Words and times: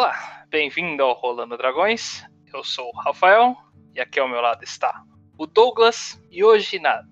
Olá, 0.00 0.46
bem-vindo 0.48 1.02
ao 1.02 1.12
Rolando 1.12 1.58
Dragões. 1.58 2.24
Eu 2.54 2.64
sou 2.64 2.88
o 2.88 3.00
Rafael 3.00 3.54
e 3.94 4.00
aqui 4.00 4.18
ao 4.18 4.30
meu 4.30 4.40
lado 4.40 4.64
está 4.64 5.04
o 5.36 5.46
Douglas. 5.46 6.18
E 6.30 6.42
hoje, 6.42 6.78
na 6.78 7.04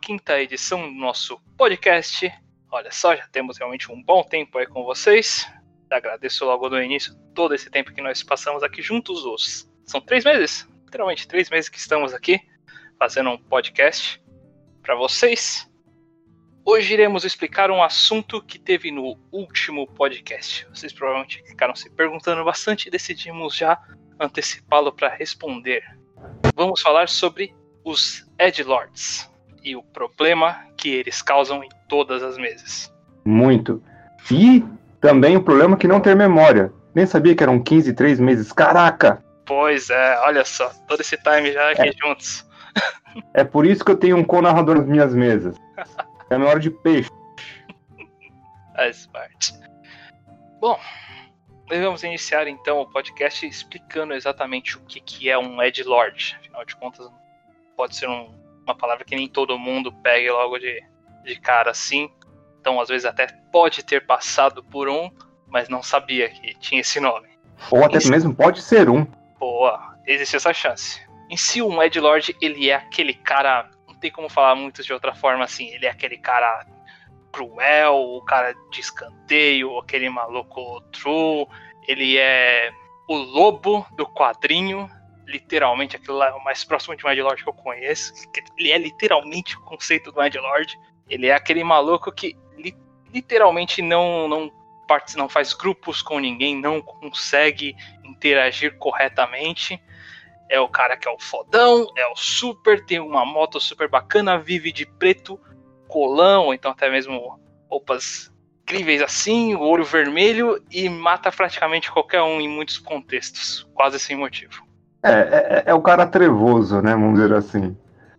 15 0.00 0.22
edição 0.40 0.80
do 0.80 0.94
nosso 0.94 1.40
podcast, 1.58 2.32
olha 2.70 2.92
só, 2.92 3.16
já 3.16 3.26
temos 3.26 3.58
realmente 3.58 3.90
um 3.90 4.00
bom 4.00 4.22
tempo 4.22 4.58
aí 4.58 4.66
com 4.68 4.84
vocês. 4.84 5.44
Agradeço 5.90 6.44
logo 6.44 6.70
no 6.70 6.80
início 6.80 7.12
todo 7.34 7.52
esse 7.52 7.68
tempo 7.68 7.92
que 7.92 8.00
nós 8.00 8.22
passamos 8.22 8.62
aqui 8.62 8.80
juntos. 8.80 9.24
Os... 9.24 9.68
São 9.84 10.00
três 10.00 10.24
meses, 10.24 10.68
literalmente 10.84 11.26
três 11.26 11.50
meses 11.50 11.68
que 11.68 11.78
estamos 11.78 12.14
aqui 12.14 12.40
fazendo 12.96 13.30
um 13.30 13.38
podcast 13.38 14.22
para 14.84 14.94
vocês. 14.94 15.68
Hoje 16.66 16.94
iremos 16.94 17.24
explicar 17.24 17.70
um 17.70 17.82
assunto 17.82 18.40
que 18.40 18.58
teve 18.58 18.90
no 18.90 19.18
último 19.30 19.86
podcast. 19.86 20.66
Vocês 20.74 20.94
provavelmente 20.94 21.42
ficaram 21.46 21.74
se 21.74 21.90
perguntando 21.90 22.42
bastante 22.42 22.86
e 22.86 22.90
decidimos 22.90 23.54
já 23.54 23.78
antecipá-lo 24.18 24.90
para 24.90 25.10
responder. 25.10 25.82
Vamos 26.56 26.80
falar 26.80 27.10
sobre 27.10 27.54
os 27.84 28.26
Edgelords 28.38 29.30
e 29.62 29.76
o 29.76 29.82
problema 29.82 30.56
que 30.74 30.88
eles 30.88 31.20
causam 31.20 31.62
em 31.62 31.68
todas 31.86 32.22
as 32.22 32.38
mesas. 32.38 32.90
Muito. 33.26 33.82
E 34.30 34.64
também 35.02 35.36
o 35.36 35.42
problema 35.42 35.76
que 35.76 35.86
não 35.86 36.00
ter 36.00 36.16
memória. 36.16 36.72
Nem 36.94 37.04
sabia 37.04 37.34
que 37.36 37.42
eram 37.42 37.62
15, 37.62 37.92
3 37.92 38.18
meses. 38.18 38.52
Caraca! 38.52 39.22
Pois 39.44 39.90
é, 39.90 40.18
olha 40.20 40.46
só, 40.46 40.70
todo 40.88 41.02
esse 41.02 41.18
time 41.18 41.52
já 41.52 41.72
aqui 41.72 41.88
é. 41.88 41.92
juntos. 41.92 42.46
É 43.32 43.44
por 43.44 43.64
isso 43.64 43.84
que 43.84 43.92
eu 43.92 43.96
tenho 43.96 44.16
um 44.16 44.24
co-narrador 44.24 44.78
nas 44.78 44.88
minhas 44.88 45.14
mesas. 45.14 45.54
É 46.30 46.34
a 46.34 46.38
minha 46.38 46.50
hora 46.50 46.60
de 46.60 46.70
peixe. 46.70 47.10
Faz 48.74 49.06
parte. 49.06 49.52
Bom, 50.60 50.78
vamos 51.68 52.02
iniciar 52.02 52.46
então 52.46 52.80
o 52.80 52.86
podcast 52.86 53.46
explicando 53.46 54.14
exatamente 54.14 54.76
o 54.76 54.80
que, 54.80 55.00
que 55.00 55.30
é 55.30 55.38
um 55.38 55.62
Edge 55.62 55.82
Lord. 55.82 56.36
Afinal 56.40 56.64
de 56.64 56.76
contas, 56.76 57.10
pode 57.76 57.96
ser 57.96 58.08
um, 58.08 58.34
uma 58.64 58.74
palavra 58.74 59.04
que 59.04 59.14
nem 59.14 59.28
todo 59.28 59.58
mundo 59.58 59.92
pegue 59.92 60.30
logo 60.30 60.58
de, 60.58 60.82
de 61.24 61.38
cara 61.40 61.70
assim. 61.70 62.10
Então, 62.60 62.80
às 62.80 62.88
vezes, 62.88 63.04
até 63.04 63.26
pode 63.52 63.84
ter 63.84 64.06
passado 64.06 64.64
por 64.64 64.88
um, 64.88 65.10
mas 65.46 65.68
não 65.68 65.82
sabia 65.82 66.30
que 66.30 66.54
tinha 66.58 66.80
esse 66.80 66.98
nome. 66.98 67.28
Ou 67.70 67.84
até 67.84 67.98
mesmo 68.08 68.34
pode 68.34 68.62
ser 68.62 68.88
um. 68.88 69.06
Boa, 69.38 69.96
existe 70.06 70.36
essa 70.36 70.52
chance. 70.52 71.00
Em 71.30 71.36
si, 71.36 71.60
um 71.60 71.82
Edge 71.82 72.00
Lord, 72.00 72.36
ele 72.40 72.70
é 72.70 72.74
aquele 72.74 73.14
cara 73.14 73.70
tem 74.04 74.12
como 74.12 74.28
falar 74.28 74.54
muito 74.54 74.82
de 74.82 74.92
outra 74.92 75.14
forma 75.14 75.44
assim. 75.44 75.68
Ele 75.68 75.86
é 75.86 75.90
aquele 75.90 76.18
cara 76.18 76.66
cruel, 77.32 77.94
o 77.94 78.20
cara 78.22 78.54
de 78.70 78.80
escanteio, 78.80 79.78
aquele 79.78 80.10
maluco 80.10 80.82
true. 80.92 81.46
Ele 81.88 82.18
é 82.18 82.70
o 83.08 83.16
lobo 83.16 83.86
do 83.96 84.06
quadrinho, 84.06 84.90
literalmente, 85.26 85.96
aquilo 85.96 86.18
lá 86.18 86.28
é 86.28 86.32
o 86.32 86.44
mais 86.44 86.64
próximo 86.64 86.94
de 86.94 87.02
Mad 87.02 87.18
Lord 87.18 87.42
que 87.42 87.48
eu 87.48 87.54
conheço. 87.54 88.12
Ele 88.58 88.72
é 88.72 88.76
literalmente 88.76 89.56
o 89.56 89.60
conceito 89.62 90.12
do 90.12 90.18
Mad 90.18 90.34
Lord. 90.34 90.78
Ele 91.08 91.28
é 91.28 91.34
aquele 91.34 91.64
maluco 91.64 92.12
que 92.12 92.36
li, 92.58 92.76
literalmente 93.10 93.80
não, 93.80 94.28
não, 94.28 94.52
não 95.16 95.28
faz 95.30 95.54
grupos 95.54 96.02
com 96.02 96.18
ninguém, 96.18 96.60
não 96.60 96.82
consegue 96.82 97.74
interagir 98.04 98.76
corretamente 98.76 99.82
é 100.48 100.60
o 100.60 100.68
cara 100.68 100.96
que 100.96 101.08
é 101.08 101.10
o 101.10 101.18
fodão, 101.18 101.86
é 101.96 102.06
o 102.06 102.16
super, 102.16 102.84
tem 102.84 103.00
uma 103.00 103.24
moto 103.24 103.60
super 103.60 103.88
bacana, 103.88 104.38
vive 104.38 104.72
de 104.72 104.86
preto, 104.86 105.38
colão, 105.88 106.46
ou 106.46 106.54
então 106.54 106.70
até 106.70 106.90
mesmo 106.90 107.38
roupas 107.68 108.32
incríveis 108.62 109.02
assim, 109.02 109.54
o 109.54 109.60
olho 109.60 109.84
vermelho 109.84 110.62
e 110.70 110.88
mata 110.88 111.30
praticamente 111.30 111.92
qualquer 111.92 112.22
um 112.22 112.40
em 112.40 112.48
muitos 112.48 112.78
contextos, 112.78 113.68
quase 113.74 113.98
sem 113.98 114.16
motivo. 114.16 114.64
É, 115.02 115.10
é, 115.12 115.62
é 115.66 115.74
o 115.74 115.82
cara 115.82 116.06
trevoso, 116.06 116.80
né? 116.80 116.92
Vamos 116.92 117.20
dizer 117.20 117.34
assim. 117.34 117.76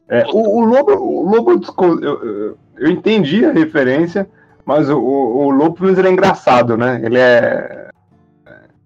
É, 0.08 0.24
o, 0.28 0.60
o, 0.60 0.66
Lobo, 0.66 0.92
o 0.94 1.28
Lobo 1.28 1.60
eu, 2.00 2.58
eu, 2.78 2.92
entendi 2.92 3.44
a 3.44 3.52
referência, 3.52 4.30
mas 4.64 4.88
o, 4.88 5.00
o, 5.00 5.48
o 5.48 5.50
Lobo, 5.50 5.90
ele 5.90 6.08
é 6.08 6.12
engraçado, 6.12 6.78
né? 6.78 7.02
Ele 7.04 7.18
é 7.18 7.90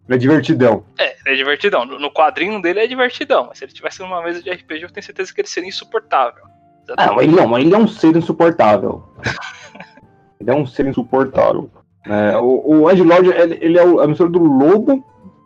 é 0.10 0.18
divertidão. 0.18 0.84
É, 0.98 1.16
ele 1.26 1.36
é 1.36 1.38
divertidão. 1.38 1.86
No 1.86 2.12
quadrinho 2.12 2.62
dele 2.62 2.80
é 2.80 2.88
divertidão, 2.88 3.48
mas 3.48 3.58
se 3.58 3.66
ele 3.66 3.72
tivesse 3.72 4.00
numa 4.00 4.22
mesa 4.24 4.42
de 4.42 4.50
RPG, 4.50 4.84
eu 4.84 4.92
tenho 4.92 5.06
certeza 5.06 5.34
que 5.34 5.42
ele 5.42 5.48
seria 5.48 5.70
insuportável. 5.70 6.44
Ah, 6.98 7.14
mas 7.14 7.24
ele 7.24 7.36
não, 7.36 7.48
mas 7.48 7.64
ele 7.64 7.74
é 7.74 7.78
um 7.78 7.88
ser 7.88 8.16
insuportável. 8.16 9.04
ele 10.40 10.50
é 10.50 10.54
um 10.54 10.66
ser 10.66 10.88
insuportável. 10.88 11.70
É, 12.06 12.38
o, 12.38 12.82
o 12.82 12.92
Ed 12.92 13.02
Lord, 13.04 13.30
ele, 13.30 13.58
ele 13.62 13.78
é 13.78 13.84
a 13.84 14.08
mistura 14.08 14.30
do 14.30 14.40
lobo, 14.40 15.04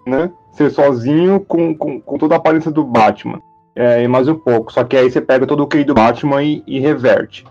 né? 0.08 0.32
Ser 0.54 0.70
sozinho 0.70 1.40
com, 1.42 1.76
com, 1.76 2.00
com 2.00 2.18
toda 2.18 2.36
a 2.36 2.38
aparência 2.38 2.72
do 2.72 2.84
Batman. 2.84 3.42
É, 3.76 4.04
e 4.04 4.08
mais 4.08 4.28
um 4.28 4.36
pouco. 4.36 4.72
Só 4.72 4.84
que 4.84 4.96
aí 4.96 5.10
você 5.10 5.20
pega 5.20 5.48
todo 5.48 5.64
o 5.64 5.68
QI 5.68 5.84
do 5.84 5.94
Batman 5.94 6.44
e, 6.44 6.64
e 6.66 6.80
reverte. 6.80 7.44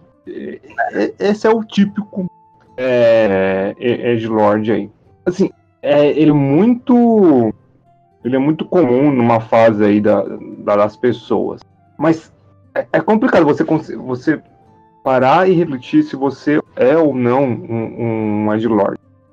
esse 1.18 1.46
é 1.46 1.50
o 1.50 1.64
típico 1.64 2.30
é, 2.76 3.74
Edge 3.78 4.28
Lord 4.28 4.70
aí. 4.70 4.90
Assim, 5.26 5.50
é 5.82 6.08
ele 6.10 6.30
é 6.30 6.34
muito 6.34 7.52
ele 8.24 8.36
é 8.36 8.38
muito 8.38 8.64
comum 8.64 9.10
numa 9.10 9.40
fase 9.40 9.84
aí 9.84 10.00
da, 10.00 10.24
das 10.64 10.96
pessoas. 10.96 11.60
Mas 11.98 12.32
é, 12.74 12.86
é 12.92 13.00
complicado 13.00 13.44
você 13.44 13.64
você 13.64 14.40
parar 15.02 15.48
e 15.48 15.52
refletir 15.52 16.04
se 16.04 16.14
você 16.14 16.60
é 16.76 16.96
ou 16.96 17.14
não 17.14 17.44
um, 17.44 18.46
um. 18.46 18.48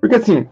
Porque 0.02 0.16
assim, 0.16 0.48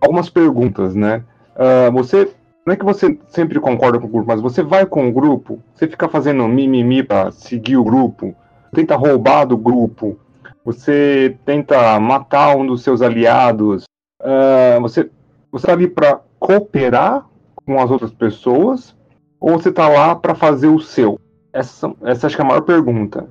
algumas 0.00 0.30
perguntas, 0.30 0.94
né? 0.94 1.22
Uh, 1.54 1.92
você 1.92 2.30
não 2.66 2.72
é 2.72 2.76
que 2.76 2.84
você 2.84 3.18
sempre 3.28 3.60
concorda 3.60 3.98
com 3.98 4.06
o 4.06 4.10
grupo, 4.10 4.26
mas 4.26 4.40
você 4.40 4.62
vai 4.62 4.86
com 4.86 5.06
o 5.06 5.12
grupo, 5.12 5.60
você 5.74 5.86
fica 5.86 6.08
fazendo 6.08 6.48
mimimi 6.48 7.02
para 7.02 7.30
seguir 7.30 7.76
o 7.76 7.84
grupo, 7.84 8.34
tenta 8.72 8.96
roubar 8.96 9.44
do 9.44 9.56
grupo, 9.56 10.18
você 10.64 11.36
tenta 11.44 12.00
matar 12.00 12.56
um 12.56 12.66
dos 12.66 12.82
seus 12.82 13.02
aliados, 13.02 13.84
uh, 14.22 14.80
você 14.80 15.10
você 15.54 15.66
está 15.66 15.72
ali 15.72 15.86
para 15.86 16.20
cooperar 16.40 17.24
com 17.54 17.80
as 17.80 17.88
outras 17.88 18.10
pessoas 18.12 18.96
ou 19.38 19.52
você 19.52 19.68
está 19.68 19.88
lá 19.88 20.16
para 20.16 20.34
fazer 20.34 20.66
o 20.66 20.80
seu? 20.80 21.20
Essa, 21.52 21.94
essa 22.02 22.26
acho 22.26 22.34
que 22.34 22.42
é 22.42 22.44
a 22.44 22.48
maior 22.48 22.62
pergunta. 22.62 23.28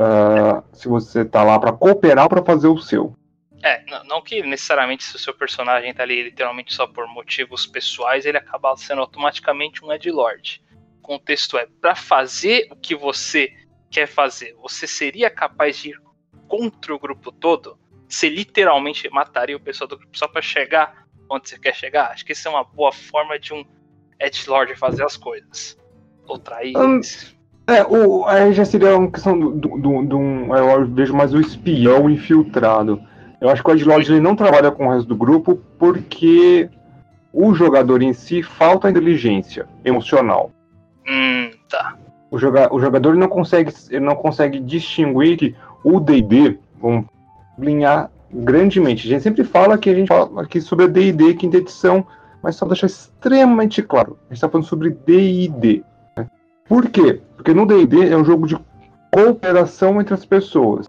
Uh, 0.00 0.64
se 0.72 0.88
você 0.88 1.20
está 1.20 1.42
lá 1.42 1.58
para 1.58 1.70
cooperar 1.70 2.24
ou 2.24 2.30
para 2.30 2.42
fazer 2.42 2.68
o 2.68 2.78
seu. 2.78 3.14
É, 3.62 3.84
não 4.06 4.22
que 4.22 4.42
necessariamente 4.42 5.04
se 5.04 5.14
o 5.14 5.18
seu 5.18 5.34
personagem 5.34 5.90
está 5.90 6.04
ali 6.04 6.22
literalmente 6.22 6.72
só 6.72 6.86
por 6.86 7.06
motivos 7.06 7.66
pessoais, 7.66 8.24
ele 8.24 8.38
acaba 8.38 8.74
sendo 8.78 9.02
automaticamente 9.02 9.84
um 9.84 9.92
Edgelord. 9.92 10.64
O 11.00 11.02
contexto 11.02 11.58
é, 11.58 11.68
para 11.82 11.94
fazer 11.94 12.66
o 12.70 12.76
que 12.76 12.96
você 12.96 13.52
quer 13.90 14.06
fazer, 14.06 14.54
você 14.54 14.86
seria 14.86 15.28
capaz 15.28 15.76
de 15.76 15.90
ir 15.90 16.00
contra 16.48 16.94
o 16.94 16.98
grupo 16.98 17.30
todo? 17.30 17.78
Você 18.08 18.30
literalmente 18.30 19.06
mataria 19.10 19.56
o 19.56 19.60
pessoal 19.60 19.86
do 19.86 19.98
grupo 19.98 20.16
só 20.16 20.26
para 20.26 20.40
chegar 20.40 21.01
onde 21.30 21.48
você 21.48 21.58
quer 21.58 21.74
chegar? 21.74 22.10
Acho 22.10 22.24
que 22.24 22.32
isso 22.32 22.46
é 22.46 22.50
uma 22.50 22.64
boa 22.64 22.92
forma 22.92 23.38
de 23.38 23.52
um 23.52 23.64
Edgelord 24.20 24.74
fazer 24.76 25.04
as 25.04 25.16
coisas. 25.16 25.76
Ou 26.26 26.38
trair. 26.38 26.76
Um, 26.76 27.00
é, 27.66 27.84
o, 27.84 28.24
aí 28.26 28.52
já 28.52 28.64
seria 28.64 28.96
uma 28.96 29.10
questão 29.10 29.38
do, 29.38 29.50
do, 29.50 30.02
do, 30.02 30.18
um. 30.18 30.54
Eu 30.54 30.86
vejo 30.86 31.14
mais 31.14 31.32
o 31.32 31.40
espião 31.40 32.08
infiltrado. 32.10 33.00
Eu 33.40 33.48
acho 33.48 33.62
que 33.62 33.70
o 33.70 33.74
Edgelord 33.74 34.10
ele 34.10 34.20
não 34.20 34.36
trabalha 34.36 34.70
com 34.70 34.86
o 34.86 34.90
resto 34.92 35.08
do 35.08 35.16
grupo 35.16 35.56
porque 35.78 36.68
o 37.32 37.54
jogador 37.54 38.02
em 38.02 38.12
si 38.12 38.42
falta 38.42 38.90
inteligência 38.90 39.66
emocional. 39.84 40.52
Hum, 41.08 41.50
tá. 41.68 41.96
O, 42.30 42.38
joga, 42.38 42.72
o 42.72 42.80
jogador 42.80 43.14
não 43.14 43.28
consegue, 43.28 43.72
ele 43.90 44.04
não 44.04 44.14
consegue 44.14 44.60
distinguir 44.60 45.36
que 45.36 45.56
o 45.82 45.98
D&D, 45.98 46.58
vamos 46.80 47.06
linhar 47.58 48.10
grandemente. 48.32 49.06
A 49.06 49.10
gente 49.10 49.22
sempre 49.22 49.44
fala 49.44 49.78
que 49.78 49.90
a 49.90 49.94
gente 49.94 50.08
fala 50.08 50.42
aqui 50.42 50.60
sobre 50.60 50.86
a 50.86 50.88
D&D, 50.88 51.34
quinta 51.34 51.58
edição, 51.58 52.06
mas 52.42 52.56
só 52.56 52.66
deixar 52.66 52.86
extremamente 52.86 53.82
claro, 53.82 54.18
a 54.22 54.24
gente 54.24 54.38
está 54.38 54.48
falando 54.48 54.66
sobre 54.66 54.90
D&D. 54.90 55.84
Né? 56.16 56.26
Por 56.68 56.88
quê? 56.88 57.20
Porque 57.36 57.54
no 57.54 57.66
D&D 57.66 58.08
é 58.08 58.16
um 58.16 58.24
jogo 58.24 58.46
de 58.46 58.58
cooperação 59.12 60.00
entre 60.00 60.14
as 60.14 60.24
pessoas. 60.24 60.86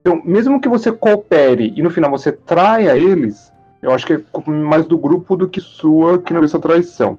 Então, 0.00 0.20
mesmo 0.24 0.60
que 0.60 0.68
você 0.68 0.92
coopere 0.92 1.72
e 1.74 1.82
no 1.82 1.90
final 1.90 2.10
você 2.10 2.30
traia 2.30 2.96
eles, 2.96 3.52
eu 3.80 3.92
acho 3.92 4.06
que 4.06 4.12
é 4.14 4.50
mais 4.50 4.84
do 4.84 4.98
grupo 4.98 5.36
do 5.36 5.48
que 5.48 5.60
sua 5.60 6.18
que 6.18 6.34
não 6.34 6.42
é 6.42 6.44
essa 6.44 6.58
traição. 6.58 7.18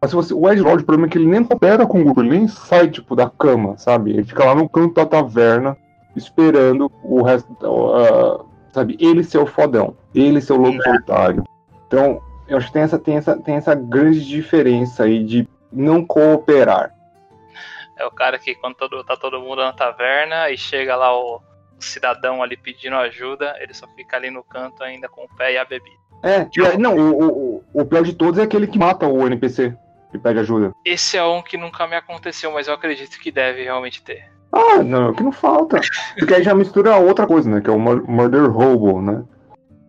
Mas 0.00 0.10
se 0.10 0.16
você, 0.16 0.34
o 0.34 0.50
Ed 0.50 0.60
Lord, 0.60 0.82
o 0.82 0.86
problema 0.86 1.06
é 1.06 1.10
que 1.10 1.18
ele 1.18 1.26
nem 1.26 1.44
coopera 1.44 1.86
com 1.86 2.00
o 2.00 2.04
grupo, 2.04 2.22
ele 2.22 2.30
nem 2.30 2.48
sai 2.48 2.88
tipo, 2.88 3.14
da 3.14 3.28
cama, 3.28 3.76
sabe? 3.76 4.12
Ele 4.12 4.24
fica 4.24 4.44
lá 4.44 4.54
no 4.54 4.68
canto 4.68 4.94
da 4.94 5.04
taverna 5.04 5.76
esperando 6.16 6.90
o 7.02 7.22
resto, 7.22 7.50
uh, 7.62 8.49
sabe? 8.72 8.96
Ele 9.00 9.22
ser 9.24 9.38
o 9.38 9.46
fodão, 9.46 9.96
ele 10.14 10.40
ser 10.40 10.52
o 10.52 10.56
lobo 10.56 10.82
solitário. 10.82 11.44
Então, 11.86 12.22
eu 12.48 12.56
acho 12.56 12.66
que 12.66 12.72
tem 12.72 12.82
essa, 12.82 12.98
tem, 12.98 13.16
essa, 13.16 13.36
tem 13.36 13.54
essa 13.56 13.74
grande 13.74 14.26
diferença 14.26 15.04
aí 15.04 15.24
de 15.24 15.48
não 15.72 16.04
cooperar. 16.04 16.92
É 17.96 18.04
o 18.04 18.10
cara 18.10 18.38
que 18.38 18.54
quando 18.54 18.76
todo, 18.76 19.04
tá 19.04 19.16
todo 19.16 19.40
mundo 19.40 19.62
na 19.62 19.72
taverna 19.72 20.50
e 20.50 20.56
chega 20.56 20.96
lá 20.96 21.14
o 21.14 21.40
cidadão 21.78 22.42
ali 22.42 22.56
pedindo 22.56 22.96
ajuda, 22.96 23.56
ele 23.60 23.74
só 23.74 23.86
fica 23.88 24.16
ali 24.16 24.30
no 24.30 24.42
canto 24.42 24.82
ainda 24.82 25.08
com 25.08 25.24
o 25.24 25.36
pé 25.36 25.52
e 25.52 25.58
a 25.58 25.64
bebida. 25.64 25.96
É, 26.22 26.40
é 26.40 26.76
não, 26.78 26.96
o, 26.96 27.56
o, 27.56 27.64
o 27.72 27.84
pior 27.84 28.02
de 28.02 28.14
todos 28.14 28.38
é 28.38 28.42
aquele 28.42 28.66
que 28.66 28.78
mata 28.78 29.06
o 29.06 29.26
NPC, 29.26 29.74
que 30.10 30.18
pede 30.18 30.40
ajuda. 30.40 30.72
Esse 30.84 31.16
é 31.16 31.24
um 31.24 31.42
que 31.42 31.56
nunca 31.56 31.86
me 31.86 31.96
aconteceu, 31.96 32.52
mas 32.52 32.68
eu 32.68 32.74
acredito 32.74 33.18
que 33.18 33.30
deve 33.30 33.64
realmente 33.64 34.02
ter. 34.02 34.30
Ah, 34.52 34.82
não, 34.82 35.12
que 35.12 35.22
não 35.22 35.32
falta. 35.32 35.80
Porque 36.18 36.34
aí 36.34 36.42
já 36.42 36.54
mistura 36.54 36.96
outra 36.96 37.26
coisa, 37.26 37.48
né? 37.48 37.60
Que 37.60 37.70
é 37.70 37.72
o 37.72 37.78
Murder 37.78 38.56
Hobo, 38.56 39.00
né? 39.00 39.22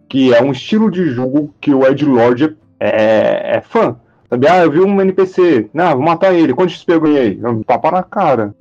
Que 0.08 0.34
é 0.34 0.42
um 0.42 0.52
estilo 0.52 0.92
de 0.92 1.06
jogo 1.12 1.54
que 1.60 1.74
o 1.74 1.86
Ed 1.86 2.06
Lord 2.06 2.58
é, 2.80 3.58
é 3.58 3.62
fã. 3.62 3.98
Sabe? 4.30 4.48
Ah, 4.48 4.64
eu 4.64 4.72
vi 4.72 4.80
um 4.80 5.02
NPC. 5.02 5.70
Não, 5.74 5.92
vou 5.94 6.02
matar 6.02 6.34
ele. 6.34 6.54
Quanto 6.54 6.72
XP 6.72 6.94
eu 6.94 7.02
ganhei? 7.02 7.40
Tapa 7.66 7.92
na 7.92 8.04
cara. 8.04 8.56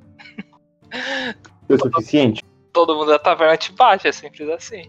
É 1.69 1.77
suficiente? 1.77 2.43
Todo 2.73 2.95
mundo 2.95 3.09
da 3.09 3.19
taverna 3.19 3.57
te 3.57 3.71
bate, 3.71 4.07
é 4.07 4.11
simples 4.11 4.49
assim. 4.49 4.83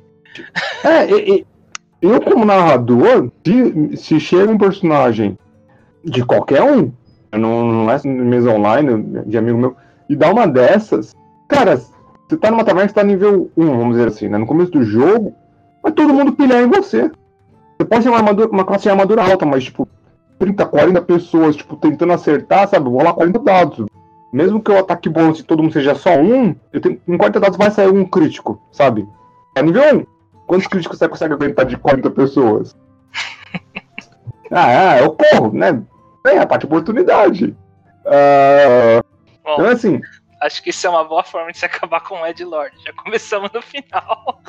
É, 0.85 1.11
e, 1.11 1.35
e, 1.41 1.47
eu 2.01 2.21
como 2.21 2.45
narrador, 2.45 3.31
se, 3.45 3.97
se 3.97 4.21
chega 4.21 4.51
um 4.51 4.59
personagem 4.59 5.39
de 6.05 6.25
qualquer 6.25 6.63
um, 6.63 6.93
não, 7.33 7.65
não 7.65 7.91
é 7.91 8.01
mesa 8.05 8.51
online, 8.51 9.23
de 9.27 9.39
amigo 9.39 9.59
meu, 9.59 9.77
e 10.13 10.17
dá 10.17 10.31
uma 10.31 10.47
dessas, 10.47 11.17
cara, 11.49 11.75
você 12.29 12.37
tá 12.37 12.51
numa 12.51 12.65
taverna 12.65 12.87
que 12.87 12.95
tá 12.95 13.03
nível 13.03 13.51
1, 13.57 13.65
vamos 13.65 13.97
dizer 13.97 14.09
assim, 14.09 14.29
né? 14.29 14.37
No 14.37 14.47
começo 14.47 14.71
do 14.71 14.85
jogo, 14.85 15.35
vai 15.83 15.91
todo 15.91 16.13
mundo 16.13 16.35
pilhar 16.35 16.63
em 16.63 16.69
você. 16.69 17.11
Você 17.79 17.87
pode 17.87 18.03
ser 18.03 18.11
uma, 18.11 18.19
armadura, 18.19 18.51
uma 18.51 18.65
classe 18.67 18.83
de 18.83 18.91
armadura 18.91 19.25
alta, 19.25 19.47
mas 19.47 19.65
tipo, 19.65 19.89
30, 20.39 20.67
40 20.67 21.01
pessoas, 21.01 21.57
tipo, 21.57 21.77
tentando 21.77 22.13
acertar, 22.13 22.69
sabe? 22.69 22.91
Vou 22.91 23.03
lá 23.03 23.15
40 23.15 23.39
dados. 23.39 23.87
Mesmo 24.31 24.63
que 24.63 24.71
o 24.71 24.79
ataque 24.79 25.09
bônus 25.09 25.39
de 25.39 25.45
todo 25.45 25.63
mundo 25.63 25.73
seja 25.73 25.95
só 25.95 26.11
um, 26.15 26.55
eu 26.75 26.81
tenho, 26.83 27.01
em 27.09 27.17
40 27.17 27.41
dados 27.41 27.57
vai 27.57 27.71
sair 27.71 27.89
um 27.89 28.05
crítico, 28.05 28.61
sabe? 28.71 29.09
É 29.57 29.63
nível 29.63 29.83
1. 29.97 30.07
Quantos 30.47 30.67
críticos 30.67 30.99
você 30.99 31.09
consegue 31.09 31.33
aguentar 31.33 31.65
de 31.65 31.79
40 31.79 32.11
pessoas? 32.11 32.77
ah, 34.53 34.71
é, 34.71 35.03
eu 35.03 35.17
corro, 35.17 35.55
né? 35.55 35.83
Tem 36.23 36.39
a 36.39 36.47
parte 36.47 36.61
de 36.61 36.67
oportunidade. 36.67 37.57
Uh, 38.05 39.12
Bom, 39.45 39.55
então, 39.55 39.67
assim. 39.67 40.01
Acho 40.41 40.63
que 40.63 40.71
isso 40.71 40.87
é 40.87 40.91
uma 40.91 41.05
boa 41.05 41.23
forma 41.23 41.53
de 41.53 41.59
se 41.59 41.65
acabar 41.67 42.01
com 42.01 42.21
o 42.21 42.27
Ed 42.27 42.45
Lord. 42.45 42.75
Já 42.85 42.93
começamos 42.93 43.51
no 43.53 43.63
final. 43.63 44.43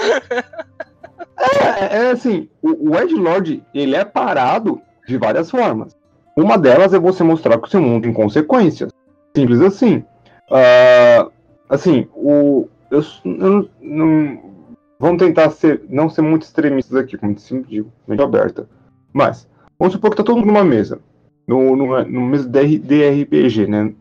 é, 1.37 1.97
é 1.97 2.11
assim, 2.11 2.49
o, 2.61 2.89
o 2.91 2.99
Ed 2.99 3.13
Lord, 3.13 3.63
ele 3.73 3.95
é 3.95 4.03
parado 4.03 4.81
de 5.07 5.17
várias 5.17 5.51
formas. 5.51 5.95
Uma 6.35 6.57
delas 6.57 6.93
é 6.93 6.99
você 6.99 7.23
mostrar 7.23 7.59
que 7.59 7.67
o 7.67 7.69
seu 7.69 7.81
mundo 7.81 8.03
tem 8.03 8.13
consequências. 8.13 8.91
Simples 9.35 9.61
assim. 9.61 10.03
Uh, 10.49 11.31
assim, 11.69 12.07
o, 12.13 12.67
eu, 12.89 13.01
eu, 13.23 13.69
não, 13.81 14.53
vamos 14.99 15.17
tentar 15.17 15.49
ser, 15.51 15.83
não 15.89 16.09
ser 16.09 16.21
muito 16.21 16.43
extremistas 16.43 16.95
aqui, 16.95 17.17
como 17.17 17.37
sempre 17.37 17.69
digo, 17.69 17.91
mente 18.07 18.21
aberta. 18.21 18.67
Mas, 19.11 19.47
vamos 19.77 19.93
supor 19.93 20.11
que 20.11 20.17
tá 20.17 20.23
todo 20.23 20.37
mundo 20.37 20.47
numa 20.47 20.63
mesa. 20.63 20.99
No, 21.47 21.75
no, 21.75 22.03
no 22.05 22.21
mesa 22.21 22.47
de, 22.47 22.79
de 22.79 23.23
RPG, 23.23 23.67
né? 23.67 23.93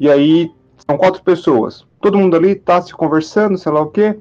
E 0.00 0.10
aí 0.10 0.50
são 0.88 0.96
quatro 0.96 1.22
pessoas. 1.22 1.86
Todo 2.00 2.16
mundo 2.16 2.34
ali 2.34 2.54
tá 2.54 2.80
se 2.80 2.94
conversando, 2.94 3.58
sei 3.58 3.70
lá 3.70 3.82
o 3.82 3.90
quê. 3.90 4.18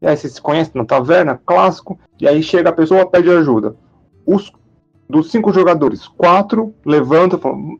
E 0.00 0.06
aí 0.06 0.16
você 0.16 0.28
se 0.28 0.40
conhece 0.40 0.70
na 0.74 0.86
taverna, 0.86 1.38
clássico. 1.44 2.00
E 2.18 2.26
aí 2.26 2.42
chega 2.42 2.70
a 2.70 2.72
pessoa 2.72 3.08
pede 3.08 3.30
ajuda. 3.30 3.76
Os 4.24 4.50
dos 5.08 5.30
cinco 5.30 5.52
jogadores, 5.52 6.08
quatro 6.08 6.74
levantam 6.84 7.38
e 7.38 7.42
falam: 7.42 7.78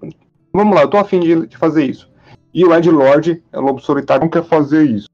Vamos 0.53 0.75
lá, 0.75 0.83
eu 0.83 0.89
tô 0.89 0.99
afim 0.99 1.21
de, 1.21 1.47
de 1.47 1.57
fazer 1.57 1.85
isso. 1.85 2.11
E 2.53 2.65
o 2.65 2.75
Ed 2.75 2.91
Lord, 2.91 3.43
é 3.53 3.59
o 3.59 3.63
lobo 3.63 3.81
solitário, 3.81 4.23
não 4.23 4.31
quer 4.31 4.45
fazer 4.45 4.85
isso. 4.85 5.09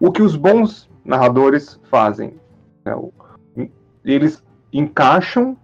O 0.00 0.10
que 0.10 0.22
os 0.22 0.34
bons 0.34 0.88
narradores 1.04 1.80
fazem? 1.90 2.34
Né? 2.84 3.68
Eles 4.04 4.42
encaixam 4.72 5.56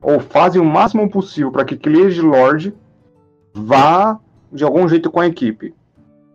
ou 0.00 0.20
fazem 0.20 0.60
o 0.60 0.64
máximo 0.64 1.08
possível 1.08 1.50
para 1.50 1.64
que 1.64 1.74
aquele 1.74 2.02
Ed 2.02 2.20
Lord 2.20 2.74
vá 3.54 4.18
de 4.52 4.64
algum 4.64 4.88
jeito 4.88 5.10
com 5.10 5.20
a 5.20 5.26
equipe. 5.26 5.74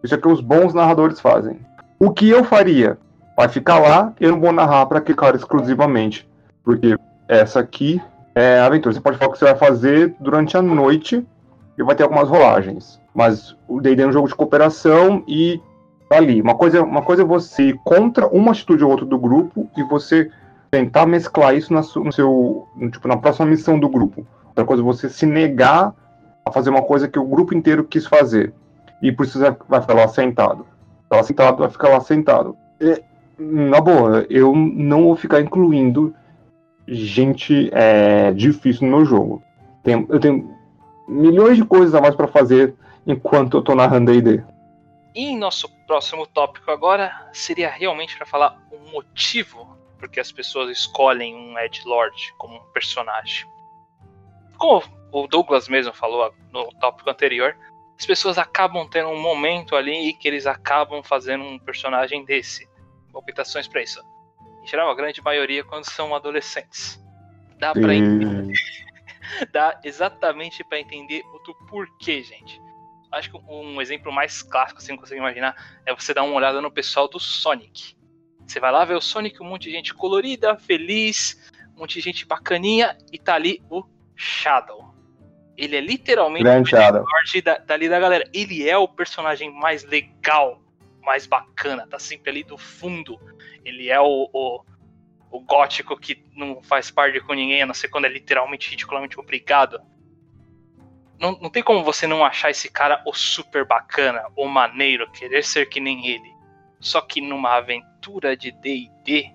Isso 0.04 0.14
é 0.14 0.18
que 0.18 0.28
os 0.28 0.42
bons 0.42 0.74
narradores 0.74 1.20
fazem. 1.20 1.60
O 2.00 2.12
que 2.12 2.30
eu 2.30 2.44
faria? 2.44 2.98
Vai 3.36 3.48
ficar 3.48 3.80
lá, 3.80 4.14
eu 4.20 4.32
não 4.32 4.40
vou 4.40 4.52
narrar 4.52 4.86
para 4.86 5.02
que 5.02 5.14
cara 5.14 5.38
exclusivamente. 5.38 6.30
Porque 6.64 6.98
essa 7.28 7.60
aqui 7.60 8.02
é 8.36 8.60
a 8.60 8.66
aventura. 8.66 8.94
Você 8.94 9.02
pode 9.02 9.18
falar 9.18 9.30
o 9.30 9.34
que 9.34 9.40
você 9.40 9.46
vai 9.46 9.56
fazer 9.56 10.16
durante 10.20 10.58
a 10.58 10.62
noite 10.62 11.26
e 11.78 11.84
vai 11.84 11.96
ter 11.96 12.04
algumas 12.04 12.30
rolagens. 12.30 13.00
Mas 13.14 13.56
o 13.68 13.80
D&D 13.80 14.04
é 14.04 14.08
um 14.08 14.12
jogo 14.12 14.28
de 14.28 14.36
cooperação 14.36 15.24
e 15.28 15.62
tá 16.10 16.18
ali. 16.18 16.42
Uma 16.42 16.56
coisa, 16.56 16.84
uma 16.84 17.02
coisa 17.02 17.22
é 17.22 17.26
você 17.26 17.74
contra 17.84 18.28
uma 18.28 18.52
atitude 18.52 18.84
ou 18.84 18.92
outra 18.92 19.06
do 19.06 19.18
grupo 19.18 19.70
e 19.78 19.84
você 19.84 20.30
tentar 20.70 21.06
mesclar 21.06 21.56
isso 21.56 21.74
na, 21.74 21.82
no 21.82 22.12
seu, 22.12 22.68
tipo, 22.92 23.08
na 23.08 23.18
próxima 23.18 23.46
missão 23.46 23.80
do 23.80 23.90
grupo. 23.90 24.26
Outra 24.48 24.66
coisa 24.66 24.82
é 24.82 24.86
você 24.86 25.10
se 25.10 25.26
negar 25.26 25.94
a 26.46 26.52
fazer 26.52 26.70
uma 26.70 26.82
coisa 26.82 27.08
que 27.08 27.20
o 27.20 27.26
grupo 27.26 27.56
inteiro 27.56 27.84
quis 27.84 28.06
fazer. 28.06 28.54
E 29.02 29.12
por 29.12 29.26
isso 29.26 29.40
vai 29.68 29.82
ficar 29.82 29.94
lá 29.94 30.08
sentado. 30.08 30.66
Tá 31.10 31.18
lá 31.18 31.24
sentado, 31.24 31.58
vai 31.58 31.70
ficar 31.70 31.90
lá 31.90 32.00
sentado. 32.00 32.58
E, 32.80 33.02
na 33.38 33.82
boa, 33.82 34.26
eu 34.30 34.56
não 34.56 35.04
vou 35.04 35.16
ficar 35.16 35.42
incluindo 35.42 36.16
gente 36.88 37.70
é, 37.74 38.32
difícil 38.32 38.88
no 38.88 38.98
meu 38.98 39.06
jogo. 39.06 39.44
Tem, 39.84 40.06
eu 40.10 40.20
tenho 40.20 40.56
milhões 41.08 41.58
de 41.58 41.66
coisas 41.66 41.94
a 41.96 42.02
mais 42.02 42.16
para 42.16 42.28
fazer 42.28 42.76
enquanto 43.06 43.58
eu 43.58 43.62
tô 43.62 43.76
narrando 43.76 44.12
D&D. 44.12 44.44
E 45.16 45.36
nosso 45.36 45.70
próximo 45.86 46.26
tópico 46.26 46.72
agora 46.72 47.12
seria 47.32 47.70
realmente 47.70 48.16
para 48.18 48.26
falar 48.26 48.58
o 48.72 48.92
motivo 48.92 49.74
porque 50.04 50.20
as 50.20 50.34
pessoas 50.34 50.70
escolhem 50.70 51.34
um 51.34 51.58
Ed 51.58 51.82
Lord 51.86 52.34
como 52.38 52.58
um 52.58 52.72
personagem. 52.74 53.48
Como 54.58 54.84
o 55.14 55.28
Douglas 55.28 55.70
mesmo 55.70 55.94
falou 55.94 56.34
no 56.52 56.68
tópico 56.80 57.10
anterior, 57.10 57.56
as 57.98 58.06
pessoas 58.06 58.40
acabam 58.40 58.90
tendo 58.90 59.10
um 59.10 59.22
momento 59.22 59.76
ali 59.76 60.14
que 60.14 60.28
eles 60.28 60.48
acabam 60.48 61.04
fazendo 61.04 61.44
um 61.44 61.60
personagem 61.60 62.26
desse. 62.26 62.68
Optações 63.14 63.68
para 63.68 63.84
isso. 63.84 64.02
Em 64.64 64.68
geral, 64.68 64.90
a 64.90 64.96
grande 64.96 65.22
maioria 65.22 65.64
quando 65.64 65.86
são 65.86 66.16
adolescentes. 66.16 67.00
Dá 67.60 67.74
para 67.74 67.94
entender. 67.94 68.54
Dá 69.54 69.80
exatamente 69.84 70.64
para 70.64 70.80
entender 70.80 71.22
o 71.22 71.66
porquê, 71.68 72.24
gente. 72.24 72.60
Acho 73.12 73.30
que 73.30 73.38
um 73.48 73.80
exemplo 73.80 74.12
mais 74.12 74.42
clássico, 74.42 74.80
assim, 74.80 74.96
que 74.98 75.08
você 75.08 75.16
imaginar, 75.16 75.56
é 75.86 75.94
você 75.94 76.14
dar 76.14 76.24
uma 76.24 76.34
olhada 76.34 76.60
no 76.60 76.72
pessoal 76.72 77.08
do 77.08 77.20
Sonic. 77.20 77.96
Você 78.48 78.60
vai 78.60 78.72
lá 78.72 78.84
ver 78.84 78.96
o 78.96 79.02
Sonic, 79.02 79.42
um 79.42 79.46
monte 79.46 79.64
de 79.66 79.72
gente 79.72 79.94
colorida, 79.94 80.58
feliz, 80.58 81.52
um 81.76 81.82
monte 81.82 81.94
de 81.94 82.02
gente 82.02 82.26
bacaninha, 82.26 82.98
e 83.12 83.20
tá 83.20 83.36
ali 83.36 83.64
o 83.70 83.84
Shadow. 84.16 84.93
Ele 85.58 85.76
é 85.76 85.82
literalmente 85.82 86.44
Grande 86.44 86.76
o 86.76 87.44
da, 87.44 87.58
dali 87.58 87.88
da 87.88 88.00
galera. 88.00 88.30
Ele 88.34 88.68
é 88.68 88.78
o 88.78 88.88
personagem 88.88 89.52
mais 89.52 89.84
legal, 89.84 90.62
mais 91.02 91.26
bacana, 91.28 91.88
tá 91.88 92.00
sempre 92.00 92.32
ali 92.32 92.44
do 92.44 92.58
fundo. 92.58 93.20
Ele 93.64 93.90
é 93.90 94.00
o, 94.00 94.30
o, 94.34 94.64
o 95.32 95.40
gótico 95.40 95.98
que 95.98 96.24
não 96.36 96.62
faz 96.64 96.90
parte 96.90 97.20
com 97.22 97.34
ninguém, 97.34 97.62
a 97.62 97.66
não 97.66 97.74
ser 97.74 97.88
quando 97.90 98.06
é 98.06 98.10
literalmente 98.10 98.70
ridiculamente 98.70 99.20
obrigado. 99.20 99.80
Não, 101.20 101.32
não 101.40 101.50
tem 101.50 101.64
como 101.64 101.84
você 101.84 102.08
não 102.08 102.26
achar 102.26 102.50
esse 102.50 102.70
cara 102.70 103.02
o 103.06 103.14
super 103.14 103.66
bacana, 103.66 104.26
o 104.36 104.48
maneiro, 104.48 105.10
querer 105.12 105.44
ser 105.44 105.68
que 105.68 105.80
nem 105.80 106.08
ele. 106.08 106.34
Só 106.80 107.00
que 107.00 107.22
numa 107.22 107.56
aventura 107.56 108.36
de 108.36 108.52
D&D, 108.52 109.32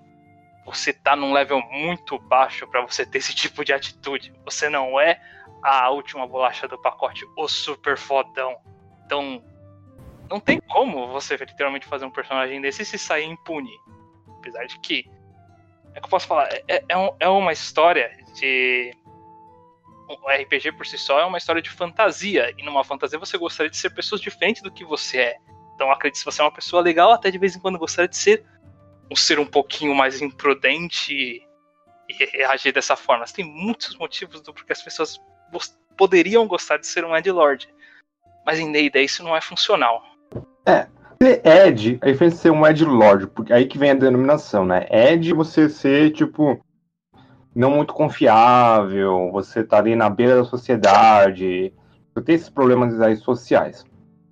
você 0.65 0.93
tá 0.93 1.15
num 1.15 1.33
level 1.33 1.61
muito 1.71 2.19
baixo 2.19 2.67
para 2.67 2.81
você 2.81 3.05
ter 3.05 3.17
esse 3.17 3.33
tipo 3.35 3.65
de 3.65 3.73
atitude. 3.73 4.31
Você 4.45 4.69
não 4.69 4.99
é 4.99 5.19
a 5.61 5.89
última 5.89 6.25
bolacha 6.27 6.67
do 6.67 6.77
pacote, 6.77 7.25
o 7.37 7.47
super 7.47 7.97
fodão. 7.97 8.57
Então, 9.05 9.43
não 10.29 10.39
tem 10.39 10.59
como 10.59 11.07
você 11.07 11.35
literalmente 11.35 11.87
fazer 11.87 12.05
um 12.05 12.11
personagem 12.11 12.61
desse 12.61 12.83
e 12.83 12.85
se 12.85 12.97
sair 12.97 13.25
impune. 13.25 13.73
Apesar 14.37 14.65
de 14.65 14.79
que. 14.79 15.09
É 15.93 15.99
que 15.99 16.05
eu 16.05 16.09
posso 16.09 16.27
falar, 16.27 16.49
é, 16.67 16.83
é, 16.87 16.97
um, 16.97 17.09
é 17.19 17.27
uma 17.27 17.51
história 17.51 18.15
de. 18.35 18.93
O 20.07 20.29
RPG 20.29 20.71
por 20.71 20.87
si 20.87 20.97
só 20.97 21.19
é 21.19 21.25
uma 21.25 21.37
história 21.37 21.61
de 21.61 21.69
fantasia. 21.69 22.53
E 22.57 22.63
numa 22.63 22.83
fantasia 22.83 23.19
você 23.19 23.37
gostaria 23.37 23.69
de 23.69 23.77
ser 23.77 23.91
pessoas 23.91 24.21
diferentes 24.21 24.61
do 24.61 24.71
que 24.71 24.83
você 24.83 25.17
é. 25.19 25.37
Então 25.75 25.91
acredito 25.91 26.15
que 26.15 26.19
se 26.19 26.25
você 26.25 26.41
é 26.41 26.45
uma 26.45 26.51
pessoa 26.51 26.81
legal, 26.81 27.11
até 27.11 27.29
de 27.29 27.37
vez 27.37 27.55
em 27.55 27.59
quando 27.59 27.77
gostaria 27.77 28.09
de 28.09 28.17
ser 28.17 28.45
um 29.11 29.15
ser 29.15 29.39
um 29.39 29.45
pouquinho 29.45 29.95
mais 29.95 30.21
imprudente 30.21 31.13
e, 31.13 32.37
e 32.37 32.43
agir 32.43 32.71
dessa 32.71 32.95
forma. 32.95 33.25
Tem 33.25 33.45
muitos 33.45 33.95
motivos 33.97 34.41
do 34.41 34.53
porquê 34.53 34.73
as 34.73 34.81
pessoas 34.81 35.19
poderiam 35.97 36.47
gostar 36.47 36.77
de 36.77 36.87
ser 36.87 37.03
um 37.03 37.15
Ed 37.15 37.29
Lord. 37.29 37.69
Mas 38.45 38.59
em 38.59 38.71
D&D 38.71 39.01
isso 39.01 39.23
não 39.23 39.35
é 39.35 39.41
funcional. 39.41 40.01
É, 40.65 40.87
ser 41.21 41.41
Ed, 41.45 41.99
a 42.01 42.05
diferença 42.05 42.35
de 42.37 42.41
ser 42.41 42.51
um 42.51 42.65
Ed 42.65 42.83
Lord, 42.85 43.27
porque 43.27 43.51
aí 43.51 43.65
que 43.65 43.77
vem 43.77 43.91
a 43.91 43.95
denominação, 43.95 44.65
né? 44.65 44.87
Ed 44.89 45.33
você 45.33 45.67
ser, 45.69 46.11
tipo, 46.11 46.59
não 47.53 47.71
muito 47.71 47.93
confiável, 47.93 49.29
você 49.31 49.63
tá 49.63 49.77
ali 49.77 49.95
na 49.95 50.09
beira 50.09 50.37
da 50.37 50.45
sociedade, 50.45 51.73
você 52.13 52.23
tem 52.23 52.35
esses 52.35 52.49
problemas 52.49 52.99
aí 53.01 53.17
sociais. 53.17 53.83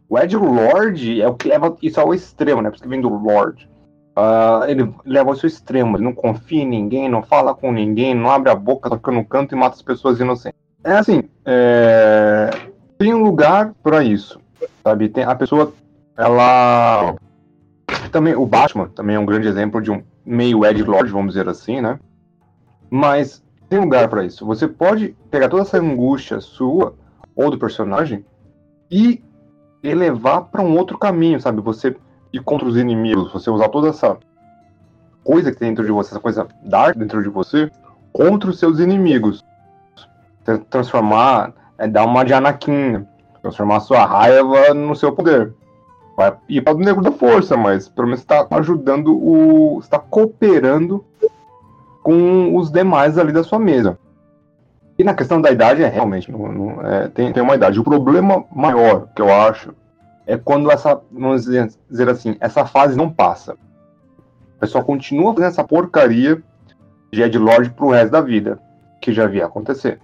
O 0.10 0.18
Ed 0.18 0.38
Lord 0.38 1.22
é 1.22 1.28
o 1.28 1.36
que 1.36 1.50
leva 1.50 1.76
isso 1.82 2.00
ao 2.00 2.14
extremo, 2.14 2.62
né? 2.62 2.70
Por 2.70 2.76
isso 2.76 2.84
que 2.84 2.90
vem 2.90 3.02
do 3.02 3.10
Lord. 3.10 3.70
Uh, 4.18 4.66
ele 4.68 4.92
leva 5.06 5.30
ao 5.30 5.36
seu 5.36 5.48
extremo, 5.48 5.96
ele 5.96 6.04
não 6.04 6.14
confia 6.14 6.64
em 6.64 6.68
ninguém, 6.68 7.08
não 7.10 7.22
fala 7.22 7.54
com 7.54 7.72
ninguém, 7.72 8.16
não 8.16 8.32
abre 8.32 8.50
a 8.50 8.56
boca, 8.56 8.90
toca 8.90 9.12
no 9.12 9.24
canto 9.24 9.54
e 9.54 9.58
mata 9.58 9.76
as 9.76 9.82
pessoas 9.82 10.20
inocentes. 10.20 10.67
É 10.84 10.94
assim, 10.94 11.24
é... 11.46 12.50
tem 12.98 13.14
um 13.14 13.24
lugar 13.24 13.74
para 13.84 14.04
isso, 14.04 14.40
sabe? 14.84 15.10
Tem 15.10 15.24
a 15.24 15.36
pessoa, 15.36 15.74
ela 16.16 17.16
também 18.12 18.36
o 18.36 18.46
Batman 18.46 18.88
também 18.90 19.16
é 19.16 19.20
um 19.20 19.26
grande 19.26 19.48
exemplo 19.48 19.82
de 19.82 19.92
um 19.92 20.02
meio 20.26 20.66
Ed 20.66 20.82
Lord, 20.84 21.12
vamos 21.12 21.34
dizer 21.34 21.48
assim, 21.48 21.82
né? 21.82 22.00
Mas 22.90 23.44
tem 23.70 23.80
lugar 23.80 24.08
para 24.08 24.24
isso. 24.24 24.46
Você 24.46 24.68
pode 24.68 25.16
pegar 25.30 25.50
toda 25.50 25.64
essa 25.64 25.78
angústia 25.78 26.40
sua 26.40 26.96
ou 27.36 27.52
do 27.52 27.58
personagem 27.58 28.26
e 28.90 29.22
elevar 29.84 30.46
para 30.46 30.62
um 30.62 30.76
outro 30.78 30.98
caminho, 30.98 31.40
sabe? 31.40 31.62
Você 31.62 31.96
ir 32.32 32.40
contra 32.42 32.68
os 32.68 32.78
inimigos, 32.78 33.32
você 33.32 33.50
usar 33.50 33.70
toda 33.70 33.90
essa 33.90 34.18
coisa 35.24 35.52
que 35.52 35.60
tem 35.60 35.70
dentro 35.70 35.86
de 35.86 35.92
você, 35.92 36.12
essa 36.12 36.20
coisa 36.20 36.48
dark 36.64 36.98
dentro 36.98 37.22
de 37.22 37.30
você, 37.30 37.70
contra 38.12 38.50
os 38.50 38.60
seus 38.60 38.80
inimigos. 38.80 39.44
Transformar, 40.70 41.54
é, 41.78 41.88
dar 41.88 42.06
uma 42.06 42.24
de 42.24 42.34
Anakin, 42.34 43.06
transformar 43.42 43.80
sua 43.82 44.06
raiva 44.06 44.74
no 44.74 44.96
seu 44.96 45.12
poder. 45.12 45.54
Vai 46.16 46.36
ir 46.50 46.62
para 46.62 46.76
o 46.76 46.80
negro 46.80 47.02
da 47.02 47.12
força, 47.12 47.56
mas 47.56 47.88
pelo 47.88 48.08
menos 48.08 48.22
está 48.22 48.46
ajudando 48.52 49.16
o. 49.16 49.80
está 49.80 50.00
cooperando 50.00 51.04
com 52.02 52.56
os 52.56 52.72
demais 52.72 53.18
ali 53.18 53.32
da 53.32 53.44
sua 53.44 53.60
mesa. 53.60 54.00
E 54.98 55.04
na 55.04 55.14
questão 55.14 55.40
da 55.40 55.52
idade, 55.52 55.84
é 55.84 55.88
realmente, 55.88 56.32
não, 56.32 56.52
não, 56.52 56.82
é, 56.82 57.08
tem, 57.10 57.32
tem 57.32 57.44
uma 57.44 57.54
idade. 57.54 57.80
O 57.80 57.84
problema 57.84 58.44
maior 58.52 59.08
que 59.16 59.22
eu 59.22 59.32
acho 59.32 59.76
é 60.26 60.36
quando 60.38 60.72
essa, 60.72 61.00
vamos 61.12 61.44
dizer 61.44 62.10
assim, 62.10 62.36
essa 62.40 62.66
fase 62.66 62.98
não 62.98 63.10
passa. 63.10 63.54
A 64.58 64.62
pessoa 64.62 64.84
continua 64.84 65.34
fazendo 65.34 65.50
essa 65.50 65.64
porcaria 65.64 66.42
de 67.12 67.22
Ed 67.22 67.38
Lord 67.38 67.70
pro 67.72 67.92
resto 67.92 68.12
da 68.12 68.22
vida, 68.22 68.60
que 69.00 69.14
já 69.14 69.26
havia 69.26 69.46
acontecer. 69.46 70.00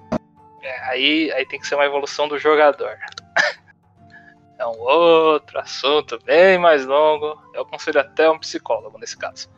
É, 0.63 0.89
aí, 0.89 1.31
aí 1.33 1.45
tem 1.45 1.59
que 1.59 1.67
ser 1.67 1.75
uma 1.75 1.85
evolução 1.85 2.27
do 2.27 2.39
jogador. 2.39 2.97
é 4.57 4.65
um 4.65 4.79
outro 4.79 5.59
assunto 5.59 6.17
bem 6.25 6.57
mais 6.57 6.85
longo. 6.85 7.37
Eu 7.53 7.63
aconselho 7.63 7.99
até 7.99 8.29
um 8.29 8.39
psicólogo 8.39 8.97
nesse 8.97 9.17
caso. 9.17 9.49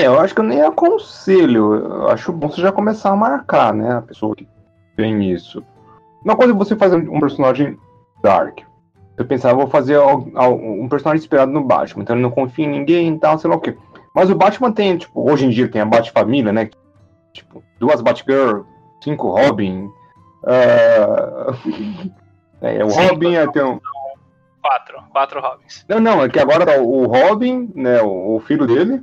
É, 0.00 0.06
eu 0.06 0.18
acho 0.18 0.34
que 0.34 0.40
eu 0.40 0.44
nem 0.44 0.62
aconselho. 0.62 1.74
Eu 1.74 2.08
acho 2.08 2.32
bom 2.32 2.48
você 2.50 2.60
já 2.60 2.72
começar 2.72 3.10
a 3.10 3.16
marcar, 3.16 3.72
né? 3.72 3.98
A 3.98 4.02
pessoa 4.02 4.34
que 4.34 4.48
tem 4.96 5.30
isso. 5.30 5.64
Uma 6.24 6.36
coisa 6.36 6.52
é 6.52 6.56
você 6.56 6.74
fazer 6.74 6.96
um 6.96 7.20
personagem 7.20 7.78
dark. 8.20 8.60
Eu 9.16 9.26
pensava, 9.26 9.54
vou 9.54 9.68
fazer 9.68 9.98
um 9.98 10.88
personagem 10.88 11.22
inspirado 11.22 11.52
no 11.52 11.62
Batman, 11.62 12.02
então 12.02 12.16
ele 12.16 12.22
não 12.22 12.30
confia 12.30 12.64
em 12.64 12.70
ninguém 12.70 13.14
e 13.14 13.18
tal, 13.18 13.38
sei 13.38 13.48
lá 13.48 13.56
o 13.56 13.60
quê. 13.60 13.76
Mas 14.14 14.30
o 14.30 14.34
Batman 14.34 14.72
tem, 14.72 14.96
tipo, 14.96 15.30
hoje 15.30 15.46
em 15.46 15.50
dia 15.50 15.68
tem 15.68 15.82
a 15.82 15.86
Bat-família, 15.86 16.52
né? 16.52 16.70
Tipo, 17.32 17.62
duas 17.78 18.00
Batgirl, 18.00 18.62
cinco 19.02 19.30
Robin. 19.30 19.90
Uh... 20.44 22.10
é, 22.62 22.84
o 22.84 22.88
Robin 22.88 23.34
é, 23.34 23.46
tem 23.50 23.62
um... 23.62 23.80
Quatro, 24.62 25.02
quatro 25.10 25.40
Robins. 25.40 25.84
Não, 25.88 26.00
não, 26.00 26.24
é 26.24 26.28
que 26.28 26.38
agora 26.38 26.64
tá 26.64 26.80
o 26.80 27.06
Robin, 27.06 27.70
né, 27.74 28.00
o, 28.00 28.36
o 28.36 28.40
filho 28.40 28.66
dele, 28.66 29.02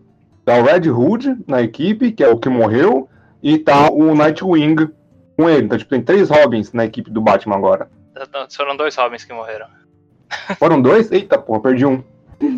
Tá 0.50 0.58
o 0.58 0.64
Red 0.64 0.90
Hood 0.90 1.38
na 1.48 1.62
equipe, 1.62 2.12
que 2.12 2.24
é 2.24 2.28
o 2.28 2.40
que 2.40 2.50
morreu, 2.50 3.08
e 3.44 3.60
tá 3.60 3.88
o 3.92 4.16
Nightwing 4.16 4.90
com 5.38 5.48
ele. 5.48 5.66
Então, 5.66 5.78
tipo, 5.78 5.92
tem 5.92 6.02
três 6.02 6.28
Robins 6.28 6.74
na 6.74 6.86
equipe 6.86 7.12
do 7.12 7.22
Batman 7.22 7.56
agora. 7.56 7.88
Foram 8.58 8.76
dois 8.76 8.96
Robins 8.96 9.24
que 9.24 9.32
morreram. 9.32 9.68
Foram 10.58 10.82
dois? 10.82 11.12
Eita, 11.12 11.38
porra, 11.38 11.62
perdi 11.62 11.86
um. 11.86 12.04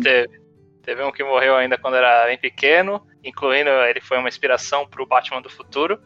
Teve. 0.02 0.40
Teve 0.82 1.04
um 1.04 1.12
que 1.12 1.22
morreu 1.22 1.54
ainda 1.54 1.76
quando 1.76 1.96
era 1.96 2.24
bem 2.24 2.38
pequeno, 2.38 3.06
incluindo 3.22 3.68
ele 3.68 4.00
foi 4.00 4.16
uma 4.16 4.28
inspiração 4.30 4.86
pro 4.86 5.06
Batman 5.06 5.42
do 5.42 5.50
futuro 5.50 6.00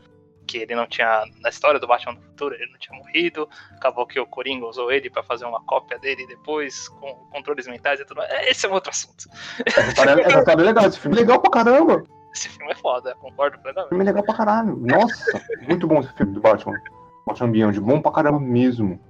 que 0.46 0.58
ele 0.58 0.74
não 0.74 0.86
tinha, 0.86 1.24
na 1.40 1.48
história 1.48 1.80
do 1.80 1.86
Batman 1.86 2.14
do 2.14 2.22
Futuro, 2.22 2.54
ele 2.54 2.70
não 2.70 2.78
tinha 2.78 2.98
morrido, 2.98 3.48
acabou 3.74 4.06
que 4.06 4.18
o 4.18 4.26
Coringa 4.26 4.66
usou 4.66 4.90
ele 4.90 5.10
para 5.10 5.22
fazer 5.22 5.44
uma 5.44 5.60
cópia 5.62 5.98
dele 5.98 6.26
depois, 6.26 6.88
com 6.88 7.14
controles 7.30 7.66
mentais 7.66 8.00
e 8.00 8.04
tudo 8.04 8.18
mais. 8.18 8.30
Esse 8.48 8.66
é 8.66 8.68
um 8.68 8.72
outro 8.72 8.90
assunto. 8.90 9.28
Essa 9.64 9.80
história, 9.80 10.12
essa 10.12 10.38
história 10.38 10.62
é 10.62 10.64
legal, 10.64 10.86
esse 10.86 10.98
filme 10.98 11.16
é 11.16 11.20
legal 11.20 11.40
pra 11.40 11.50
caramba. 11.50 12.04
Esse 12.32 12.48
filme 12.48 12.70
é 12.70 12.74
foda, 12.74 13.14
concordo 13.16 13.58
plenamente. 13.58 13.86
Esse 13.86 13.88
filme 13.88 14.04
é 14.04 14.06
legal 14.06 14.22
pra 14.22 14.34
caralho. 14.34 14.76
Nossa, 14.76 15.42
muito 15.66 15.86
bom 15.86 16.00
esse 16.00 16.12
filme 16.14 16.32
do 16.32 16.40
Batman. 16.40 16.78
Batman 17.26 17.50
Beyond, 17.50 17.80
bom 17.80 18.00
pra 18.00 18.12
caramba 18.12 18.38
mesmo. 18.38 19.00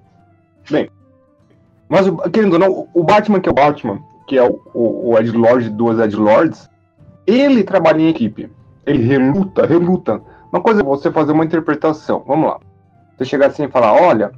Bem, 0.70 0.90
mas 1.88 2.06
querendo 2.32 2.54
ou 2.54 2.58
não, 2.58 2.88
o 2.92 3.04
Batman 3.04 3.40
que 3.40 3.48
é 3.48 3.52
o 3.52 3.54
Batman, 3.54 4.02
que 4.26 4.38
é 4.38 4.42
o, 4.42 4.60
o, 4.74 5.10
o 5.10 5.18
Ed 5.18 5.30
Lord 5.30 5.70
dos 5.70 5.98
Ed 6.00 6.16
Lords, 6.16 6.68
ele 7.26 7.62
trabalha 7.62 8.00
em 8.00 8.08
equipe. 8.08 8.50
Ele 8.84 9.02
reluta, 9.02 9.66
reluta 9.66 10.22
uma 10.52 10.60
coisa 10.60 10.80
é 10.80 10.84
você 10.84 11.10
fazer 11.10 11.32
uma 11.32 11.44
interpretação. 11.44 12.22
Vamos 12.26 12.50
lá. 12.50 12.60
Você 13.16 13.24
chegar 13.24 13.46
assim 13.46 13.64
e 13.64 13.70
falar, 13.70 13.94
olha, 13.94 14.32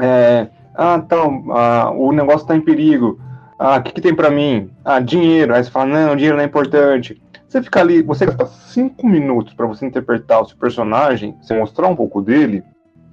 é, 0.00 0.48
ah, 0.74 1.00
então, 1.02 1.44
ah, 1.50 1.90
o 1.94 2.12
negócio 2.12 2.42
está 2.42 2.56
em 2.56 2.60
perigo. 2.60 3.20
Ah, 3.58 3.76
o 3.76 3.82
que, 3.82 3.92
que 3.92 4.00
tem 4.00 4.14
para 4.14 4.30
mim? 4.30 4.70
Ah, 4.84 5.00
dinheiro. 5.00 5.54
Aí 5.54 5.62
você 5.62 5.70
fala, 5.70 5.86
não, 5.86 6.16
dinheiro 6.16 6.36
não 6.36 6.44
é 6.44 6.46
importante. 6.46 7.20
Você 7.48 7.62
fica 7.62 7.80
ali, 7.80 8.02
você 8.02 8.26
gasta 8.26 8.46
cinco 8.46 9.06
minutos 9.06 9.54
para 9.54 9.66
você 9.66 9.86
interpretar 9.86 10.42
o 10.42 10.46
seu 10.46 10.58
personagem, 10.58 11.36
você 11.40 11.56
mostrar 11.56 11.86
um 11.86 11.96
pouco 11.96 12.20
dele, 12.20 12.62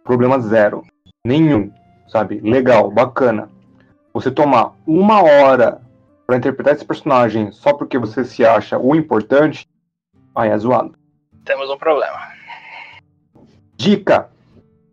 problema 0.03 0.39
zero. 0.39 0.83
Nenhum, 1.23 1.71
sabe? 2.07 2.41
Legal, 2.41 2.89
bacana. 2.91 3.47
Você 4.13 4.31
tomar 4.31 4.73
uma 4.85 5.21
hora 5.21 5.81
para 6.25 6.37
interpretar 6.37 6.73
esse 6.73 6.83
personagem 6.83 7.51
só 7.51 7.73
porque 7.73 7.97
você 7.97 8.25
se 8.25 8.45
acha 8.45 8.77
o 8.77 8.95
importante, 8.95 9.67
aí 10.35 10.49
é 10.49 10.57
zoado 10.57 10.93
temos 11.43 11.69
um 11.69 11.77
problema. 11.77 12.17
Dica: 13.75 14.29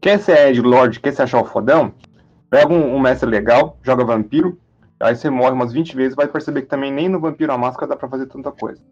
quer 0.00 0.19
ser 0.19 0.49
Ed 0.49 0.61
Lord, 0.61 1.00
quer 1.00 1.12
se 1.12 1.23
achar 1.23 1.40
o 1.40 1.45
fodão? 1.45 1.95
Pega 2.49 2.73
um, 2.73 2.97
um, 2.97 3.00
mestre 3.00 3.28
legal, 3.28 3.78
joga 3.83 4.04
vampiro, 4.04 4.61
aí 4.99 5.14
você 5.14 5.30
morre 5.30 5.52
umas 5.52 5.73
20 5.73 5.95
vezes 5.95 6.16
vai 6.16 6.26
perceber 6.26 6.62
que 6.62 6.69
também 6.69 6.90
nem 6.90 7.09
no 7.09 7.21
Vampiro 7.21 7.52
a 7.52 7.59
Máscara 7.59 7.87
dá 7.87 7.97
pra 7.97 8.09
fazer 8.09 8.26
tanta 8.26 8.50
coisa. 8.50 8.83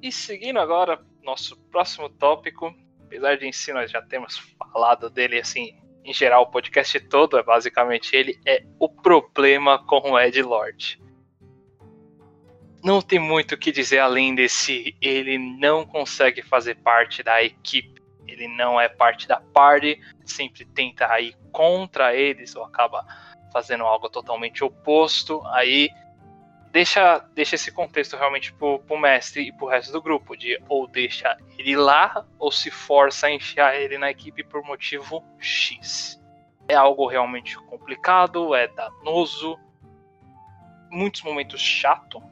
E 0.00 0.12
seguindo 0.12 0.60
agora, 0.60 1.00
nosso 1.24 1.56
próximo 1.72 2.08
tópico, 2.08 2.72
apesar 3.04 3.36
de 3.36 3.48
ensino 3.48 3.80
nós 3.80 3.90
já 3.90 4.00
temos 4.00 4.38
falado 4.72 5.10
dele 5.10 5.40
assim, 5.40 5.76
em 6.04 6.14
geral, 6.14 6.44
o 6.44 6.50
podcast 6.50 7.00
todo 7.00 7.36
é 7.36 7.42
basicamente 7.42 8.14
ele, 8.14 8.38
é 8.46 8.64
o 8.78 8.88
problema 8.88 9.84
com 9.84 10.12
o 10.12 10.18
Ed 10.18 10.40
Lord 10.40 11.00
não 12.82 13.02
tem 13.02 13.18
muito 13.18 13.54
o 13.54 13.58
que 13.58 13.70
dizer 13.70 13.98
além 13.98 14.34
desse. 14.34 14.96
Ele 15.00 15.38
não 15.38 15.84
consegue 15.84 16.42
fazer 16.42 16.76
parte 16.76 17.22
da 17.22 17.42
equipe. 17.42 18.00
Ele 18.26 18.48
não 18.48 18.80
é 18.80 18.88
parte 18.88 19.28
da 19.28 19.40
party. 19.40 20.00
Sempre 20.24 20.64
tenta 20.64 21.20
ir 21.20 21.36
contra 21.52 22.14
eles 22.14 22.56
ou 22.56 22.64
acaba 22.64 23.04
fazendo 23.52 23.84
algo 23.84 24.08
totalmente 24.08 24.64
oposto. 24.64 25.42
Aí 25.48 25.90
deixa, 26.72 27.18
deixa 27.34 27.56
esse 27.56 27.70
contexto 27.70 28.16
realmente 28.16 28.52
pro, 28.54 28.78
pro 28.78 28.98
mestre 28.98 29.48
e 29.48 29.52
pro 29.52 29.68
resto 29.68 29.92
do 29.92 30.00
grupo. 30.00 30.34
De 30.34 30.58
ou 30.68 30.86
deixa 30.86 31.36
ele 31.58 31.76
lá 31.76 32.24
ou 32.38 32.50
se 32.50 32.70
força 32.70 33.26
a 33.26 33.30
enfiar 33.30 33.78
ele 33.78 33.98
na 33.98 34.10
equipe 34.10 34.42
por 34.42 34.62
motivo 34.62 35.22
X. 35.38 36.18
É 36.66 36.74
algo 36.74 37.06
realmente 37.06 37.58
complicado, 37.64 38.54
é 38.54 38.68
danoso, 38.68 39.58
muitos 40.88 41.22
momentos 41.22 41.60
chato, 41.60 42.22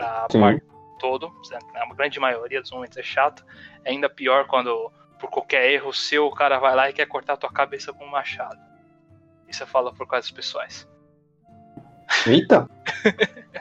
pra 0.00 0.26
Sim. 0.30 0.40
parte 0.40 0.62
todo. 0.98 1.32
A 1.74 1.94
grande 1.94 2.20
maioria 2.20 2.60
dos 2.60 2.70
momentos 2.70 2.96
é 2.96 3.02
chato. 3.02 3.44
É 3.84 3.90
ainda 3.90 4.08
pior 4.08 4.46
quando, 4.46 4.92
por 5.18 5.30
qualquer 5.30 5.70
erro 5.70 5.92
seu, 5.92 6.26
o 6.26 6.34
cara 6.34 6.58
vai 6.58 6.74
lá 6.74 6.90
e 6.90 6.92
quer 6.92 7.06
cortar 7.06 7.34
a 7.34 7.36
tua 7.36 7.50
cabeça 7.50 7.92
com 7.92 8.04
um 8.04 8.10
machado. 8.10 8.58
Isso 9.48 9.62
eu 9.62 9.66
falo 9.66 9.92
por 9.92 10.06
casos 10.06 10.30
pessoais. 10.30 10.88
Eita! 12.26 12.68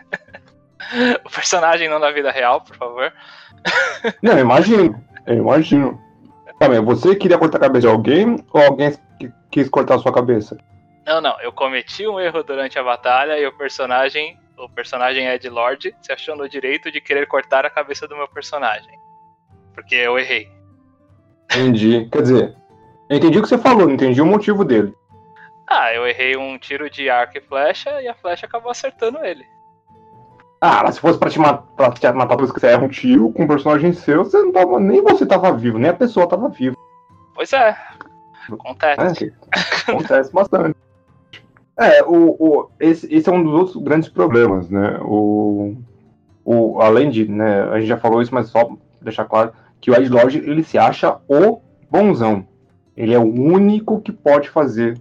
o 1.25 1.29
personagem 1.29 1.89
não 1.89 1.99
da 1.99 2.11
vida 2.11 2.31
real, 2.31 2.61
por 2.61 2.75
favor. 2.75 3.13
não, 4.21 4.33
eu 4.33 4.39
imagino. 4.39 5.03
Eu 5.25 5.37
imagino. 5.37 5.99
Também, 6.59 6.81
você 6.81 7.15
queria 7.15 7.37
cortar 7.37 7.57
a 7.57 7.61
cabeça 7.61 7.81
de 7.81 7.87
alguém 7.87 8.45
ou 8.51 8.61
alguém 8.61 8.93
quis 9.49 9.69
cortar 9.69 9.95
a 9.95 9.99
sua 9.99 10.13
cabeça? 10.13 10.57
Não, 11.05 11.21
não. 11.21 11.39
Eu 11.41 11.51
cometi 11.51 12.05
um 12.05 12.19
erro 12.19 12.43
durante 12.43 12.77
a 12.77 12.83
batalha 12.83 13.39
e 13.39 13.45
o 13.47 13.57
personagem 13.57 14.37
o 14.59 14.69
personagem 14.69 15.27
Ed 15.27 15.49
Lord 15.49 15.95
se 16.01 16.11
achou 16.11 16.35
no 16.35 16.49
direito 16.49 16.91
de 16.91 16.99
querer 16.99 17.27
cortar 17.27 17.65
a 17.65 17.69
cabeça 17.69 18.07
do 18.07 18.15
meu 18.15 18.27
personagem. 18.27 18.99
Porque 19.73 19.95
eu 19.95 20.19
errei. 20.19 20.51
Entendi. 21.45 22.07
Quer 22.11 22.21
dizer, 22.21 22.55
eu 23.09 23.17
entendi 23.17 23.39
o 23.39 23.41
que 23.41 23.47
você 23.47 23.57
falou, 23.57 23.87
não 23.87 23.93
entendi 23.93 24.21
o 24.21 24.25
motivo 24.25 24.65
dele. 24.65 24.93
Ah, 25.67 25.93
eu 25.93 26.05
errei 26.07 26.35
um 26.35 26.57
tiro 26.57 26.89
de 26.89 27.09
arco 27.09 27.37
e 27.37 27.41
flecha 27.41 28.01
e 28.01 28.07
a 28.07 28.13
flecha 28.13 28.45
acabou 28.45 28.71
acertando 28.71 29.23
ele. 29.23 29.45
Ah, 30.61 30.91
se 30.91 30.99
fosse 30.99 31.17
pra 31.17 31.29
te 31.29 31.39
matar, 31.39 31.63
pra 31.75 31.91
te 31.91 32.11
matar 32.11 32.35
por 32.35 32.53
que 32.53 32.59
você 32.59 32.67
erra 32.67 32.83
um 32.83 32.89
tiro 32.89 33.31
com 33.31 33.43
um 33.43 33.47
personagem 33.47 33.93
seu, 33.93 34.25
você 34.25 34.41
não 34.41 34.51
tava. 34.51 34.79
Nem 34.79 35.01
você 35.01 35.25
tava 35.25 35.53
vivo, 35.53 35.77
nem 35.77 35.89
a 35.89 35.93
pessoa 35.93 36.27
tava 36.27 36.49
viva. 36.49 36.75
Pois 37.33 37.53
é. 37.53 37.77
Acontece. 38.51 39.33
É, 39.55 39.91
acontece 39.91 40.33
bastante. 40.33 40.75
É, 41.79 42.03
o, 42.03 42.35
o, 42.37 42.69
esse, 42.77 43.11
esse 43.13 43.29
é 43.29 43.31
um 43.31 43.41
dos 43.41 43.53
outros 43.53 43.77
grandes 43.77 44.09
problemas, 44.09 44.69
né? 44.69 44.99
O, 45.01 45.77
o, 46.43 46.81
além 46.81 47.09
de, 47.09 47.25
né, 47.25 47.63
a 47.63 47.79
gente 47.79 47.87
já 47.87 47.97
falou 47.97 48.21
isso, 48.21 48.35
mas 48.35 48.49
só 48.49 48.69
deixar 49.01 49.23
claro 49.23 49.53
que 49.79 49.89
o 49.89 49.95
Ed 49.95 50.09
Lord 50.09 50.37
ele 50.39 50.61
se 50.61 50.77
acha 50.77 51.17
o 51.25 51.61
bonzão. 51.89 52.45
Ele 52.97 53.13
é 53.13 53.17
o 53.17 53.23
único 53.23 54.01
que 54.01 54.11
pode 54.11 54.49
fazer 54.49 54.99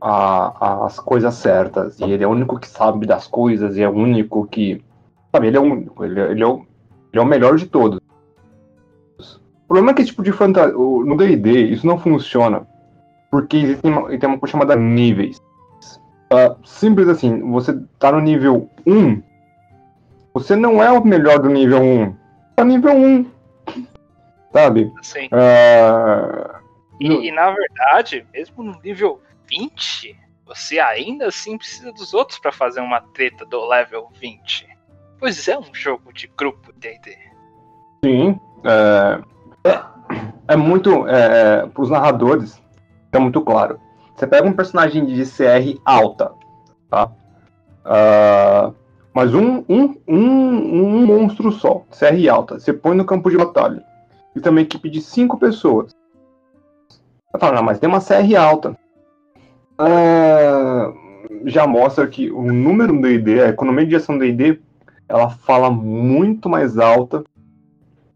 a, 0.00 0.86
as 0.86 0.98
coisas 0.98 1.34
certas. 1.34 2.00
E 2.00 2.04
ele 2.04 2.24
é 2.24 2.26
o 2.26 2.30
único 2.30 2.58
que 2.58 2.66
sabe 2.66 3.06
das 3.06 3.26
coisas, 3.26 3.76
e 3.76 3.82
é 3.82 3.88
o 3.88 3.92
único 3.92 4.46
que. 4.46 4.82
Sabe, 5.30 5.48
ele 5.48 5.58
é 5.58 5.60
o 5.60 5.64
único, 5.64 6.02
ele, 6.02 6.18
ele, 6.18 6.42
é, 6.42 6.46
o, 6.46 6.66
ele 7.12 7.20
é 7.20 7.20
o 7.20 7.26
melhor 7.26 7.56
de 7.56 7.66
todos. 7.66 8.00
O 9.18 9.68
problema 9.68 9.90
é 9.90 9.94
que 9.94 10.00
esse 10.00 10.10
tipo 10.12 10.22
de 10.22 10.32
fantasia. 10.32 10.72
No 10.72 11.14
DD, 11.14 11.72
isso 11.72 11.86
não 11.86 11.98
funciona. 11.98 12.66
Porque 13.30 13.58
existe 13.58 13.82
tem 13.82 14.28
uma 14.28 14.38
coisa 14.38 14.52
chamada 14.52 14.74
níveis. 14.74 15.38
Uh, 16.32 16.56
simples 16.64 17.08
assim, 17.08 17.40
você 17.50 17.76
tá 17.98 18.12
no 18.12 18.20
nível 18.20 18.70
1, 18.86 19.20
você 20.32 20.54
não 20.54 20.82
é 20.82 20.90
o 20.90 21.04
melhor 21.04 21.40
do 21.40 21.48
nível 21.48 21.82
1. 21.82 22.16
Tá 22.54 22.64
nível 22.64 22.94
1. 22.94 23.26
Sabe? 24.52 24.92
Sim. 25.02 25.26
Uh, 25.26 26.60
e, 27.00 27.28
e, 27.28 27.32
na 27.32 27.50
verdade, 27.50 28.26
mesmo 28.32 28.62
no 28.62 28.80
nível 28.80 29.20
20, 29.48 30.16
você 30.46 30.78
ainda 30.78 31.26
assim 31.26 31.58
precisa 31.58 31.92
dos 31.92 32.14
outros 32.14 32.38
para 32.38 32.52
fazer 32.52 32.80
uma 32.80 33.00
treta 33.00 33.44
do 33.44 33.66
level 33.66 34.08
20. 34.20 34.68
Pois 35.18 35.48
é 35.48 35.58
um 35.58 35.74
jogo 35.74 36.12
de 36.12 36.28
grupo 36.28 36.72
D&D. 36.76 37.16
Sim. 38.04 38.38
É, 38.64 39.68
é, 39.68 39.84
é 40.48 40.56
muito... 40.56 41.08
É, 41.08 41.66
para 41.66 41.82
os 41.82 41.90
narradores, 41.90 42.62
é 43.12 43.18
muito 43.18 43.40
claro. 43.40 43.80
Você 44.20 44.26
pega 44.26 44.46
um 44.46 44.52
personagem 44.52 45.06
de 45.06 45.24
CR 45.24 45.80
alta, 45.82 46.32
tá? 46.90 47.10
Uh, 47.86 48.74
mas 49.14 49.32
um, 49.34 49.64
um, 49.66 49.96
um, 50.06 50.18
um 50.18 51.06
monstro 51.06 51.50
só, 51.50 51.86
CR 51.90 52.28
alta, 52.30 52.60
você 52.60 52.70
põe 52.70 52.94
no 52.94 53.06
campo 53.06 53.30
de 53.30 53.38
batalha. 53.38 53.82
E 54.36 54.40
também 54.40 54.64
equipe 54.64 54.90
de 54.90 55.00
cinco 55.00 55.38
pessoas. 55.38 55.96
Você 56.90 57.38
fala, 57.38 57.54
não, 57.54 57.62
mas 57.62 57.78
tem 57.78 57.88
uma 57.88 58.02
CR 58.02 58.36
alta. 58.38 58.76
Uh, 59.80 61.48
já 61.48 61.66
mostra 61.66 62.06
que 62.06 62.30
o 62.30 62.42
número 62.42 63.00
do 63.00 63.08
ID, 63.08 63.40
a 63.40 63.48
economia 63.48 63.86
de 63.86 63.96
ação 63.96 64.18
do 64.18 64.24
ID, 64.26 64.58
ela 65.08 65.30
fala 65.30 65.70
muito 65.70 66.46
mais 66.46 66.76
alta 66.76 67.24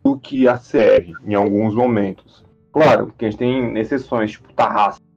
do 0.05 0.19
que 0.19 0.47
a 0.47 0.59
CR 0.59 1.15
em 1.25 1.33
alguns 1.33 1.75
momentos. 1.75 2.45
Claro 2.71 3.11
que 3.17 3.25
a 3.25 3.31
gente 3.31 3.39
tem 3.39 3.79
exceções, 3.79 4.33
tipo 4.33 4.53
Tarrasque. 4.53 5.14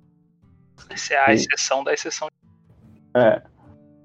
Essa 0.90 1.14
é 1.14 1.18
a 1.18 1.34
exceção 1.34 1.84
da 1.84 1.94
exceção. 1.94 2.30
É. 3.16 3.42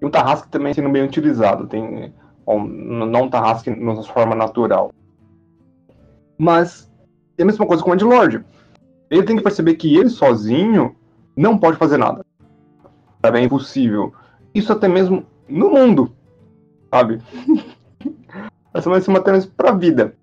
E 0.00 0.06
o 0.06 0.10
Tarrasque 0.10 0.48
também 0.48 0.74
sendo 0.74 0.88
bem 0.88 1.04
utilizado. 1.04 1.66
Tem 1.66 2.12
bom, 2.44 2.64
não 2.64 3.28
Tarrasque 3.28 3.70
na 3.70 3.94
sua 3.96 4.12
forma 4.12 4.34
natural. 4.34 4.92
Mas 6.38 6.90
é 7.38 7.42
a 7.42 7.46
mesma 7.46 7.66
coisa 7.66 7.82
com 7.82 7.90
o 7.90 7.94
Edlord. 7.94 8.44
Ele 9.10 9.22
tem 9.22 9.36
que 9.36 9.42
perceber 9.42 9.74
que 9.74 9.96
ele 9.96 10.08
sozinho 10.08 10.96
não 11.36 11.58
pode 11.58 11.76
fazer 11.76 11.96
nada. 11.96 12.24
É 13.22 13.40
impossível. 13.40 14.12
Isso 14.54 14.72
até 14.72 14.88
mesmo 14.88 15.26
no 15.48 15.70
mundo. 15.70 16.14
Sabe? 16.92 17.22
Essa 18.74 18.90
vai 18.90 19.00
ser 19.00 19.10
uma 19.10 19.22
tênis 19.22 19.46
pra 19.46 19.72
vida. 19.72 20.16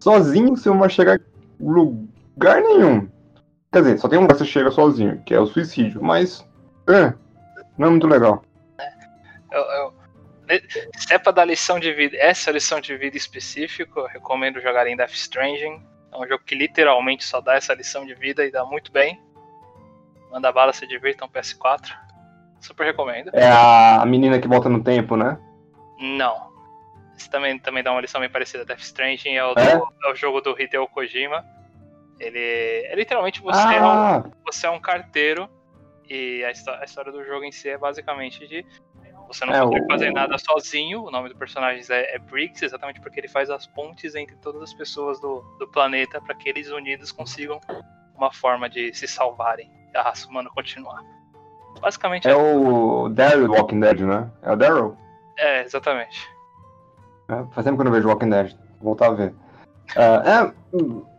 Sozinho 0.00 0.56
você 0.56 0.68
não 0.68 0.78
vai 0.78 0.88
chegar 0.88 1.18
em 1.18 1.22
lugar 1.60 2.62
nenhum. 2.62 3.08
Quer 3.72 3.82
dizer, 3.82 3.98
só 3.98 4.08
tem 4.08 4.18
um 4.18 4.22
lugar 4.22 4.34
que 4.34 4.44
você 4.44 4.50
chega 4.50 4.70
sozinho, 4.70 5.22
que 5.24 5.34
é 5.34 5.40
o 5.40 5.46
suicídio. 5.46 6.02
Mas. 6.02 6.46
É, 6.88 7.12
não 7.76 7.88
é 7.88 7.90
muito 7.90 8.06
legal. 8.06 8.42
Eu, 9.52 9.60
eu, 9.60 9.94
se 10.96 11.12
é 11.12 11.18
pra 11.18 11.32
dar 11.32 11.44
lição 11.44 11.78
de 11.78 11.92
vida, 11.92 12.16
essa 12.18 12.50
lição 12.50 12.80
de 12.80 12.96
vida 12.96 13.16
específica, 13.16 14.00
eu 14.00 14.06
recomendo 14.06 14.60
jogar 14.60 14.86
em 14.86 14.96
Death 14.96 15.12
Stranding. 15.12 15.82
É 16.10 16.16
um 16.16 16.26
jogo 16.26 16.42
que 16.44 16.54
literalmente 16.54 17.24
só 17.24 17.40
dá 17.40 17.54
essa 17.54 17.74
lição 17.74 18.06
de 18.06 18.14
vida 18.14 18.44
e 18.44 18.50
dá 18.50 18.64
muito 18.64 18.90
bem. 18.90 19.20
Manda 20.30 20.50
bala, 20.50 20.72
se 20.72 20.86
divirta 20.86 21.24
um 21.24 21.28
PS4. 21.28 21.90
Super 22.60 22.86
recomendo. 22.86 23.30
É 23.34 23.50
a 23.50 24.04
menina 24.06 24.40
que 24.40 24.48
volta 24.48 24.68
no 24.68 24.82
tempo, 24.82 25.16
né? 25.16 25.38
Não. 26.00 26.48
Esse 27.16 27.28
também, 27.28 27.58
também 27.58 27.82
dá 27.82 27.92
uma 27.92 28.00
lição 28.00 28.20
bem 28.20 28.30
parecida. 28.30 28.64
Death 28.64 28.80
Stranding 28.80 29.34
é 29.34 29.44
o, 29.44 29.52
é? 29.52 29.76
Do, 29.76 29.88
é 30.04 30.12
o 30.12 30.14
jogo 30.14 30.40
do 30.40 30.58
Hideo 30.58 30.88
Kojima. 30.88 31.44
Ele 32.18 32.38
é 32.38 32.94
literalmente 32.94 33.40
você, 33.40 33.60
ah. 33.60 33.74
é 33.74 33.80
um, 33.80 33.86
ah! 33.86 34.24
você 34.44 34.66
é 34.66 34.70
um 34.70 34.80
carteiro 34.80 35.48
e 36.08 36.42
a, 36.44 36.48
a, 36.80 36.84
história 36.84 37.12
do 37.12 37.24
jogo 37.24 37.44
em 37.44 37.52
si 37.52 37.68
é 37.68 37.78
basicamente 37.78 38.46
de 38.48 38.64
você 39.28 39.44
não 39.44 39.54
é, 39.54 39.60
consegue 39.60 39.84
o... 39.84 39.86
fazer 39.86 40.10
nada 40.10 40.38
sozinho. 40.38 41.04
O 41.04 41.10
nome 41.10 41.28
do 41.28 41.36
personagem 41.36 41.84
é, 41.90 42.16
é 42.16 42.18
Briggs, 42.18 42.64
exatamente 42.64 43.00
porque 43.00 43.20
ele 43.20 43.28
faz 43.28 43.50
as 43.50 43.66
pontes 43.66 44.14
entre 44.14 44.34
todas 44.36 44.62
as 44.62 44.72
pessoas 44.72 45.20
do, 45.20 45.42
do 45.58 45.68
planeta 45.68 46.20
para 46.20 46.34
que 46.34 46.48
eles 46.48 46.70
unidos 46.70 47.12
consigam 47.12 47.60
uma 48.16 48.32
forma 48.32 48.68
de 48.68 48.92
se 48.94 49.06
salvarem 49.06 49.70
e 49.92 49.96
a 49.96 50.02
raça 50.02 50.26
humana 50.28 50.48
continuar. 50.54 51.02
Basicamente 51.80 52.26
é, 52.26 52.32
é 52.32 52.34
o 52.34 53.08
Daryl 53.10 53.52
Walking 53.52 53.80
Dead, 53.80 54.00
né? 54.00 54.30
É 54.42 54.52
o 54.52 54.56
Daryl? 54.56 54.96
É, 55.36 55.62
exatamente. 55.62 56.26
É, 57.28 57.44
faz 57.52 57.64
tempo 57.64 57.76
que 57.76 57.82
eu 57.82 57.84
não 57.84 57.92
vejo 57.92 58.08
Walking 58.08 58.30
Dead. 58.30 58.56
Vou 58.80 58.94
voltar 58.94 59.08
a 59.08 59.10
ver. 59.10 59.34
Uh, 59.94 60.28
é, 60.28 60.54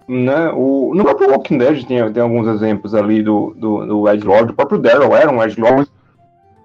né, 0.10 0.50
o, 0.56 0.91
no 0.95 1.04
próprio 1.04 1.30
Walking 1.30 1.60
Dead 1.60 1.86
tem, 1.86 2.12
tem 2.12 2.24
alguns 2.24 2.48
exemplos 2.48 2.95
ali 2.95 3.22
do, 3.22 3.54
do, 3.56 3.86
do 3.86 4.10
Edge 4.10 4.26
Lord. 4.26 4.52
O 4.52 4.56
próprio 4.56 4.80
Daryl 4.80 5.15
era 5.15 5.30
um 5.30 5.41
Edge 5.43 5.62
Lord. 5.62 5.88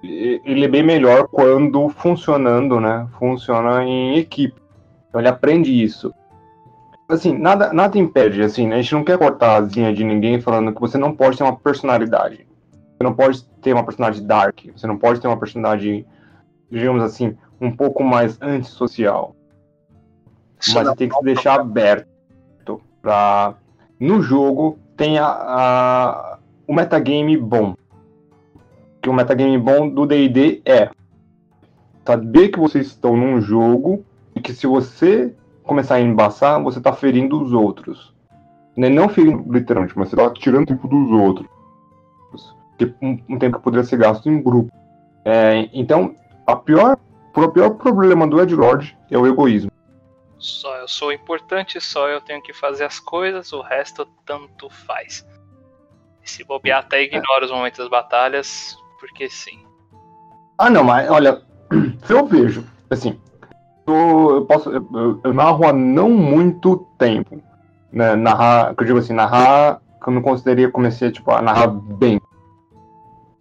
Ele 0.03 0.65
é 0.65 0.69
bem 0.69 0.83
melhor 0.83 1.29
quando 1.29 1.91
funcionando, 1.91 2.81
né? 2.81 3.07
Funciona 3.19 3.85
em 3.85 4.17
equipe. 4.17 4.59
Então 5.09 5.21
ele 5.21 5.29
aprende 5.29 5.71
isso. 5.71 6.13
Assim, 7.07 7.37
nada, 7.37 7.71
nada 7.71 7.99
impede, 7.99 8.41
assim, 8.41 8.67
né? 8.67 8.77
A 8.77 8.83
gente 8.83 8.95
não 8.95 9.05
quer 9.05 9.19
cortar 9.19 9.51
a 9.51 9.57
asinha 9.57 9.93
de 9.93 10.03
ninguém 10.03 10.41
falando 10.41 10.73
que 10.73 10.81
você 10.81 10.97
não 10.97 11.15
pode 11.15 11.37
ter 11.37 11.45
uma 11.45 11.57
personalidade. 11.57 12.47
Você 12.73 13.03
não 13.03 13.13
pode 13.13 13.45
ter 13.61 13.75
uma 13.75 13.85
personalidade 13.85 14.27
dark. 14.27 14.61
Você 14.75 14.87
não 14.87 14.97
pode 14.97 15.21
ter 15.21 15.29
uma 15.29 15.39
personalidade, 15.39 16.07
digamos 16.71 17.03
assim, 17.03 17.37
um 17.61 17.71
pouco 17.71 18.03
mais 18.03 18.41
antissocial. 18.41 19.37
Mas 20.73 20.87
você 20.87 20.97
tem 20.97 21.09
que 21.11 21.15
se 21.15 21.25
deixar 21.25 21.61
aberto 21.61 22.14
para 23.05 23.55
no 24.01 24.23
jogo 24.23 24.79
tenha 24.97 25.25
a, 25.27 26.39
o 26.67 26.75
metagame 26.75 27.37
bom. 27.37 27.75
Que 29.03 29.11
o 29.11 29.13
metagame 29.13 29.59
bom 29.59 29.91
do 29.91 30.07
D&D 30.07 30.63
é 30.65 30.89
saber 32.07 32.49
que 32.49 32.59
vocês 32.59 32.87
estão 32.87 33.15
num 33.15 33.43
jogo 33.43 34.03
e 34.35 34.41
que 34.41 34.55
se 34.55 34.67
você 34.67 35.35
começar 35.63 35.97
a 35.97 36.01
embaçar, 36.01 36.63
você 36.63 36.79
está 36.79 36.95
ferindo 36.95 37.41
os 37.43 37.53
outros. 37.53 38.15
Né? 38.75 38.89
Não 38.89 39.09
ferindo 39.09 39.45
literalmente, 39.53 39.97
mas 39.97 40.09
você 40.09 40.17
está 40.17 40.31
tirando 40.31 40.67
tempo 40.67 40.89
dos 40.89 41.11
outros. 41.11 41.47
Que 42.79 42.93
um, 43.03 43.19
um, 43.29 43.39
tempo 43.39 43.59
que 43.59 43.63
poderia 43.63 43.85
ser 43.85 43.99
gasto 43.99 44.29
em 44.29 44.43
grupo. 44.43 44.73
É, 45.25 45.69
então, 45.73 46.15
a 46.47 46.57
pior, 46.57 46.99
o 47.37 47.49
pior 47.49 47.71
problema 47.71 48.27
do 48.27 48.41
Ed 48.41 48.55
Lord 48.55 48.97
é 49.11 49.19
o 49.19 49.27
egoísmo. 49.27 49.71
Só 50.45 50.77
eu 50.77 50.87
sou 50.87 51.11
importante, 51.11 51.81
só 51.81 52.07
eu 52.07 52.21
tenho 52.21 52.43
que 52.43 52.53
fazer 52.53 52.85
as 52.85 53.01
coisas, 53.01 53.51
o 53.55 53.63
resto 53.63 54.07
tanto 54.27 54.69
faz. 54.69 55.27
E 56.23 56.29
se 56.29 56.45
bobear, 56.45 56.81
até 56.81 57.03
ignora 57.03 57.47
os 57.47 57.51
momentos 57.51 57.79
das 57.79 57.89
batalhas, 57.89 58.77
porque 59.01 59.31
sim. 59.31 59.65
Ah, 60.59 60.69
não, 60.69 60.85
mas 60.85 61.09
olha, 61.09 61.41
se 62.05 62.13
eu 62.13 62.27
vejo, 62.27 62.63
assim, 62.91 63.19
eu, 63.87 64.45
posso, 64.47 64.71
eu, 64.71 65.19
eu 65.25 65.33
narro 65.33 65.67
há 65.67 65.73
não 65.73 66.11
muito 66.11 66.77
tempo, 66.99 67.43
né, 67.91 68.15
narrar, 68.15 68.75
que 68.75 68.83
eu 68.83 68.87
digo 68.87 68.99
assim, 68.99 69.15
narrar, 69.15 69.81
que 70.03 70.11
eu 70.11 70.13
não 70.13 70.21
consideraria 70.21 70.71
comecei 70.71 71.11
tipo, 71.11 71.31
a 71.31 71.41
narrar 71.41 71.69
bem. 71.69 72.21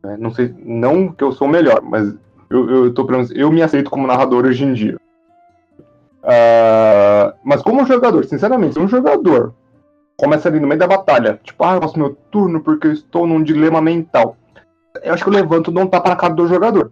Né, 0.02 0.16
não 0.18 0.32
sei, 0.32 0.56
não 0.58 1.12
que 1.12 1.22
eu 1.26 1.34
sou 1.34 1.50
melhor, 1.50 1.82
mas 1.82 2.16
eu, 2.50 2.70
eu, 2.70 2.94
tô, 2.94 3.06
eu 3.36 3.52
me 3.52 3.62
aceito 3.62 3.92
como 3.92 4.08
narrador 4.08 4.46
hoje 4.46 4.64
em 4.64 4.74
dia. 4.74 5.03
Uh, 6.24 7.36
mas 7.44 7.62
como 7.62 7.86
jogador, 7.86 8.24
sinceramente, 8.24 8.76
se 8.76 8.80
um 8.80 8.88
jogador 8.88 9.54
começa 10.18 10.48
ali 10.48 10.58
no 10.60 10.68
meio 10.68 10.80
da 10.80 10.88
batalha, 10.88 11.40
tipo, 11.44 11.62
ah, 11.66 11.76
eu 11.76 11.82
faço 11.82 12.00
meu 12.00 12.16
turno 12.32 12.62
porque 12.62 12.88
eu 12.88 12.94
estou 12.94 13.28
num 13.28 13.44
dilema 13.44 13.82
mental. 13.82 14.38
Eu 15.02 15.14
acho 15.14 15.24
que 15.24 15.30
eu 15.30 15.34
levanto 15.34 15.70
e 15.70 15.74
dou 15.74 15.84
um 15.84 15.88
tapa 15.88 16.10
na 16.10 16.16
cara 16.16 16.34
do 16.34 16.48
jogador. 16.48 16.92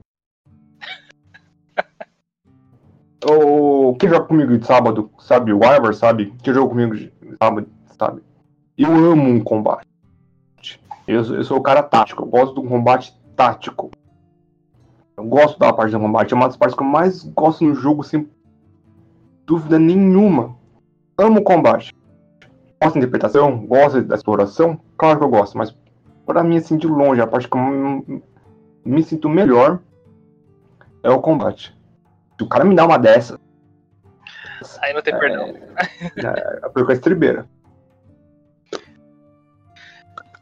o, 3.26 3.96
quem 3.98 4.10
joga 4.10 4.26
comigo 4.26 4.58
de 4.58 4.66
sábado, 4.66 5.10
sabe? 5.20 5.54
O 5.54 5.64
Ivor, 5.64 5.94
sabe? 5.94 6.34
Quem 6.44 6.54
joga 6.54 6.70
comigo 6.70 6.94
de 6.94 7.14
sábado, 7.42 7.70
sabe? 7.98 8.22
Eu 8.78 8.94
amo 8.94 9.30
um 9.30 9.42
combate. 9.42 9.88
Eu, 11.08 11.24
eu 11.36 11.44
sou 11.46 11.58
o 11.58 11.64
cara 11.64 11.82
tático, 11.84 12.24
eu 12.24 12.28
gosto 12.28 12.56
de 12.56 12.68
um 12.68 12.70
combate 12.70 13.18
tático. 13.38 13.92
Eu 15.16 15.24
gosto 15.24 15.58
da 15.58 15.72
parte 15.72 15.92
do 15.92 16.00
combate, 16.00 16.34
é 16.34 16.36
uma 16.36 16.48
das 16.48 16.58
partes 16.58 16.76
que 16.76 16.84
eu 16.84 16.88
mais 16.88 17.24
gosto 17.24 17.64
no 17.64 17.76
jogo, 17.76 18.04
sem 18.04 18.28
dúvida 19.52 19.78
nenhuma. 19.78 20.58
Amo 21.18 21.42
o 21.42 21.44
combate. 21.44 21.94
Gosto 22.82 22.94
da 22.94 23.00
interpretação, 23.00 23.66
gosto 23.68 24.02
da 24.02 24.16
exploração, 24.16 24.80
claro 24.98 25.20
que 25.20 25.26
eu 25.26 25.30
gosto, 25.30 25.58
mas 25.58 25.76
para 26.26 26.42
mim, 26.42 26.56
assim, 26.56 26.78
de 26.78 26.88
longe, 26.88 27.20
a 27.20 27.28
parte 27.28 27.50
que 27.50 27.58
eu 27.58 28.24
me 28.86 29.04
sinto 29.04 29.28
melhor 29.28 29.80
é 31.04 31.10
o 31.10 31.20
combate. 31.20 31.78
Se 32.38 32.44
o 32.46 32.48
cara 32.48 32.64
me 32.64 32.74
dá 32.74 32.86
uma 32.86 32.98
dessa, 32.98 33.38
Aí 34.80 34.94
não 34.94 35.02
tem 35.02 35.18
perdão. 35.20 35.54
É, 36.18 36.66
é, 36.66 36.70
porque 36.70 36.94
é 36.94 36.96
estribeira. 36.96 37.46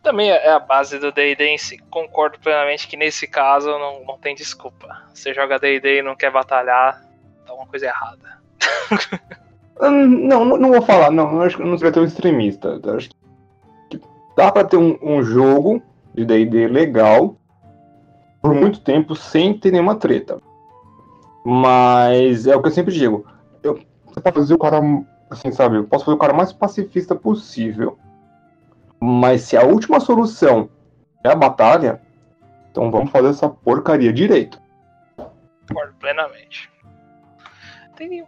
Também 0.03 0.29
é 0.29 0.51
a 0.51 0.59
base 0.59 0.99
do 0.99 1.11
D&D 1.11 1.45
em 1.45 1.57
si. 1.57 1.77
Concordo 1.89 2.37
plenamente 2.39 2.87
que 2.87 2.95
nesse 2.95 3.27
caso 3.27 3.69
não, 3.79 4.05
não 4.05 4.17
tem 4.17 4.35
desculpa. 4.35 5.03
Você 5.13 5.33
joga 5.33 5.59
D&D 5.59 5.99
e 5.99 6.01
não 6.01 6.15
quer 6.15 6.31
batalhar, 6.31 7.01
tá 7.45 7.53
uma 7.53 7.65
coisa 7.65 7.87
errada. 7.87 8.38
Hum, 9.81 10.27
não, 10.27 10.43
não 10.43 10.71
vou 10.71 10.81
falar, 10.81 11.09
não. 11.09 11.41
Acho 11.41 11.57
que 11.57 11.63
não 11.63 11.77
seria 11.77 11.93
tão 11.93 12.03
extremista. 12.03 12.81
Acho 12.95 13.09
que 13.89 14.01
dá 14.35 14.51
pra 14.51 14.65
ter 14.65 14.75
um, 14.75 14.97
um 15.01 15.23
jogo 15.23 15.81
de 16.13 16.25
D&D 16.25 16.67
legal 16.67 17.37
por 18.41 18.53
muito 18.53 18.81
tempo 18.81 19.15
sem 19.15 19.57
ter 19.57 19.71
nenhuma 19.71 19.95
treta. 19.95 20.37
Mas 21.45 22.45
é 22.45 22.55
o 22.55 22.61
que 22.61 22.67
eu 22.67 22.73
sempre 22.73 22.93
digo. 22.93 23.25
Eu, 23.63 23.79
você 24.05 24.19
pode 24.19 24.35
fazer 24.35 24.53
o 24.53 24.57
cara, 24.57 24.81
assim, 25.29 25.51
sabe? 25.51 25.77
Eu 25.77 25.85
posso 25.85 26.05
fazer 26.05 26.15
o 26.15 26.19
cara 26.19 26.33
mais 26.33 26.51
pacifista 26.51 27.15
possível. 27.15 27.97
Mas 28.99 29.43
se 29.43 29.55
a 29.55 29.63
última 29.63 30.01
solução 30.01 30.69
é 31.23 31.29
a 31.29 31.35
batalha, 31.35 32.01
então 32.69 32.91
vamos 32.91 33.11
fazer 33.11 33.29
essa 33.29 33.47
porcaria 33.47 34.11
direito. 34.11 34.61
Concordo 35.67 35.93
plenamente. 35.99 36.69
Tem... 37.95 38.25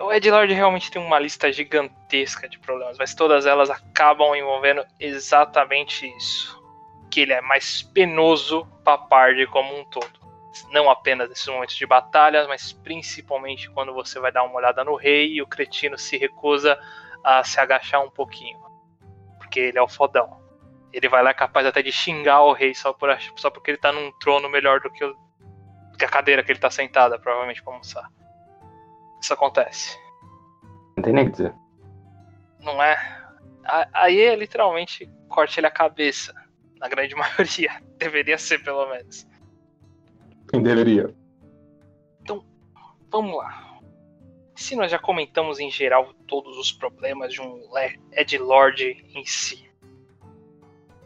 O 0.00 0.12
Edlord 0.12 0.52
realmente 0.52 0.90
tem 0.90 1.02
uma 1.02 1.18
lista 1.18 1.52
gigantesca 1.52 2.48
de 2.48 2.58
problemas, 2.58 2.96
mas 2.98 3.14
todas 3.14 3.46
elas 3.46 3.68
acabam 3.68 4.34
envolvendo 4.34 4.84
exatamente 4.98 6.06
isso. 6.16 6.56
Que 7.10 7.20
ele 7.20 7.32
é 7.32 7.40
mais 7.40 7.82
penoso 7.82 8.66
Party 8.84 9.46
como 9.46 9.76
um 9.76 9.84
todo. 9.84 10.18
Não 10.70 10.88
apenas 10.88 11.28
nesses 11.28 11.46
momentos 11.46 11.76
de 11.76 11.86
batalha, 11.86 12.46
mas 12.46 12.72
principalmente 12.72 13.68
quando 13.70 13.92
você 13.92 14.18
vai 14.20 14.30
dar 14.30 14.44
uma 14.44 14.56
olhada 14.56 14.84
no 14.84 14.94
rei 14.94 15.32
e 15.32 15.42
o 15.42 15.46
cretino 15.46 15.98
se 15.98 16.16
recusa 16.16 16.78
a 17.24 17.42
se 17.44 17.60
agachar 17.60 18.02
um 18.02 18.10
pouquinho 18.10 18.68
porque 19.48 19.60
ele 19.60 19.78
é 19.78 19.82
o 19.82 19.88
fodão. 19.88 20.38
Ele 20.92 21.08
vai 21.08 21.22
lá 21.22 21.32
capaz 21.32 21.66
até 21.66 21.82
de 21.82 21.90
xingar 21.90 22.42
o 22.42 22.52
rei 22.52 22.74
só, 22.74 22.92
por, 22.92 23.08
só 23.36 23.50
porque 23.50 23.70
ele 23.70 23.78
tá 23.78 23.90
num 23.90 24.12
trono 24.18 24.48
melhor 24.48 24.80
do 24.80 24.90
que, 24.90 25.02
o, 25.02 25.16
que 25.98 26.04
a 26.04 26.08
cadeira 26.08 26.44
que 26.44 26.52
ele 26.52 26.58
tá 26.58 26.70
sentada, 26.70 27.18
provavelmente, 27.18 27.62
pra 27.62 27.72
almoçar. 27.72 28.10
Isso 29.20 29.32
acontece. 29.32 29.98
Não 30.96 31.02
tem 31.02 31.12
nem 31.12 31.24
o 31.24 31.26
que 31.26 31.32
dizer. 31.32 31.54
Não 32.60 32.82
é? 32.82 32.96
Aí 33.92 34.20
é 34.20 34.34
literalmente 34.34 35.10
corte 35.28 35.60
ele 35.60 35.66
a 35.66 35.70
cabeça. 35.70 36.34
Na 36.78 36.88
grande 36.88 37.14
maioria. 37.16 37.82
Deveria 37.96 38.38
ser, 38.38 38.62
pelo 38.62 38.88
menos. 38.88 39.26
Quem 40.50 40.62
deveria? 40.62 41.14
Então, 42.22 42.44
vamos 43.10 43.36
lá 43.36 43.68
se 44.58 44.74
nós 44.74 44.90
já 44.90 44.98
comentamos 44.98 45.60
em 45.60 45.70
geral 45.70 46.12
todos 46.26 46.58
os 46.58 46.72
problemas 46.72 47.32
de 47.32 47.40
um 47.40 47.62
Edgelord 48.10 49.06
em 49.14 49.24
si, 49.24 49.70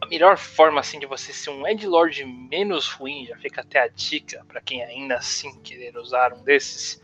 a 0.01 0.07
melhor 0.07 0.39
forma 0.39 0.81
assim 0.81 0.99
de 0.99 1.05
você 1.05 1.35
ser 1.35 1.51
um 1.51 1.67
Edgelord 1.67 2.25
menos 2.25 2.89
ruim, 2.89 3.27
já 3.27 3.37
fica 3.37 3.61
até 3.61 3.81
a 3.81 3.89
dica 3.89 4.43
para 4.49 4.63
quem 4.63 4.83
ainda 4.83 5.17
assim 5.17 5.61
querer 5.61 5.99
usar 5.99 6.33
um 6.33 6.43
desses, 6.43 7.02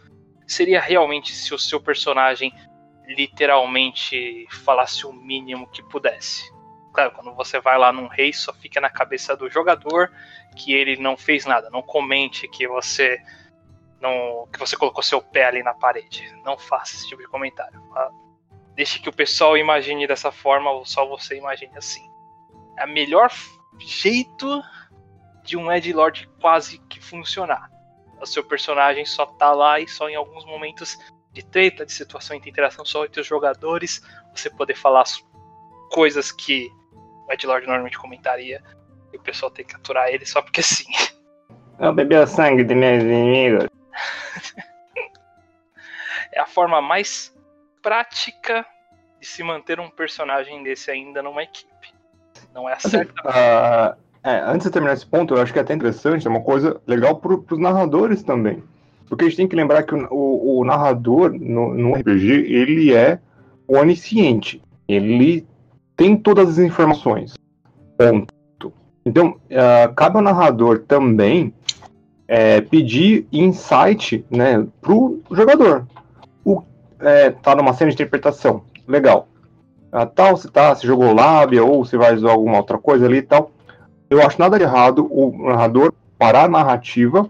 seria 0.48 0.80
realmente 0.80 1.32
se 1.32 1.54
o 1.54 1.58
seu 1.58 1.80
personagem 1.80 2.52
literalmente 3.06 4.46
falasse 4.64 5.06
o 5.06 5.12
mínimo 5.12 5.68
que 5.68 5.82
pudesse. 5.82 6.52
Claro, 6.92 7.12
quando 7.12 7.34
você 7.34 7.60
vai 7.60 7.78
lá 7.78 7.92
num 7.92 8.08
rei, 8.08 8.32
só 8.32 8.52
fica 8.52 8.80
na 8.80 8.90
cabeça 8.90 9.36
do 9.36 9.48
jogador 9.48 10.10
que 10.56 10.72
ele 10.72 10.96
não 10.96 11.16
fez 11.16 11.44
nada. 11.46 11.70
Não 11.70 11.82
comente 11.82 12.48
que 12.48 12.66
você 12.66 13.22
não, 14.00 14.48
que 14.52 14.58
você 14.58 14.76
colocou 14.76 15.02
seu 15.02 15.20
pé 15.20 15.44
ali 15.44 15.62
na 15.62 15.74
parede. 15.74 16.24
Não 16.44 16.56
faça 16.58 16.96
esse 16.96 17.08
tipo 17.08 17.22
de 17.22 17.28
comentário. 17.28 17.80
Tá? 17.92 18.10
Deixe 18.74 18.98
que 18.98 19.08
o 19.08 19.12
pessoal 19.12 19.56
imagine 19.56 20.06
dessa 20.06 20.32
forma, 20.32 20.70
ou 20.70 20.84
só 20.84 21.06
você 21.06 21.36
imagine 21.36 21.76
assim. 21.76 22.08
É 22.76 22.84
o 22.84 22.88
melhor 22.88 23.30
jeito 23.78 24.62
de 25.42 25.56
um 25.56 25.70
Ed 25.72 25.92
Lord 25.92 26.28
quase 26.40 26.78
que 26.88 27.00
funcionar. 27.00 27.70
O 28.20 28.26
seu 28.26 28.44
personagem 28.44 29.04
só 29.04 29.26
tá 29.26 29.52
lá 29.52 29.80
e 29.80 29.86
só 29.86 30.08
em 30.08 30.16
alguns 30.16 30.44
momentos 30.44 30.98
de 31.32 31.44
treta, 31.44 31.86
de 31.86 31.92
situação 31.92 32.38
de 32.38 32.48
interação 32.48 32.84
só 32.84 33.04
entre 33.04 33.20
os 33.20 33.26
jogadores, 33.26 34.02
você 34.34 34.50
poder 34.50 34.74
falar 34.74 35.04
coisas 35.90 36.32
que 36.32 36.68
o 37.26 37.32
Ed 37.32 37.46
Lord 37.46 37.66
normalmente 37.66 37.98
comentaria 37.98 38.62
e 39.12 39.16
o 39.16 39.20
pessoal 39.20 39.50
tem 39.50 39.64
que 39.64 39.76
aturar 39.76 40.08
ele 40.08 40.26
só 40.26 40.42
porque 40.42 40.62
sim. 40.62 40.90
Eu 41.78 41.92
bebi 41.92 42.16
o 42.16 42.26
sangue 42.26 42.64
de 42.64 42.74
meus 42.74 43.04
inimigos. 43.04 43.68
é 46.32 46.40
a 46.40 46.46
forma 46.46 46.82
mais 46.82 47.32
prática 47.80 48.66
de 49.20 49.26
se 49.26 49.44
manter 49.44 49.78
um 49.78 49.88
personagem 49.88 50.60
desse 50.64 50.90
ainda 50.90 51.22
numa 51.22 51.44
equipe. 51.44 51.94
Não 52.52 52.68
é 52.68 52.72
a 52.72 52.80
certa. 52.80 53.22
Uh, 53.22 53.96
é, 54.22 54.40
antes 54.40 54.66
de 54.66 54.72
terminar 54.72 54.94
esse 54.94 55.06
ponto, 55.06 55.34
eu 55.34 55.42
acho 55.42 55.52
que 55.52 55.58
é 55.58 55.62
até 55.62 55.74
interessante, 55.74 56.26
é 56.26 56.30
uma 56.30 56.42
coisa 56.42 56.80
legal 56.86 57.16
para 57.16 57.34
os 57.34 57.58
narradores 57.58 58.22
também. 58.22 58.62
Porque 59.08 59.24
a 59.24 59.28
gente 59.28 59.36
tem 59.36 59.48
que 59.48 59.56
lembrar 59.56 59.82
que 59.84 59.94
o, 59.94 60.06
o, 60.10 60.60
o 60.60 60.64
narrador 60.64 61.32
no, 61.32 61.72
no, 61.74 61.94
RPG, 61.94 62.52
ele 62.52 62.92
é 62.92 63.18
onisciente. 63.66 64.62
Ele 64.86 65.46
tem 65.96 66.16
todas 66.16 66.50
as 66.50 66.58
informações. 66.58 67.34
Ponto. 67.96 68.72
Então, 69.04 69.36
uh, 69.50 69.94
cabe 69.94 70.16
ao 70.16 70.22
narrador 70.22 70.80
também 70.80 71.54
é, 72.26 72.60
pedir 72.60 73.26
insight 73.32 74.24
né, 74.30 74.66
para 74.80 74.92
o 74.92 75.22
jogador. 75.30 75.86
O, 76.44 76.62
é, 77.00 77.30
tá 77.30 77.56
numa 77.56 77.72
cena 77.72 77.90
de 77.90 77.94
interpretação, 77.94 78.62
legal. 78.86 79.28
Ah, 79.90 80.04
tal, 80.04 80.36
se 80.36 80.50
tá, 80.50 80.74
se 80.74 80.86
jogou 80.86 81.14
lábia 81.14 81.64
ou 81.64 81.82
se 81.86 81.96
vai 81.96 82.14
usar 82.14 82.30
alguma 82.30 82.58
outra 82.58 82.76
coisa 82.76 83.06
ali 83.06 83.18
e 83.18 83.22
tal. 83.22 83.50
Eu 84.10 84.22
acho 84.22 84.38
nada 84.38 84.56
de 84.58 84.64
errado 84.64 85.06
o 85.10 85.46
narrador 85.46 85.92
parar 86.18 86.44
a 86.44 86.48
narrativa 86.48 87.28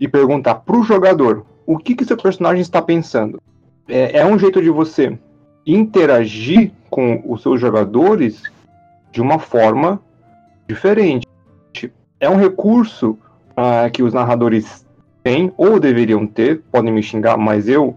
e 0.00 0.08
perguntar 0.08 0.56
para 0.56 0.76
o 0.76 0.82
jogador 0.82 1.44
o 1.66 1.78
que, 1.78 1.94
que 1.94 2.04
seu 2.04 2.16
personagem 2.16 2.62
está 2.62 2.80
pensando. 2.80 3.40
É, 3.88 4.18
é 4.18 4.26
um 4.26 4.38
jeito 4.38 4.62
de 4.62 4.70
você 4.70 5.18
interagir 5.66 6.72
com 6.88 7.22
os 7.26 7.42
seus 7.42 7.60
jogadores 7.60 8.42
de 9.10 9.20
uma 9.20 9.38
forma 9.38 10.00
diferente. 10.68 11.26
É 12.18 12.28
um 12.30 12.36
recurso 12.36 13.18
uh, 13.50 13.90
que 13.92 14.02
os 14.02 14.14
narradores 14.14 14.86
têm 15.22 15.52
ou 15.56 15.78
deveriam 15.78 16.26
ter, 16.26 16.62
podem 16.72 16.92
me 16.92 17.02
xingar, 17.02 17.36
mas 17.36 17.68
eu 17.68 17.96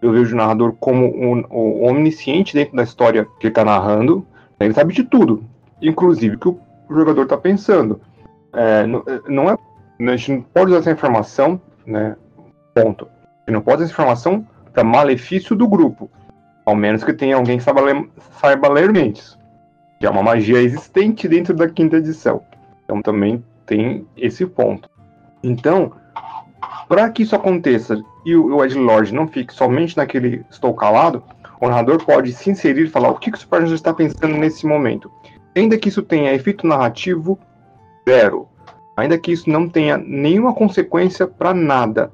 eu 0.00 0.12
vejo 0.12 0.34
o 0.34 0.36
narrador 0.36 0.74
como 0.78 1.06
um, 1.06 1.42
um 1.50 1.88
omnisciente 1.88 2.54
dentro 2.54 2.76
da 2.76 2.82
história 2.82 3.24
que 3.40 3.46
ele 3.46 3.50
está 3.50 3.64
narrando. 3.64 4.26
Ele 4.60 4.74
sabe 4.74 4.94
de 4.94 5.02
tudo, 5.02 5.42
inclusive 5.80 6.36
que 6.36 6.48
o 6.48 6.58
jogador 6.94 7.22
está 7.22 7.36
pensando. 7.36 8.00
É, 8.52 8.86
não, 8.86 9.02
não 9.28 9.50
é, 9.50 9.58
a 10.00 10.16
gente 10.16 10.32
não 10.32 10.42
pode 10.42 10.70
usar 10.70 10.78
essa 10.78 10.90
informação, 10.90 11.60
né? 11.86 12.16
Ponto. 12.74 13.06
A 13.06 13.50
gente 13.50 13.54
não 13.54 13.60
pode 13.60 13.76
usar 13.76 13.84
essa 13.84 13.92
informação 13.92 14.46
para 14.72 14.84
malefício 14.84 15.56
do 15.56 15.66
grupo, 15.66 16.10
ao 16.64 16.74
menos 16.74 17.02
que 17.02 17.12
tenha 17.12 17.36
alguém 17.36 17.58
que 17.58 17.64
saiba 17.64 17.80
ler, 17.80 18.08
saiba 18.40 18.68
ler 18.68 18.92
mentes, 18.92 19.38
que 19.98 20.06
é 20.06 20.10
uma 20.10 20.22
magia 20.22 20.60
existente 20.60 21.26
dentro 21.28 21.54
da 21.54 21.68
quinta 21.68 21.96
edição. 21.96 22.42
Então 22.84 23.00
também 23.00 23.42
tem 23.64 24.06
esse 24.16 24.46
ponto. 24.46 24.88
Então, 25.42 25.92
para 26.88 27.08
que 27.10 27.22
isso 27.22 27.34
aconteça 27.34 27.96
e 28.24 28.36
o 28.36 28.64
Ed 28.64 28.78
Lord 28.78 29.14
não 29.14 29.26
fique 29.26 29.52
somente 29.52 29.96
naquele 29.96 30.44
estou 30.50 30.74
calado, 30.74 31.22
o 31.60 31.68
narrador 31.68 32.04
pode 32.04 32.32
se 32.32 32.50
inserir 32.50 32.84
e 32.84 32.90
falar 32.90 33.08
o 33.08 33.18
que, 33.18 33.30
que 33.30 33.38
o 33.38 33.48
personagem 33.48 33.74
está 33.74 33.94
pensando 33.94 34.36
nesse 34.36 34.66
momento. 34.66 35.10
Ainda 35.56 35.78
que 35.78 35.88
isso 35.88 36.02
tenha 36.02 36.34
efeito 36.34 36.66
narrativo 36.66 37.38
zero, 38.06 38.46
ainda 38.94 39.16
que 39.16 39.32
isso 39.32 39.48
não 39.48 39.66
tenha 39.66 39.96
nenhuma 39.96 40.54
consequência 40.54 41.26
para 41.26 41.54
nada, 41.54 42.12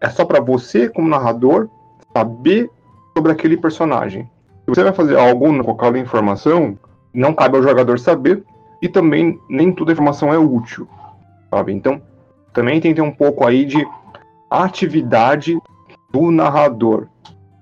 é 0.00 0.08
só 0.10 0.24
para 0.24 0.40
você, 0.40 0.88
como 0.88 1.08
narrador, 1.08 1.68
saber 2.14 2.70
sobre 3.16 3.32
aquele 3.32 3.56
personagem. 3.56 4.30
Se 4.64 4.66
você 4.74 4.84
vai 4.84 4.92
fazer 4.92 5.18
algo 5.18 5.64
com 5.64 5.70
aquela 5.72 5.98
informação, 5.98 6.78
não 7.12 7.34
cabe 7.34 7.56
ao 7.56 7.62
jogador 7.62 7.98
saber 7.98 8.44
e 8.82 8.88
também 8.88 9.40
nem 9.48 9.72
toda 9.72 9.92
informação 9.92 10.32
é 10.32 10.38
útil, 10.38 10.86
sabe? 11.50 11.72
Então, 11.72 12.02
também 12.52 12.80
tem 12.80 12.92
que 12.92 13.00
ter 13.00 13.06
um 13.06 13.10
pouco 13.10 13.46
aí 13.46 13.64
de 13.64 13.84
atividade 14.50 15.58
do 16.10 16.30
narrador, 16.30 17.08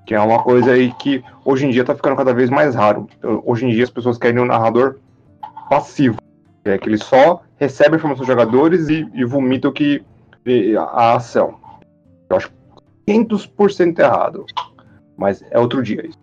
que 0.06 0.14
é 0.14 0.20
uma 0.20 0.42
coisa 0.42 0.72
aí 0.72 0.92
que 0.94 1.22
hoje 1.44 1.66
em 1.66 1.70
dia 1.70 1.82
está 1.82 1.94
ficando 1.94 2.16
cada 2.16 2.32
vez 2.32 2.48
mais 2.48 2.74
raro. 2.76 3.08
Hoje 3.44 3.66
em 3.66 3.70
dia 3.70 3.82
as 3.82 3.90
pessoas 3.90 4.16
querem 4.16 4.40
um 4.40 4.46
narrador 4.46 5.00
passivo, 5.68 6.16
é 6.64 6.78
que 6.78 6.88
ele 6.88 6.96
só 6.96 7.42
recebe 7.56 7.94
a 7.94 7.96
informação 7.96 8.20
dos 8.20 8.28
jogadores 8.28 8.88
e, 8.88 9.08
e 9.12 9.24
vomita 9.24 9.68
o 9.68 9.72
que 9.72 10.04
a 10.78 11.14
ação. 11.14 11.60
Eu 12.30 12.36
acho 12.36 12.52
500% 13.08 13.98
errado, 13.98 14.46
mas 15.16 15.42
é 15.50 15.58
outro 15.58 15.82
dia 15.82 16.06
isso. 16.06 16.18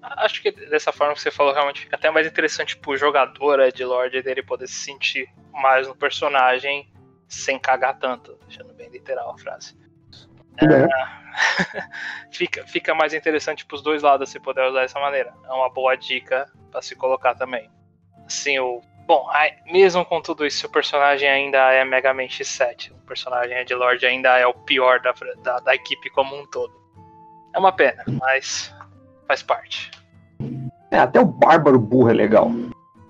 Acho 0.00 0.40
que 0.40 0.52
dessa 0.52 0.92
forma 0.92 1.14
que 1.14 1.20
você 1.20 1.30
falou 1.30 1.52
realmente 1.52 1.80
fica 1.80 1.96
até 1.96 2.08
mais 2.10 2.26
interessante 2.26 2.76
pro 2.76 2.96
jogador 2.96 3.58
Ed 3.60 3.84
Lord 3.84 4.22
dele 4.22 4.42
poder 4.44 4.68
se 4.68 4.74
sentir 4.74 5.28
mais 5.52 5.88
no 5.88 5.96
personagem 5.96 6.88
sem 7.26 7.58
cagar 7.58 7.98
tanto, 7.98 8.38
deixando 8.46 8.72
bem 8.74 8.88
literal 8.90 9.32
a 9.32 9.38
frase. 9.38 9.76
É. 10.58 11.24
fica, 12.30 12.66
fica 12.66 12.94
mais 12.94 13.12
interessante 13.12 13.64
pros 13.64 13.82
dois 13.82 14.02
lados 14.02 14.30
se 14.30 14.38
puder 14.38 14.68
usar 14.68 14.82
dessa 14.82 15.00
maneira. 15.00 15.32
É 15.44 15.52
uma 15.52 15.68
boa 15.68 15.96
dica 15.96 16.46
para 16.70 16.82
se 16.82 16.94
colocar 16.94 17.34
também. 17.34 17.70
Assim, 18.26 18.58
o. 18.58 18.80
Bom, 19.06 19.28
mesmo 19.66 20.02
com 20.02 20.22
tudo 20.22 20.46
isso, 20.46 20.66
o 20.66 20.70
personagem 20.70 21.28
ainda 21.28 21.58
é 21.72 21.84
megamente 21.84 22.42
7. 22.42 22.90
O 22.90 23.06
personagem 23.06 23.58
Ed 23.58 23.74
Lord 23.74 24.04
ainda 24.06 24.38
é 24.38 24.46
o 24.46 24.54
pior 24.54 24.98
da, 25.00 25.12
da, 25.42 25.60
da 25.60 25.74
equipe 25.74 26.08
como 26.08 26.34
um 26.34 26.46
todo. 26.46 26.72
É 27.52 27.58
uma 27.58 27.70
pena, 27.70 28.02
mas 28.08 28.74
faz 29.28 29.42
parte. 29.42 29.90
É, 30.90 30.98
até 30.98 31.20
o 31.20 31.26
Bárbaro 31.26 31.78
Burro 31.78 32.08
é 32.08 32.14
legal. 32.14 32.50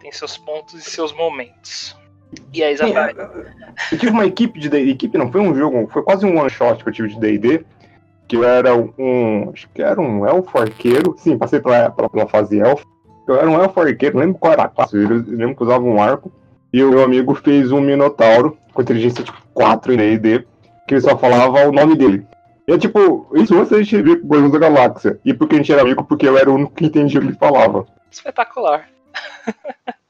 Tem 0.01 0.11
seus 0.11 0.37
pontos 0.37 0.75
e 0.75 0.83
seus 0.83 1.13
momentos. 1.13 1.97
E 2.53 2.63
a 2.63 2.73
Isabelle? 2.73 3.19
Eu 3.93 3.99
tive 3.99 4.13
uma 4.13 4.27
equipe 4.27 4.59
de 4.59 4.69
D&D, 4.69 4.91
equipe 4.91 5.19
não, 5.19 5.31
foi 5.31 5.41
um 5.41 5.55
jogo, 5.55 5.89
foi 5.93 6.03
quase 6.03 6.25
um 6.25 6.39
one 6.39 6.51
shot 6.51 6.83
que 6.83 6.89
eu 6.89 6.93
tive 6.93 7.09
de 7.09 7.21
D&D, 7.21 7.65
que 8.29 8.37
eu 8.37 8.45
era 8.45 8.75
um, 8.75 9.51
acho 9.53 9.69
que 9.75 9.83
era 9.83 10.01
um 10.01 10.27
elfo 10.27 10.59
arqueiro, 10.59 11.15
sim, 11.19 11.37
passei 11.37 11.61
pela, 11.61 11.91
pela, 11.91 12.09
pela 12.09 12.27
fase 12.27 12.59
elfo, 12.59 12.87
eu 13.29 13.37
era 13.37 13.49
um 13.49 13.61
elfo 13.61 13.81
arqueiro, 13.81 14.17
não 14.17 14.25
lembro 14.25 14.39
qual 14.39 14.53
era 14.53 14.65
a 14.65 14.69
classe, 14.69 14.97
eu 14.97 15.09
lembro 15.09 15.57
que 15.57 15.63
usava 15.63 15.85
um 15.85 16.01
arco, 16.01 16.33
e 16.73 16.83
o 16.83 16.91
meu 16.91 17.05
amigo 17.05 17.35
fez 17.35 17.71
um 17.71 17.81
minotauro, 17.81 18.57
com 18.73 18.83
inteligência 18.83 19.25
tipo 19.25 19.39
4 19.53 19.93
em 19.93 19.97
D&D, 19.97 20.47
que 20.87 20.95
ele 20.95 21.01
só 21.01 21.17
falava 21.17 21.69
o 21.69 21.73
nome 21.73 21.97
dele. 21.97 22.27
E 22.67 22.73
é 22.73 22.79
tipo, 22.79 23.29
isso 23.35 23.59
antes 23.59 23.73
a 23.73 23.83
gente 23.83 24.03
ver 24.03 24.21
com 24.21 24.29
Guardiões 24.29 24.53
da 24.53 24.59
Galáxia. 24.59 25.21
E 25.25 25.35
porque 25.35 25.55
a 25.55 25.59
gente 25.59 25.71
era 25.71 25.83
amigo, 25.83 26.03
porque 26.05 26.27
eu 26.27 26.39
era 26.39 26.51
o 26.51 26.55
único 26.55 26.73
que 26.73 26.87
entendia 26.87 27.21
o 27.21 27.23
que 27.23 27.29
ele 27.29 27.37
falava. 27.37 27.87
Espetacular. 28.11 28.89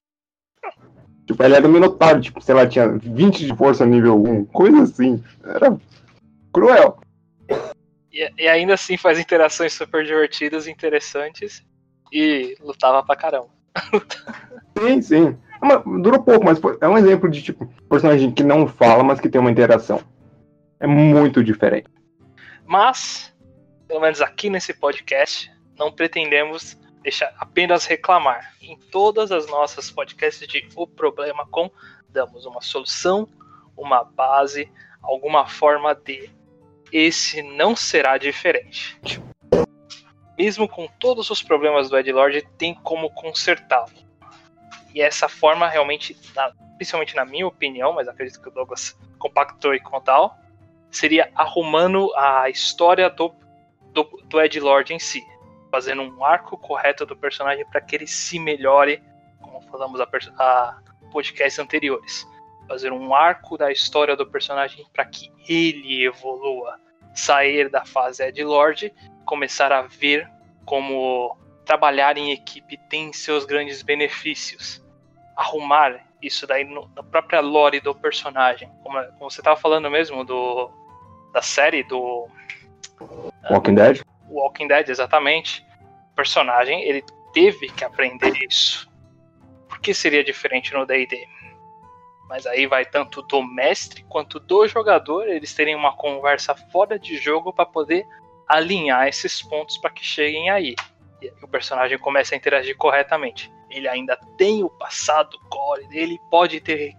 Tipo, 1.27 1.43
ele 1.43 1.55
era 1.55 1.69
Minotauro, 1.69 2.21
tipo, 2.21 2.41
sei 2.41 2.55
lá, 2.55 2.67
tinha 2.67 2.89
20 2.89 3.47
de 3.47 3.57
força 3.57 3.87
nível 3.87 4.23
1, 4.23 4.45
coisa 4.47 4.83
assim. 4.83 5.23
Era 5.43 5.77
cruel. 6.53 6.99
E, 8.13 8.31
e 8.39 8.49
ainda 8.49 8.75
assim 8.75 8.97
faz 8.97 9.19
interações 9.19 9.73
super 9.73 10.05
divertidas, 10.05 10.67
interessantes. 10.67 11.65
E 12.13 12.57
lutava 12.61 13.03
pra 13.03 13.17
caramba. 13.17 13.49
sim, 14.79 15.03
sim. 15.03 15.37
Mas, 15.61 15.83
durou 15.85 16.23
pouco, 16.23 16.45
mas 16.45 16.59
foi, 16.59 16.77
é 16.81 16.89
um 16.89 16.99
exemplo 16.99 17.31
de, 17.31 17.43
tipo, 17.43 17.67
personagem 17.89 18.31
que 18.31 18.43
não 18.45 18.69
fala, 18.69 19.03
mas 19.03 19.19
que 19.19 19.29
tem 19.29 19.41
uma 19.41 19.51
interação. 19.51 20.01
É 20.79 20.87
muito 20.87 21.43
diferente. 21.43 21.89
Mas, 22.67 23.35
pelo 23.89 24.01
menos 24.01 24.21
aqui 24.21 24.51
nesse 24.51 24.75
podcast, 24.75 25.51
não 25.79 25.91
pretendemos 25.91 26.77
deixar 27.05 27.35
apenas 27.39 27.85
reclamar. 27.85 28.55
Em 28.61 28.77
todas 28.77 29.31
as 29.31 29.47
nossas 29.47 29.91
podcasts 29.91 30.49
de 30.49 30.67
O 30.75 30.87
Problema 30.87 31.47
Com, 31.47 31.71
damos 32.09 32.47
uma 32.47 32.63
solução, 32.63 33.29
uma 33.77 34.03
base, 34.03 34.73
alguma 35.03 35.47
forma 35.47 35.95
de. 35.95 36.31
Esse 36.91 37.43
não 37.43 37.77
será 37.77 38.17
diferente. 38.17 38.99
Mesmo 40.37 40.67
com 40.67 40.89
todos 40.99 41.31
os 41.31 41.43
problemas 41.43 41.91
do 41.91 41.99
Ed 41.99 42.11
Lord, 42.11 42.43
tem 42.57 42.75
como 42.75 43.11
consertá-lo. 43.11 43.93
E 44.95 45.01
essa 45.01 45.29
forma 45.29 45.69
realmente, 45.69 46.17
principalmente 46.77 47.15
na 47.15 47.25
minha 47.25 47.47
opinião, 47.47 47.93
mas 47.93 48.09
acredito 48.09 48.41
que 48.41 48.49
o 48.49 48.53
Douglas 48.53 48.99
compactou 49.19 49.75
e 49.75 49.81
com 49.81 50.01
tal, 50.01 50.37
seria 50.91 51.31
arrumando 51.35 52.13
a 52.17 52.49
história 52.49 53.11
do, 53.11 53.35
do, 53.93 54.05
do 54.25 54.41
Ed 54.41 54.59
Lord 54.61 54.93
em 54.93 54.99
si 54.99 55.23
fazendo 55.75 56.03
um 56.03 56.25
arco 56.25 56.57
correto 56.57 57.05
do 57.05 57.17
personagem 57.17 57.67
para 57.67 57.81
que 57.81 57.97
ele 57.97 58.07
se 58.07 58.39
melhore, 58.39 59.03
como 59.41 59.61
falamos 59.63 60.01
a, 60.01 60.09
a 60.39 60.79
podcasts 61.11 61.59
anteriores. 61.59 62.25
Fazer 62.69 62.93
um 62.93 63.13
arco 63.13 63.59
da 63.59 63.73
história 63.73 64.15
do 64.15 64.25
personagem 64.25 64.87
para 64.93 65.05
que 65.05 65.33
ele 65.49 66.05
evolua, 66.05 66.79
sair 67.13 67.69
da 67.69 67.85
fase 67.85 68.23
Ed 68.23 68.45
Lord, 68.45 68.95
começar 69.27 69.73
a 69.73 69.83
ver 69.83 70.31
como 70.65 71.37
trabalhar 71.65 72.17
em 72.17 72.31
equipe 72.31 72.79
tem 72.89 73.13
seus 73.13 73.45
grandes 73.45 73.83
benefícios. 73.83 74.81
Arrumar 75.37 76.07
isso 76.23 76.47
daí 76.47 76.63
no, 76.63 76.89
na 76.95 77.03
própria 77.03 77.41
lore 77.41 77.81
do 77.81 77.97
personagem, 77.97 78.71
como, 78.85 79.05
como 79.19 79.29
você 79.29 79.41
estava 79.41 79.59
falando 79.59 79.91
mesmo 79.91 80.25
do 80.25 80.71
da 81.33 81.43
série 81.43 81.83
do 81.83 82.29
Walking 83.51 83.75
Dead. 83.75 84.14
Walking 84.35 84.69
Dead, 84.69 84.89
exatamente. 84.89 85.65
O 86.13 86.15
personagem, 86.15 86.83
ele 86.83 87.05
teve 87.33 87.69
que 87.69 87.85
aprender 87.85 88.33
isso. 88.49 88.91
Por 89.69 89.81
que 89.81 89.93
seria 89.93 90.23
diferente 90.23 90.73
no 90.73 90.87
D&D? 90.87 91.27
Mas 92.29 92.47
aí 92.47 92.67
vai 92.67 92.85
tanto 92.85 93.23
do 93.23 93.43
mestre 93.43 94.05
quanto 94.05 94.41
do 94.41 94.67
jogador, 94.67 95.29
eles 95.29 95.53
terem 95.53 95.75
uma 95.75 95.95
conversa 95.95 96.55
fora 96.55 96.99
de 96.99 97.17
jogo 97.17 97.53
para 97.53 97.67
poder 97.67 98.07
alinhar 98.49 99.07
esses 99.09 99.43
pontos 99.43 99.77
para 99.77 99.91
que 99.91 100.05
cheguem 100.05 100.51
aí. 100.51 100.75
E 101.21 101.29
aí 101.29 101.35
o 101.43 101.49
personagem 101.49 101.99
começa 101.99 102.35
a 102.35 102.39
interagir 102.39 102.77
corretamente. 102.77 103.53
Ele 103.71 103.89
ainda 103.89 104.17
tem 104.39 104.63
o 104.63 104.71
passado 104.71 105.39
core 105.51 105.87
dele, 105.89 106.21
pode 106.31 106.61
ter 106.61 106.95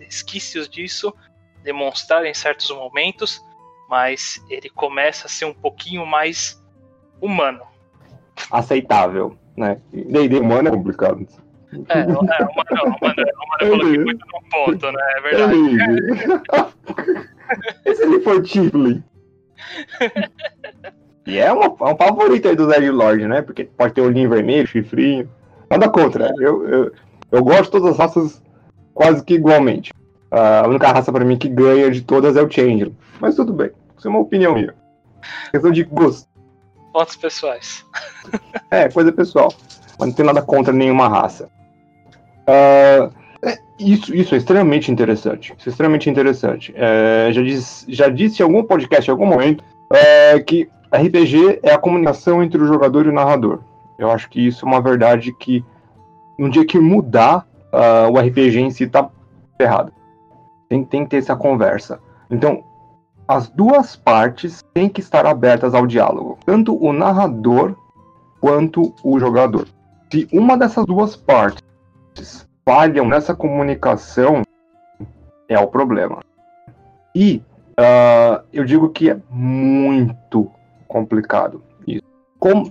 resquícios 0.00 0.68
disso, 0.68 1.12
demonstrar 1.62 2.24
em 2.24 2.34
certos 2.34 2.70
momentos, 2.70 3.44
mas 3.88 4.44
ele 4.48 4.68
começa 4.68 5.26
a 5.26 5.30
ser 5.30 5.46
um 5.46 5.54
pouquinho 5.54 6.04
mais 6.04 6.57
humano. 7.20 7.60
Aceitável, 8.50 9.36
né? 9.56 9.78
D&D 9.92 10.38
humano 10.38 10.68
é 10.68 10.72
complicado. 10.72 11.26
É, 11.88 12.06
não, 12.06 12.20
é, 12.22 12.42
humano, 12.44 12.96
humano, 12.96 12.96
humano 13.02 13.24
eu 13.60 13.68
coloquei 13.68 13.98
muito 13.98 14.24
no 14.26 14.50
ponto, 14.50 14.92
né? 14.92 15.02
É 15.16 15.20
verdade. 15.20 16.42
Esse 17.84 18.02
ali 18.02 18.20
foi 18.20 18.42
Tiflin. 18.42 19.04
E 21.26 21.38
é, 21.38 21.52
uma, 21.52 21.66
é 21.66 21.92
um 21.92 21.96
favorito 21.96 22.48
aí 22.48 22.56
do 22.56 22.70
Zed 22.70 22.90
Lord, 22.90 23.26
né? 23.26 23.42
Porque 23.42 23.64
pode 23.64 23.92
ter 23.92 24.00
olhinho 24.00 24.30
vermelho, 24.30 24.66
chifrinho. 24.66 25.28
Nada 25.70 25.88
contra. 25.90 26.32
Eu, 26.38 26.66
eu, 26.66 26.92
eu 27.30 27.44
gosto 27.44 27.64
de 27.64 27.70
todas 27.70 27.90
as 27.90 27.98
raças 27.98 28.42
quase 28.94 29.22
que 29.22 29.34
igualmente. 29.34 29.92
A 30.30 30.66
única 30.66 30.90
raça 30.90 31.12
para 31.12 31.24
mim 31.24 31.36
que 31.36 31.48
ganha 31.48 31.90
de 31.90 32.00
todas 32.02 32.36
é 32.36 32.42
o 32.42 32.50
Changeling. 32.50 32.96
Mas 33.20 33.36
tudo 33.36 33.52
bem. 33.52 33.70
Isso 33.96 34.08
é 34.08 34.10
uma 34.10 34.20
opinião 34.20 34.54
minha. 34.54 34.74
Questão 35.50 35.70
de 35.70 35.84
gosto. 35.84 36.28
Fotos 36.92 37.16
pessoais. 37.16 37.84
é, 38.70 38.88
coisa 38.88 39.12
pessoal. 39.12 39.52
Mas 39.98 40.08
não 40.08 40.14
tem 40.14 40.24
nada 40.24 40.42
contra 40.42 40.72
nenhuma 40.72 41.08
raça. 41.08 41.48
Uh, 42.48 43.12
isso, 43.78 44.14
isso 44.14 44.34
é 44.34 44.38
extremamente 44.38 44.90
interessante. 44.90 45.54
Isso 45.56 45.68
é 45.68 45.70
extremamente 45.70 46.10
interessante. 46.10 46.72
É, 46.76 47.30
já, 47.32 47.42
diz, 47.42 47.86
já 47.88 48.08
disse 48.08 48.42
em 48.42 48.44
algum 48.44 48.64
podcast, 48.64 49.08
em 49.08 49.12
algum 49.12 49.26
momento, 49.26 49.62
é, 49.92 50.40
que 50.40 50.68
RPG 50.92 51.60
é 51.62 51.72
a 51.72 51.78
comunicação 51.78 52.42
entre 52.42 52.60
o 52.60 52.66
jogador 52.66 53.06
e 53.06 53.10
o 53.10 53.12
narrador. 53.12 53.60
Eu 53.98 54.10
acho 54.10 54.28
que 54.28 54.44
isso 54.44 54.64
é 54.64 54.68
uma 54.68 54.80
verdade 54.80 55.32
que, 55.32 55.64
no 56.38 56.50
dia 56.50 56.64
que 56.64 56.78
mudar, 56.78 57.46
uh, 57.72 58.10
o 58.12 58.18
RPG 58.18 58.60
em 58.60 58.70
si 58.70 58.86
tá 58.86 59.08
errado. 59.58 59.92
Tem, 60.68 60.84
tem 60.84 61.04
que 61.04 61.10
ter 61.10 61.16
essa 61.18 61.36
conversa. 61.36 62.00
Então, 62.30 62.64
as 63.28 63.50
duas 63.50 63.94
partes 63.94 64.64
têm 64.72 64.88
que 64.88 65.00
estar 65.00 65.26
abertas 65.26 65.74
ao 65.74 65.86
diálogo, 65.86 66.38
tanto 66.46 66.74
o 66.82 66.94
narrador 66.94 67.76
quanto 68.40 68.94
o 69.04 69.20
jogador. 69.20 69.68
Se 70.10 70.26
uma 70.32 70.56
dessas 70.56 70.86
duas 70.86 71.14
partes 71.14 71.62
falham 72.64 73.06
nessa 73.06 73.34
comunicação, 73.34 74.42
é 75.46 75.58
o 75.58 75.66
problema. 75.66 76.22
E 77.14 77.42
uh, 77.78 78.42
eu 78.50 78.64
digo 78.64 78.88
que 78.88 79.10
é 79.10 79.18
muito 79.30 80.50
complicado 80.86 81.62
isso. 81.86 82.02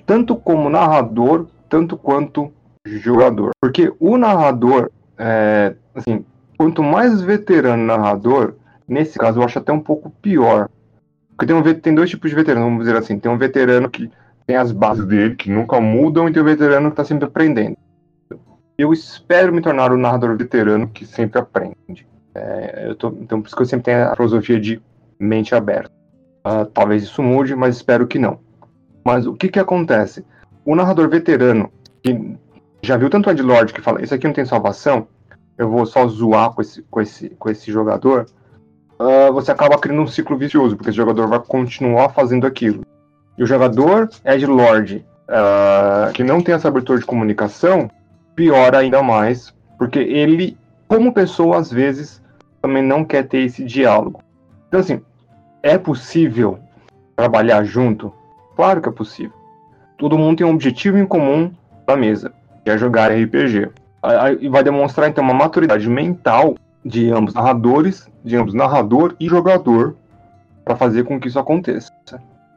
Tanto 0.05 0.35
como 0.35 0.69
narrador, 0.69 1.47
tanto 1.69 1.95
quanto 1.97 2.51
jogador. 2.83 3.51
Porque 3.61 3.93
o 3.99 4.17
narrador, 4.17 4.89
é, 5.17 5.75
assim, 5.93 6.25
quanto 6.57 6.81
mais 6.81 7.21
veterano 7.21 7.83
narrador, 7.85 8.55
Nesse 8.87 9.19
caso, 9.19 9.39
eu 9.39 9.43
acho 9.43 9.59
até 9.59 9.71
um 9.71 9.79
pouco 9.79 10.09
pior. 10.09 10.69
Porque 11.29 11.45
tem, 11.45 11.55
um, 11.55 11.79
tem 11.79 11.93
dois 11.93 12.09
tipos 12.09 12.29
de 12.29 12.35
veterano, 12.35 12.65
vamos 12.65 12.85
dizer 12.85 12.97
assim. 12.97 13.19
Tem 13.19 13.31
um 13.31 13.37
veterano 13.37 13.89
que 13.89 14.09
tem 14.45 14.55
as 14.55 14.71
bases 14.71 15.05
dele, 15.05 15.35
que 15.35 15.51
nunca 15.51 15.79
mudam, 15.81 16.27
e 16.27 16.31
tem 16.31 16.41
o 16.41 16.45
um 16.45 16.47
veterano 16.47 16.89
que 16.89 16.93
está 16.93 17.03
sempre 17.03 17.25
aprendendo. 17.25 17.77
Eu 18.77 18.93
espero 18.93 19.51
me 19.51 19.61
tornar 19.61 19.91
um 19.91 19.97
narrador 19.97 20.37
veterano 20.37 20.87
que 20.87 21.05
sempre 21.05 21.39
aprende. 21.39 22.07
É, 22.33 22.85
eu 22.87 22.95
tô, 22.95 23.09
então, 23.19 23.41
por 23.41 23.47
isso 23.47 23.55
que 23.55 23.61
eu 23.61 23.65
sempre 23.65 23.85
tenho 23.85 24.09
a 24.09 24.15
filosofia 24.15 24.59
de 24.59 24.81
mente 25.19 25.53
aberta. 25.55 25.91
Uh, 26.45 26.65
talvez 26.67 27.03
isso 27.03 27.21
mude, 27.21 27.55
mas 27.55 27.75
espero 27.75 28.07
que 28.07 28.19
não. 28.19 28.39
Mas 29.03 29.25
o 29.25 29.33
que 29.33 29.49
que 29.49 29.59
acontece? 29.59 30.23
O 30.63 30.75
narrador 30.75 31.09
veterano, 31.09 31.71
que 32.03 32.37
já 32.81 32.95
viu 32.95 33.09
tanto 33.09 33.29
Ed 33.29 33.41
Lord 33.41 33.73
que 33.73 33.81
fala, 33.81 34.01
isso 34.01 34.13
aqui 34.13 34.27
não 34.27 34.33
tem 34.33 34.45
salvação, 34.45 35.07
eu 35.57 35.69
vou 35.69 35.85
só 35.85 36.07
zoar 36.07 36.51
com 36.51 36.61
esse, 36.61 36.83
com 36.83 37.01
esse, 37.01 37.29
com 37.31 37.49
esse 37.49 37.71
jogador, 37.71 38.27
uh, 38.99 39.33
você 39.33 39.51
acaba 39.51 39.77
criando 39.77 40.01
um 40.01 40.07
ciclo 40.07 40.37
vicioso, 40.37 40.75
porque 40.75 40.89
esse 40.89 40.97
jogador 40.97 41.27
vai 41.27 41.39
continuar 41.39 42.09
fazendo 42.09 42.45
aquilo. 42.45 42.83
E 43.37 43.43
o 43.43 43.47
jogador 43.47 44.09
Ed 44.25 44.45
Lord, 44.45 45.05
uh, 45.29 46.11
que 46.13 46.23
não 46.23 46.41
tem 46.41 46.55
essa 46.55 46.67
abertura 46.67 46.99
de 46.99 47.05
comunicação, 47.05 47.89
piora 48.35 48.79
ainda 48.79 49.01
mais, 49.01 49.53
porque 49.77 49.99
ele, 49.99 50.57
como 50.87 51.13
pessoa, 51.13 51.57
às 51.57 51.71
vezes, 51.71 52.21
também 52.61 52.83
não 52.83 53.05
quer 53.05 53.27
ter 53.27 53.39
esse 53.39 53.63
diálogo. 53.63 54.21
Então, 54.67 54.79
assim, 54.79 55.01
é 55.61 55.77
possível 55.77 56.59
trabalhar 57.15 57.63
junto? 57.63 58.13
Claro 58.55 58.81
que 58.81 58.89
é 58.89 58.91
possível. 58.91 59.33
Todo 59.97 60.17
mundo 60.17 60.37
tem 60.37 60.47
um 60.47 60.53
objetivo 60.53 60.97
em 60.97 61.05
comum 61.05 61.51
na 61.87 61.95
mesa, 61.95 62.31
que 62.63 62.69
é 62.69 62.77
jogar 62.77 63.11
RPG. 63.11 63.69
E 64.39 64.49
vai 64.49 64.63
demonstrar 64.63 65.09
então 65.09 65.23
uma 65.23 65.33
maturidade 65.33 65.89
mental 65.89 66.55
de 66.87 67.11
ambos 67.11 67.33
narradores, 67.33 68.09
de 68.23 68.35
ambos 68.37 68.53
narrador 68.53 69.15
e 69.19 69.27
jogador, 69.27 69.97
para 70.63 70.75
fazer 70.75 71.03
com 71.03 71.19
que 71.19 71.27
isso 71.27 71.39
aconteça. 71.39 71.91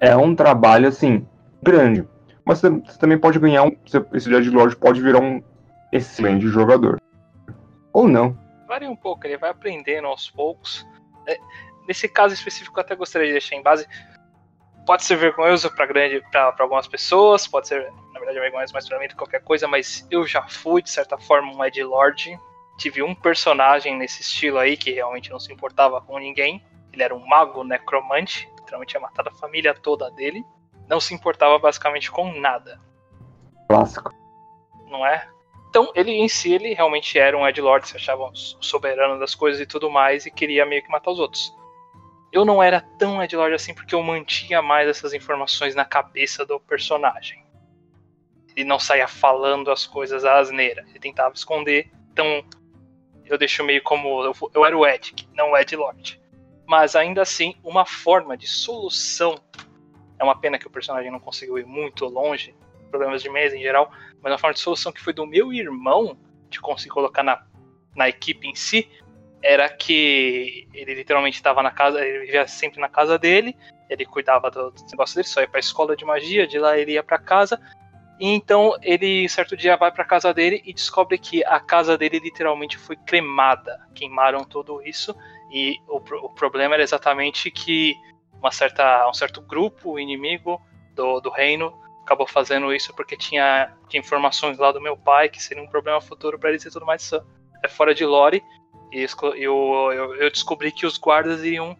É 0.01 0.17
um 0.17 0.35
trabalho 0.35 0.89
assim 0.89 1.27
grande, 1.63 2.07
mas 2.45 2.61
você 2.61 2.71
também 2.99 3.19
pode 3.19 3.39
ganhar 3.39 3.65
um. 3.65 3.77
Esse 4.13 4.31
Dead 4.31 4.47
Lord 4.47 4.77
pode 4.77 5.01
virar 5.01 5.21
um 5.21 5.43
excelente 5.93 6.47
jogador. 6.47 7.01
Ou 7.93 8.09
não. 8.09 8.39
Varia 8.69 8.89
um 8.89 8.97
pouco, 8.97 9.27
ele 9.27 9.37
vai 9.37 9.51
aprendendo 9.51 10.07
aos 10.07 10.31
poucos. 10.31 10.87
É, 11.27 11.37
nesse 11.89 12.09
caso 12.09 12.33
específico, 12.33 12.79
eu 12.79 12.83
até 12.83 12.95
gostaria 12.95 13.27
de 13.27 13.33
deixar 13.33 13.57
em 13.57 13.63
base. 13.63 13.87
Pode 14.87 15.05
ser 15.05 15.17
vergonhoso 15.17 15.71
para 15.75 15.87
grande 15.87 16.23
para 16.31 16.55
algumas 16.61 16.87
pessoas, 16.87 17.47
pode 17.47 17.69
ser, 17.69 17.93
na 18.13 18.21
verdade, 18.21 18.39
vergonhoso 18.39 18.73
mais 18.73 18.89
para 18.89 18.99
mim 18.99 19.07
do 19.07 19.11
que 19.11 19.17
qualquer 19.17 19.43
coisa, 19.43 19.67
mas 19.67 20.07
eu 20.11 20.25
já 20.25 20.43
fui, 20.43 20.83
de 20.83 20.91
certa 20.91 21.19
forma, 21.19 21.53
um 21.53 21.65
Ed 21.65 21.83
Lord. 21.83 22.39
Tive 22.81 23.03
um 23.03 23.15
personagem 23.15 23.95
nesse 23.95 24.23
estilo 24.23 24.57
aí 24.57 24.75
que 24.75 24.91
realmente 24.91 25.31
não 25.31 25.39
se 25.39 25.53
importava 25.53 26.01
com 26.01 26.19
ninguém. 26.19 26.65
Ele 26.91 27.03
era 27.03 27.15
um 27.15 27.27
mago 27.27 27.63
necromante, 27.63 28.49
literalmente 28.59 28.93
tinha 28.93 29.03
matado 29.03 29.29
a 29.29 29.33
família 29.33 29.75
toda 29.75 30.11
dele. 30.13 30.43
Não 30.89 30.99
se 30.99 31.13
importava 31.13 31.59
basicamente 31.59 32.11
com 32.11 32.33
nada. 32.41 32.81
Clássico. 33.69 34.11
Não 34.87 35.07
é? 35.07 35.29
Então, 35.69 35.93
ele 35.95 36.13
em 36.13 36.27
si, 36.27 36.55
ele 36.55 36.73
realmente 36.73 37.19
era 37.19 37.37
um 37.37 37.47
Edlord, 37.47 37.87
se 37.87 37.97
achava 37.99 38.31
soberano 38.33 39.21
das 39.21 39.35
coisas 39.35 39.61
e 39.61 39.67
tudo 39.67 39.91
mais, 39.91 40.25
e 40.25 40.31
queria 40.31 40.65
meio 40.65 40.83
que 40.83 40.91
matar 40.91 41.11
os 41.11 41.19
outros. 41.19 41.55
Eu 42.33 42.47
não 42.47 42.63
era 42.63 42.81
tão 42.81 43.23
Edlord 43.23 43.55
assim 43.55 43.75
porque 43.75 43.95
eu 43.95 44.03
mantinha 44.03 44.63
mais 44.63 44.89
essas 44.89 45.13
informações 45.13 45.75
na 45.75 45.85
cabeça 45.85 46.47
do 46.47 46.59
personagem. 46.59 47.45
Ele 48.57 48.65
não 48.65 48.79
saía 48.79 49.07
falando 49.07 49.71
as 49.71 49.87
coisas 49.87 50.25
à 50.25 50.39
asneira, 50.39 50.83
ele 50.89 50.99
tentava 50.99 51.35
esconder, 51.35 51.91
então 52.11 52.43
eu 53.31 53.39
deixo 53.39 53.65
meio 53.65 53.81
como. 53.83 54.25
Eu, 54.25 54.35
eu 54.53 54.67
era 54.67 54.77
o 54.77 54.87
Ed, 54.87 55.29
não 55.33 55.53
o 55.53 55.57
Edlord. 55.57 56.21
Mas 56.67 56.97
ainda 56.97 57.23
assim, 57.23 57.55
uma 57.63 57.87
forma 57.87 58.37
de 58.37 58.47
solução. 58.47 59.37
É 60.19 60.25
uma 60.25 60.39
pena 60.39 60.59
que 60.59 60.67
o 60.67 60.71
personagem 60.71 61.11
não 61.11 61.21
conseguiu 61.21 61.59
ir 61.59 61.65
muito 61.65 62.05
longe, 62.07 62.55
problemas 62.91 63.23
de 63.23 63.31
mesa 63.31 63.57
em 63.57 63.63
geral, 63.63 63.91
mas 64.21 64.33
uma 64.33 64.39
forma 64.39 64.53
de 64.53 64.61
solução 64.61 64.93
que 64.93 65.01
foi 65.01 65.15
do 65.15 65.27
meu 65.27 65.53
irmão, 65.53 66.19
de 66.51 66.61
conseguir 66.61 66.91
colocar 66.91 67.23
na, 67.23 67.43
na 67.97 68.09
equipe 68.09 68.47
em 68.47 68.55
si, 68.55 68.91
era 69.43 69.67
que 69.71 70.69
ele 70.75 70.95
literalmente 70.95 71.37
estava 71.37 71.63
na 71.63 71.71
casa, 71.71 72.05
ele 72.05 72.27
vivia 72.27 72.47
sempre 72.47 72.81
na 72.81 72.89
casa 72.89 73.19
dele, 73.19 73.57
ele 73.89 74.05
cuidava 74.05 74.51
do, 74.51 74.71
do 74.71 74.85
negócio 74.91 75.17
dele, 75.17 75.29
só 75.29 75.41
ia 75.41 75.49
para 75.49 75.59
a 75.59 75.61
escola 75.61 75.97
de 75.97 76.05
magia, 76.05 76.47
de 76.47 76.59
lá 76.59 76.77
ele 76.77 76.93
ia 76.93 77.03
para 77.03 77.19
casa, 77.19 77.59
e 78.21 78.29
então 78.29 78.77
ele 78.83 79.29
certo 79.29 79.57
dia 79.57 79.77
vai 79.77 79.91
para 79.91 80.05
casa 80.05 80.33
dele 80.33 80.63
e 80.65 80.73
descobre 80.73 81.19
que 81.19 81.43
a 81.45 81.59
casa 81.59 81.97
dele 81.97 82.19
literalmente 82.19 82.77
foi 82.77 82.95
cremada, 82.95 83.81
queimaram 83.95 84.45
tudo 84.45 84.83
isso 84.87 85.17
e 85.51 85.81
o, 85.89 85.97
o 85.97 86.29
problema 86.35 86.75
era 86.75 86.83
exatamente 86.83 87.51
que 87.51 87.97
uma 88.35 88.51
certa, 88.51 89.09
um 89.09 89.15
certo 89.15 89.41
grupo 89.41 89.99
inimigo 89.99 90.61
do, 90.95 91.21
do 91.21 91.31
reino 91.31 91.75
acabou 92.11 92.27
fazendo 92.27 92.75
isso 92.75 92.93
porque 92.95 93.17
tinha, 93.17 93.73
tinha 93.89 94.01
informações 94.01 94.59
lá 94.59 94.73
do 94.73 94.81
meu 94.81 94.97
pai 94.97 95.29
que 95.29 95.43
seria 95.43 95.63
um 95.63 95.69
problema 95.69 96.01
futuro 96.01 96.39
para 96.39 96.51
eles 96.51 96.65
e 96.65 96.71
tudo 96.71 96.85
mais. 96.85 97.11
É 97.63 97.69
fora 97.69 97.95
de 97.95 98.05
lore. 98.05 98.43
E 98.93 99.07
eu, 99.37 99.93
eu, 99.93 100.15
eu, 100.17 100.31
descobri 100.31 100.73
que 100.73 100.85
os 100.85 100.99
guardas 100.99 101.45
iam, 101.45 101.77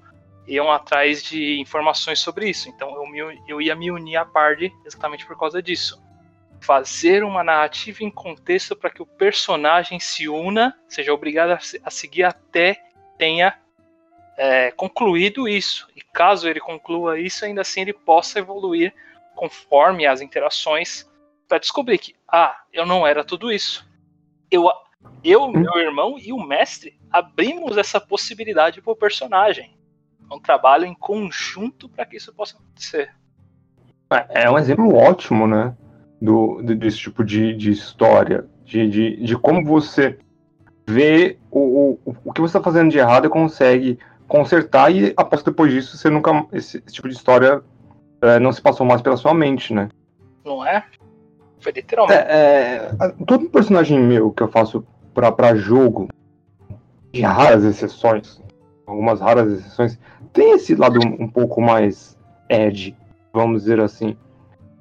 atrás 0.71 1.25
de 1.25 1.59
informações 1.61 2.21
sobre 2.21 2.49
isso. 2.49 2.69
Então 2.69 2.95
eu, 2.95 3.07
me, 3.07 3.43
eu 3.49 3.61
ia 3.61 3.75
me 3.75 3.91
unir 3.91 4.17
à 4.17 4.25
party 4.25 4.73
exatamente 4.87 5.27
por 5.27 5.37
causa 5.37 5.61
disso. 5.61 6.01
Fazer 6.61 7.25
uma 7.25 7.43
narrativa 7.43 8.05
em 8.05 8.11
contexto 8.11 8.77
para 8.77 8.91
que 8.91 9.03
o 9.03 9.07
personagem 9.07 9.99
se 9.99 10.29
una, 10.29 10.77
seja 10.89 11.13
obrigado 11.13 11.59
a, 11.83 11.91
seguir 11.91 12.25
até 12.25 12.83
tenha 13.17 13.59
é, 14.37 14.71
concluído 14.71 15.49
isso. 15.49 15.89
E 15.97 16.01
caso 16.01 16.49
ele 16.49 16.61
conclua 16.61 17.19
isso, 17.19 17.45
ainda 17.45 17.61
assim 17.63 17.83
ele 17.83 17.93
possa 17.93 18.39
evoluir 18.39 18.95
conforme 19.35 20.07
as 20.07 20.21
interações 20.21 21.09
para 21.49 21.59
descobrir 21.59 21.99
que, 21.99 22.15
ah, 22.29 22.57
eu 22.73 22.87
não 22.87 23.07
era 23.07 23.25
tudo 23.25 23.51
isso. 23.51 23.89
Eu, 24.51 24.71
eu, 25.25 25.49
meu 25.49 25.79
irmão 25.79 26.17
e 26.19 26.33
o 26.33 26.39
mestre 26.39 26.99
abrimos 27.11 27.77
essa 27.77 28.01
possibilidade 28.01 28.81
para 28.81 28.93
o 28.93 28.97
personagem. 28.97 29.77
É 30.31 30.35
um 30.35 30.41
trabalho 30.41 30.85
em 30.85 30.95
conjunto 30.95 31.89
para 31.89 32.07
que 32.07 32.17
isso 32.17 32.33
possa 32.33 32.57
acontecer. 32.57 33.15
É, 34.11 34.45
é 34.45 34.51
um 34.51 34.59
exemplo 34.59 34.95
ótimo, 34.95 35.47
né? 35.47 35.77
Do, 36.21 36.63
desse 36.63 36.99
tipo 36.99 37.25
de, 37.25 37.55
de 37.55 37.71
história. 37.71 38.45
De, 38.65 38.89
de, 38.89 39.25
de 39.25 39.37
como 39.37 39.65
você 39.65 40.19
vê 40.87 41.39
o, 41.51 41.99
o, 42.05 42.17
o 42.25 42.33
que 42.33 42.41
você 42.41 42.57
está 42.57 42.63
fazendo 42.63 42.91
de 42.91 42.99
errado 42.99 43.27
e 43.27 43.31
consegue 43.31 43.99
consertar, 44.29 44.95
e 44.95 45.13
após 45.17 45.43
depois 45.43 45.73
disso, 45.73 45.97
você 45.97 46.09
nunca. 46.09 46.47
Esse, 46.53 46.83
esse 46.87 46.95
tipo 46.95 47.09
de 47.09 47.15
história 47.15 47.63
é, 48.23 48.39
não 48.39 48.53
se 48.53 48.63
passou 48.63 48.87
mais 48.87 49.03
pela 49.03 49.17
sua 49.17 49.35
mente, 49.35 49.75
né? 49.75 49.89
Não 50.45 50.65
é? 50.65 50.85
Foi 51.59 51.73
literalmente. 51.73 52.21
É, 52.21 52.91
é, 53.01 53.15
todo 53.27 53.51
personagem 53.51 53.99
meu 53.99 54.31
que 54.31 54.43
eu 54.43 54.49
faço 54.49 54.87
pra, 55.13 55.33
pra 55.33 55.55
jogo, 55.55 56.09
de 57.13 57.23
raras 57.23 57.65
exceções, 57.65 58.41
algumas 58.87 59.21
raras 59.21 59.53
exceções, 59.53 59.99
tem 60.33 60.53
esse 60.53 60.75
lado 60.75 61.01
um, 61.05 61.25
um 61.25 61.29
pouco 61.29 61.61
mais 61.61 62.17
edge, 62.49 62.97
vamos 63.33 63.63
dizer 63.63 63.81
assim. 63.81 64.17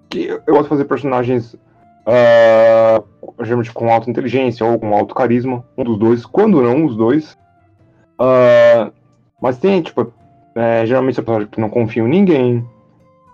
Que 0.10 0.28
eu, 0.28 0.42
gosto 0.48 0.64
de 0.64 0.70
fazer 0.70 0.86
personagens 0.86 1.54
uh, 1.54 3.44
geralmente 3.44 3.72
com 3.72 3.92
alta 3.92 4.10
inteligência 4.10 4.66
ou 4.66 4.80
com 4.80 4.96
alto 4.96 5.14
carisma, 5.14 5.64
um 5.78 5.84
dos 5.84 6.00
dois, 6.00 6.26
quando 6.26 6.62
não 6.62 6.86
os 6.86 6.96
dois. 6.96 7.38
Uh, 8.20 8.92
mas 9.42 9.58
tem, 9.58 9.82
tipo, 9.82 10.12
é, 10.56 10.86
geralmente 10.86 11.16
são 11.16 11.24
personagens 11.24 11.52
que 11.52 11.62
não 11.62 11.70
confiam 11.70 12.08
em 12.08 12.12
ninguém, 12.12 12.68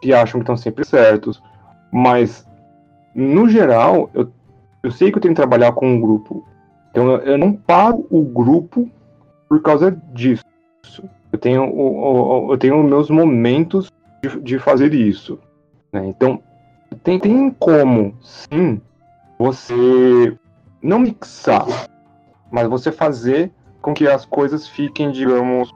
que 0.01 0.13
acham 0.13 0.39
que 0.39 0.43
estão 0.43 0.57
sempre 0.57 0.85
certos. 0.85 1.41
Mas, 1.91 2.47
no 3.15 3.49
geral, 3.49 4.09
eu, 4.13 4.31
eu 4.83 4.91
sei 4.91 5.11
que 5.11 5.17
eu 5.17 5.21
tenho 5.21 5.33
que 5.33 5.41
trabalhar 5.41 5.71
com 5.71 5.87
um 5.87 5.99
grupo. 5.99 6.45
Então 6.91 7.11
eu, 7.11 7.17
eu 7.21 7.37
não 7.37 7.53
paro 7.53 8.05
o 8.09 8.21
grupo 8.21 8.89
por 9.49 9.61
causa 9.61 9.91
disso. 10.13 10.43
Eu 11.31 11.39
tenho, 11.39 11.63
eu, 11.63 12.47
eu 12.51 12.57
tenho 12.57 12.83
meus 12.83 13.09
momentos 13.09 13.91
de, 14.21 14.39
de 14.41 14.59
fazer 14.59 14.93
isso. 14.93 15.39
Né? 15.91 16.05
Então, 16.07 16.41
tem, 17.03 17.19
tem 17.19 17.51
como, 17.51 18.15
sim, 18.21 18.81
você 19.37 20.37
não 20.81 20.99
mixar, 20.99 21.65
mas 22.51 22.67
você 22.67 22.91
fazer 22.91 23.51
com 23.81 23.93
que 23.93 24.07
as 24.07 24.25
coisas 24.25 24.67
fiquem, 24.67 25.11
digamos, 25.11 25.71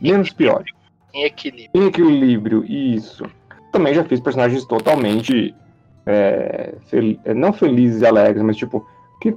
menos 0.00 0.30
piores. 0.30 0.72
Em 1.12 1.24
equilíbrio. 1.24 1.70
Em 1.74 1.86
equilíbrio, 1.86 2.64
isso. 2.64 3.24
Também 3.72 3.94
já 3.94 4.04
fiz 4.04 4.20
personagens 4.20 4.64
totalmente. 4.64 5.54
É, 6.06 6.74
fel 6.86 7.16
é, 7.24 7.32
não 7.32 7.52
felizes 7.52 8.02
e 8.02 8.06
alegres, 8.06 8.44
mas 8.44 8.56
tipo, 8.56 8.86
que 9.20 9.34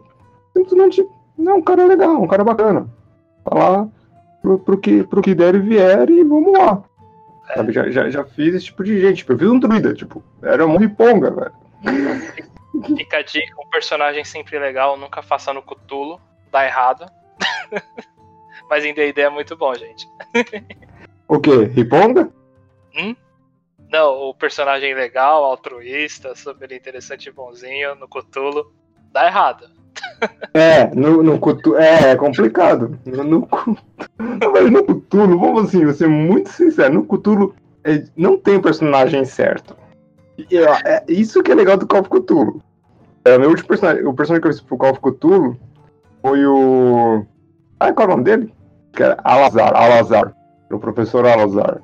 simplesmente 0.56 1.08
não, 1.38 1.58
um 1.58 1.62
cara 1.62 1.86
legal, 1.86 2.22
um 2.22 2.28
cara 2.28 2.44
bacana. 2.44 2.88
Tá 3.44 3.56
lá 3.56 3.88
pro, 4.42 4.60
pro, 4.60 4.78
que, 4.78 5.04
pro 5.04 5.22
que 5.22 5.36
der 5.36 5.56
e 5.56 5.60
vier 5.60 6.10
e 6.10 6.24
vamos 6.24 6.54
lá. 6.54 6.84
É. 7.50 7.56
Sabe, 7.56 7.72
já, 7.72 7.90
já, 7.90 8.10
já 8.10 8.24
fiz 8.26 8.56
esse 8.56 8.66
tipo 8.66 8.84
de 8.84 9.00
gente. 9.00 9.18
Tipo, 9.18 9.34
eu 9.34 9.40
fiz 9.40 9.50
um 9.50 9.60
druida, 9.60 9.94
tipo, 9.94 10.24
era 10.42 10.66
um 10.66 10.78
riponga, 10.78 11.32
velho. 11.32 11.54
Fica 12.96 13.18
a 13.18 13.24
dica, 13.24 13.56
um 13.60 13.70
personagem 13.70 14.24
sempre 14.24 14.60
legal, 14.60 14.98
nunca 14.98 15.22
faça 15.22 15.54
no 15.54 15.62
cutulo, 15.62 16.22
dá 16.52 16.66
errado. 16.66 17.06
Mas 18.70 18.84
em 18.84 18.94
D&D 18.94 19.22
é 19.22 19.30
muito 19.30 19.56
bom, 19.56 19.74
gente. 19.74 20.08
O 21.28 21.40
quê? 21.40 21.64
Riponga? 21.66 22.30
Hum? 22.96 23.16
Não, 23.90 24.30
o 24.30 24.34
personagem 24.34 24.94
legal, 24.94 25.46
altruísta, 25.46 26.36
super 26.36 26.72
interessante 26.72 27.30
e 27.30 27.32
bonzinho 27.32 27.96
no 27.96 28.08
Cthulhu. 28.08 28.74
Dá 29.12 29.26
errado. 29.26 29.70
É, 30.54 30.88
no, 30.96 31.22
no 31.22 31.40
Cthulhu. 31.40 31.78
É, 31.78 32.12
é 32.12 32.16
complicado. 32.16 32.98
No, 33.06 33.24
no, 33.24 33.48
mas 34.18 34.72
no 34.72 34.84
Cthulhu, 34.84 35.40
vamos 35.40 35.66
assim, 35.66 35.86
vou 35.86 35.94
ser 35.94 36.08
muito 36.08 36.50
sincero, 36.50 36.94
no 36.94 37.06
Cthulhu 37.06 37.54
é, 37.84 38.04
não 38.16 38.38
tem 38.38 38.60
personagem 38.60 39.24
certo. 39.24 39.76
E, 40.38 40.58
é, 40.58 41.04
isso 41.08 41.42
que 41.42 41.52
é 41.52 41.56
legal 41.56 41.78
do 41.78 41.88
Call 41.88 42.02
of 42.02 42.10
Cthulhu. 42.10 42.62
É, 43.24 43.38
meu 43.38 43.50
último 43.50 43.68
personagem, 43.68 44.06
o 44.06 44.14
personagem 44.14 44.42
que 44.42 44.48
eu 44.48 44.54
fiz 44.54 44.62
pro 44.62 44.78
Call 44.78 44.92
of 44.92 45.00
Cthulhu 45.02 45.58
foi 46.22 46.46
o. 46.46 47.26
Ah, 47.80 47.94
qual 47.94 48.08
é 48.08 48.12
o 48.12 48.12
nome 48.12 48.24
dele? 48.24 48.54
Que 48.94 49.04
era 49.04 49.18
Alazar, 49.24 49.76
Alazar 49.76 50.34
pro 50.68 50.80
professor 50.80 51.26
Alazar. 51.26 51.82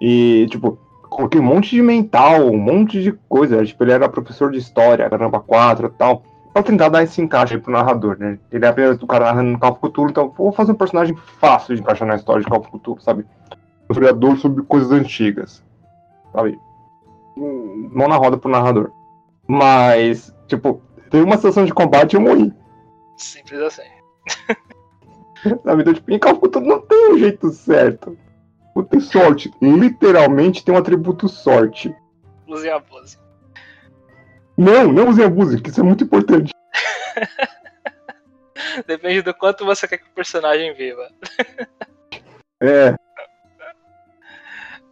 E, 0.00 0.46
tipo, 0.50 0.78
coloquei 1.08 1.40
um 1.40 1.44
monte 1.44 1.70
de 1.70 1.82
mental, 1.82 2.46
um 2.46 2.58
monte 2.58 3.02
de 3.02 3.12
coisa. 3.28 3.64
Tipo, 3.64 3.84
ele 3.84 3.92
era 3.92 4.08
professor 4.08 4.50
de 4.50 4.58
história, 4.58 5.08
caramba, 5.08 5.40
4 5.40 5.86
e 5.86 5.90
tal. 5.90 6.22
Pra 6.54 6.62
tentar 6.62 6.88
dar 6.88 7.02
esse 7.02 7.20
encaixe 7.20 7.54
aí 7.54 7.60
pro 7.60 7.72
narrador, 7.72 8.16
né? 8.16 8.38
Ele 8.52 8.64
é 8.64 8.68
apenas 8.68 9.02
o 9.02 9.06
cara 9.08 9.24
narrando 9.24 9.50
no 9.50 9.58
Call 9.58 9.72
of 9.72 9.80
Cthulhu, 9.80 10.10
então 10.10 10.30
vou 10.30 10.52
fazer 10.52 10.70
um 10.70 10.76
personagem 10.76 11.16
fácil 11.16 11.74
de 11.74 11.82
encaixar 11.82 12.06
na 12.06 12.14
história 12.14 12.42
de 12.42 12.48
Call 12.48 12.60
of 12.60 12.70
Cthulhu, 12.70 13.00
sabe? 13.00 13.26
Um 13.90 13.92
historiador 13.92 14.38
sobre 14.38 14.62
coisas 14.62 14.92
antigas. 14.92 15.64
sabe? 16.32 16.56
Mão 17.36 18.06
na 18.06 18.16
roda 18.16 18.36
pro 18.36 18.48
narrador. 18.48 18.92
Mas, 19.48 20.32
tipo, 20.46 20.80
teve 21.10 21.24
uma 21.24 21.36
situação 21.36 21.64
de 21.64 21.74
combate 21.74 22.12
e 22.12 22.16
eu 22.16 22.20
morri. 22.20 22.52
Simples 23.16 23.60
assim. 23.60 23.82
Sabe? 25.64 25.82
Então, 25.82 25.92
tipo, 25.92 26.10
em 26.10 26.18
Calcuta 26.18 26.60
não 26.60 26.80
tem 26.80 27.12
um 27.12 27.18
jeito 27.18 27.50
certo. 27.50 28.16
Não 28.74 28.82
tem 28.82 29.00
sorte. 29.00 29.52
Literalmente 29.60 30.64
tem 30.64 30.74
um 30.74 30.78
atributo 30.78 31.28
sorte. 31.28 31.94
Use 32.48 32.66
e 32.66 32.70
abuse. 32.70 33.18
Não, 34.56 34.92
não 34.92 35.08
use 35.08 35.22
abuse, 35.22 35.60
que 35.60 35.70
isso 35.70 35.80
é 35.80 35.82
muito 35.82 36.04
importante. 36.04 36.52
Depende 38.86 39.22
do 39.22 39.34
quanto 39.34 39.64
você 39.64 39.86
quer 39.86 39.98
que 39.98 40.08
o 40.08 40.14
personagem 40.14 40.74
viva. 40.74 41.08
É, 42.60 42.94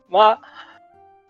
Mas, 0.08 0.38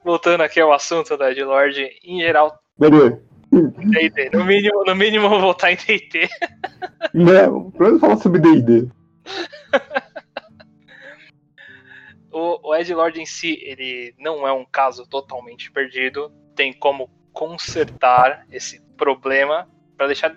voltando 0.05 0.43
aqui 0.43 0.61
ao 0.61 0.73
assunto 0.73 1.17
da 1.17 1.31
Edlord, 1.31 1.89
em 2.03 2.21
geral, 2.21 2.59
beleza. 2.79 3.23
D&D. 3.53 4.31
No 4.33 4.45
mínimo, 4.45 4.85
no 4.85 4.95
mínimo, 4.95 5.27
eu 5.27 5.31
vou 5.31 5.41
voltar 5.41 5.73
em 5.73 5.77
D&D. 5.77 6.29
Pra 7.77 7.87
eu 7.87 7.99
falar 7.99 8.17
sobre 8.17 8.41
DD. 8.41 8.89
O, 12.35 12.71
o 12.71 12.75
Edlord 12.75 13.21
em 13.21 13.27
si, 13.27 13.59
ele 13.63 14.15
não 14.19 14.49
é 14.49 14.53
um 14.55 14.65
caso 14.65 15.07
totalmente 15.07 15.71
perdido. 15.71 16.33
Tem 16.57 16.73
como 16.73 17.11
consertar 17.33 18.47
esse 18.51 18.81
problema 18.97 19.69
para 19.97 20.07
deixar 20.07 20.37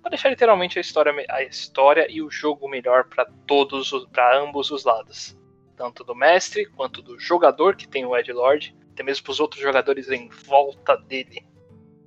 para 0.00 0.10
deixar 0.10 0.30
literalmente 0.30 0.78
a 0.78 0.80
história, 0.80 1.12
a 1.30 1.42
história 1.44 2.06
e 2.10 2.20
o 2.20 2.28
jogo 2.28 2.68
melhor 2.68 3.04
para 3.04 3.24
todos, 3.46 3.92
para 4.12 4.36
ambos 4.36 4.72
os 4.72 4.84
lados, 4.84 5.38
tanto 5.76 6.02
do 6.02 6.12
mestre 6.12 6.66
quanto 6.66 7.00
do 7.00 7.16
jogador 7.20 7.76
que 7.76 7.86
tem 7.86 8.04
o 8.04 8.16
Edlord, 8.16 8.74
até 8.92 9.04
mesmo 9.04 9.22
para 9.22 9.30
os 9.30 9.38
outros 9.38 9.62
jogadores 9.62 10.10
em 10.10 10.28
volta 10.28 10.96
dele, 10.96 11.44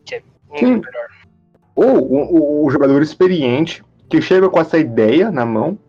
que 0.06 0.16
é 0.16 0.24
muito 0.50 0.60
Sim. 0.60 0.82
melhor. 0.86 1.08
Ou 1.74 1.98
o, 1.98 2.36
o- 2.64 2.66
o 2.66 2.70
jogador 2.70 3.02
experiente 3.02 3.82
que 4.10 4.22
chega 4.22 4.50
com 4.50 4.60
essa 4.60 4.78
ideia 4.78 5.32
na 5.32 5.46
mão 5.46 5.80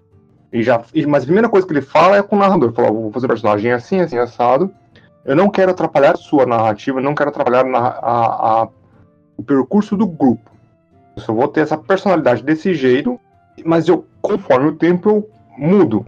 e 0.53 0.63
já. 0.63 0.83
Mas 1.09 1.25
a 1.25 1.27
primeira 1.27 1.49
coisa 1.49 1.67
que 1.67 1.73
ele 1.73 1.83
fala 1.83 2.17
é 2.19 2.23
com 2.23 2.37
o 2.37 2.39
narrador. 2.39 2.73
Fala, 2.73 2.91
vou 2.93 3.11
fazer 3.11 3.27
personagem 3.27 3.73
assim, 3.73 4.01
assim, 4.01 4.17
assado. 4.17 4.73
Eu 5.27 5.35
não 5.35 5.51
quero 5.51 5.73
atrapalhar 5.73 6.13
a 6.15 6.17
sua 6.17 6.47
narrativa, 6.47 7.01
não 7.01 7.15
quero 7.15 7.31
atrapalhar 7.31 7.67
a- 7.67 8.63
a- 8.63 8.69
o 9.37 9.43
percurso 9.43 9.97
do 9.97 10.07
grupo. 10.07 10.51
Eu 11.17 11.23
só 11.23 11.33
vou 11.33 11.49
ter 11.49 11.61
essa 11.61 11.77
personalidade 11.77 12.43
desse 12.43 12.75
jeito, 12.75 13.19
mas 13.65 13.89
eu, 13.89 14.07
conforme 14.23 14.69
o 14.69 14.77
tempo, 14.77 15.09
eu 15.09 15.31
mudo. 15.59 16.07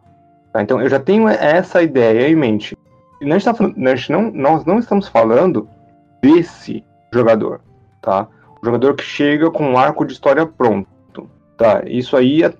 tá? 0.52 0.62
Então 0.62 0.80
eu 0.80 0.88
já 0.88 1.00
tenho 1.00 1.28
essa 1.28 1.82
ideia 1.82 2.28
em 2.28 2.36
mente. 2.36 2.76
E 3.20 3.24
nós, 3.26 3.42
tá 3.44 3.52
nós 3.76 4.08
não, 4.08 4.30
nós 4.30 4.64
não 4.64 4.78
estamos 4.78 5.08
falando 5.08 5.68
desse 6.22 6.84
jogador, 7.12 7.60
tá? 8.00 8.28
O 8.62 8.64
jogador 8.66 8.94
que 8.94 9.02
chega 9.02 9.50
com 9.50 9.64
um 9.72 9.78
arco 9.78 10.04
de 10.04 10.12
história 10.12 10.46
pronto. 10.46 10.88
Tá, 11.56 11.82
isso 11.86 12.16
aí 12.16 12.44
é, 12.44 12.52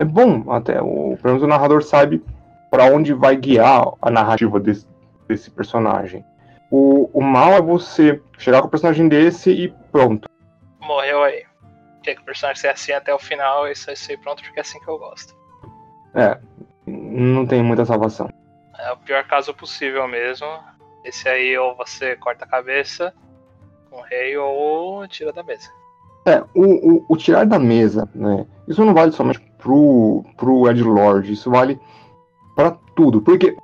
é 0.00 0.04
bom 0.04 0.50
até. 0.52 0.82
O, 0.82 1.16
pelo 1.22 1.34
menos 1.34 1.42
o 1.42 1.46
narrador 1.46 1.82
sabe 1.82 2.22
para 2.70 2.86
onde 2.86 3.12
vai 3.14 3.36
guiar 3.36 3.86
a 4.02 4.10
narrativa 4.10 4.58
desse, 4.58 4.86
desse 5.28 5.50
personagem. 5.50 6.24
O, 6.70 7.10
o 7.12 7.22
mal 7.22 7.52
é 7.52 7.60
você 7.60 8.20
chegar 8.38 8.60
com 8.60 8.68
o 8.68 8.70
personagem 8.70 9.08
desse 9.08 9.50
e 9.50 9.68
pronto. 9.92 10.28
Morreu 10.80 11.22
aí. 11.22 11.44
Quer 12.02 12.16
que 12.16 12.22
o 12.22 12.24
personagem 12.24 12.60
seja 12.60 12.74
assim 12.74 12.92
até 12.92 13.14
o 13.14 13.18
final, 13.18 13.68
isso 13.68 13.86
vai 13.86 13.96
ser 13.96 14.18
pronto 14.18 14.42
porque 14.42 14.58
é 14.58 14.62
assim 14.62 14.80
que 14.80 14.88
eu 14.88 14.98
gosto. 14.98 15.34
É, 16.14 16.38
não 16.86 17.46
tem 17.46 17.62
muita 17.62 17.84
salvação. 17.84 18.28
É 18.78 18.92
o 18.92 18.96
pior 18.98 19.24
caso 19.24 19.54
possível 19.54 20.06
mesmo. 20.08 20.46
Esse 21.04 21.28
aí 21.28 21.56
ou 21.56 21.76
você 21.76 22.16
corta 22.16 22.44
a 22.44 22.48
cabeça 22.48 23.14
com 23.90 23.98
o 23.98 24.02
rei 24.02 24.36
ou 24.36 25.06
tira 25.06 25.32
da 25.32 25.42
mesa. 25.42 25.70
É, 26.26 26.42
o, 26.54 26.96
o, 26.96 27.06
o 27.08 27.16
tirar 27.16 27.44
da 27.44 27.58
mesa, 27.58 28.08
né? 28.14 28.46
Isso 28.66 28.84
não 28.84 28.94
vale 28.94 29.12
somente 29.12 29.40
pro, 29.58 30.24
pro 30.36 30.68
Ed 30.70 30.82
Lord, 30.82 31.30
isso 31.30 31.50
vale 31.50 31.78
pra 32.56 32.70
tudo. 32.96 33.20
Porque 33.20 33.54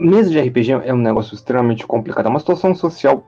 mesa 0.00 0.30
de 0.30 0.40
RPG 0.40 0.72
é 0.84 0.94
um 0.94 0.98
negócio 0.98 1.34
extremamente 1.34 1.86
complicado, 1.86 2.26
é 2.26 2.30
uma 2.30 2.40
situação 2.40 2.74
social 2.74 3.22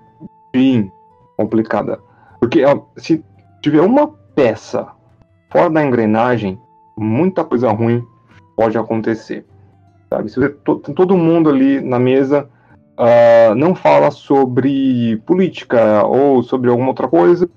bem 0.52 0.90
complicada. 1.36 2.00
Porque 2.40 2.64
ó, 2.64 2.80
se 2.96 3.24
tiver 3.60 3.80
uma 3.80 4.08
peça 4.34 4.88
fora 5.50 5.70
da 5.70 5.84
engrenagem, 5.84 6.58
muita 6.96 7.44
coisa 7.44 7.70
ruim 7.70 8.04
pode 8.56 8.76
acontecer. 8.76 9.44
Sabe? 10.08 10.30
Se 10.30 10.48
to- 10.48 10.78
todo 10.78 11.16
mundo 11.16 11.48
ali 11.48 11.80
na 11.80 11.98
mesa 11.98 12.48
ah, 12.96 13.54
não 13.54 13.74
fala 13.74 14.10
sobre 14.10 15.16
política 15.26 16.04
ou 16.04 16.42
sobre 16.42 16.70
alguma 16.70 16.88
outra 16.88 17.08
coisa, 17.08 17.48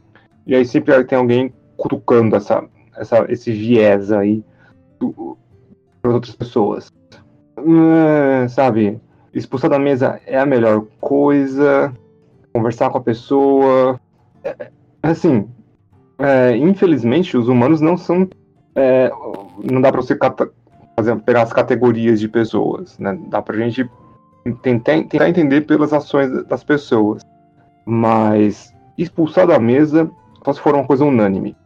e 0.46 0.56
aí 0.56 0.66
sempre 0.66 1.04
tem 1.04 1.18
alguém 1.18 1.54
cutucando 1.78 2.36
essa, 2.36 2.64
essa, 2.96 3.26
esse 3.30 3.52
viés 3.52 4.12
aí 4.12 4.44
para 6.02 6.12
outras 6.14 6.36
pessoas. 6.36 6.92
Hum, 7.58 8.48
sabe? 8.48 9.00
Expulsar 9.36 9.70
da 9.70 9.78
mesa 9.78 10.22
é 10.26 10.40
a 10.40 10.46
melhor 10.46 10.86
coisa. 11.02 11.94
Conversar 12.54 12.90
com 12.90 12.98
a 12.98 13.02
pessoa. 13.02 14.00
É, 14.42 14.56
é, 14.60 14.72
assim, 15.04 15.50
é, 16.18 16.56
infelizmente 16.56 17.36
os 17.36 17.50
humanos 17.50 17.82
não 17.82 17.98
são. 17.98 18.30
é, 18.74 19.12
não 19.62 19.82
dá 19.82 19.92
para 19.92 20.02
você 20.02 20.18
fazer, 20.96 21.16
pegar 21.18 21.42
as 21.42 21.52
categorias 21.52 22.20
de 22.22 22.30
pessoas, 22.30 22.98
né? 22.98 23.20
Dá 23.28 23.42
pra 23.42 23.58
gente 23.58 23.90
tentar, 24.62 25.04
tentar 25.04 25.30
entender 25.30 25.62
pelas 25.62 25.92
ações 25.92 26.32
das 26.46 26.64
pessoas. 26.64 27.22
Mas 27.86 28.74
expulsar 28.98 29.46
da 29.46 29.60
mesa 29.60 30.10
só 30.46 30.54
se 30.54 30.62
for 30.62 30.76
uma 30.76 30.86
coisa 30.86 31.04
unânime. 31.04 31.58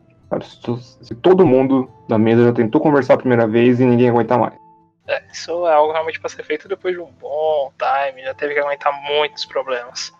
se 1.02 1.14
todo 1.16 1.46
mundo 1.46 1.88
da 2.08 2.18
mesa 2.18 2.46
já 2.46 2.54
tentou 2.54 2.82
conversar 2.82 3.14
a 3.14 3.18
primeira 3.18 3.46
vez 3.46 3.80
e 3.80 3.86
ninguém 3.86 4.10
aguenta 4.10 4.40
mais. 4.40 4.69
É, 5.10 5.24
isso 5.32 5.66
é 5.66 5.74
algo 5.74 5.92
realmente 5.92 6.20
para 6.20 6.30
ser 6.30 6.44
feito 6.44 6.68
depois 6.68 6.94
de 6.94 7.02
um 7.02 7.12
bom 7.12 7.74
time. 7.80 8.22
Já 8.22 8.34
teve 8.36 8.54
que 8.54 8.60
aguentar 8.60 8.94
muitos 9.02 9.44
problemas. 9.44 10.14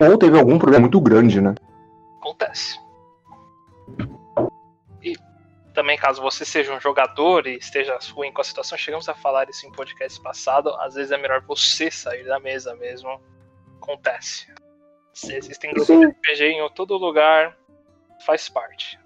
Ou 0.00 0.18
teve 0.18 0.36
algum 0.36 0.58
problema 0.58 0.82
muito 0.82 1.00
grande, 1.00 1.40
né? 1.40 1.54
Acontece. 2.18 2.80
E 5.00 5.14
também, 5.72 5.96
caso 5.96 6.20
você 6.20 6.44
seja 6.44 6.74
um 6.74 6.80
jogador 6.80 7.46
e 7.46 7.56
esteja 7.58 7.96
ruim 8.12 8.32
com 8.32 8.40
a 8.40 8.44
situação, 8.44 8.76
chegamos 8.76 9.08
a 9.08 9.14
falar 9.14 9.48
isso 9.48 9.64
em 9.64 9.70
podcast 9.70 10.20
passado. 10.20 10.70
Às 10.80 10.94
vezes 10.94 11.12
é 11.12 11.16
melhor 11.16 11.42
você 11.42 11.92
sair 11.92 12.24
da 12.24 12.40
mesa 12.40 12.74
mesmo. 12.74 13.20
Acontece. 13.80 14.52
Se 15.14 15.32
existem 15.34 15.70
grupos 15.70 15.86
Sim. 15.86 16.00
de 16.00 16.06
RPG 16.06 16.44
em 16.44 16.68
todo 16.70 16.96
lugar, 16.96 17.56
faz 18.26 18.48
parte. 18.48 18.99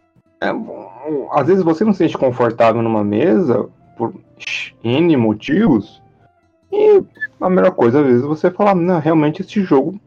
É, 0.45 0.53
um, 0.53 1.29
às 1.33 1.47
vezes 1.47 1.63
você 1.63 1.85
não 1.85 1.93
se 1.93 1.99
sente 1.99 2.19
confortável 2.19 2.83
numa 2.83 3.05
mesa 3.05 3.69
por 3.97 4.15
N 4.83 5.17
motivos. 5.17 6.03
E 6.73 7.03
a 7.41 7.49
melhor 7.49 7.73
coisa, 7.73 8.01
às 8.01 8.07
vezes, 8.07 8.23
você 8.23 8.51
falar, 8.51 8.75
não, 8.75 8.99
realmente 8.99 9.43
esse 9.43 9.63
jogo 9.63 9.99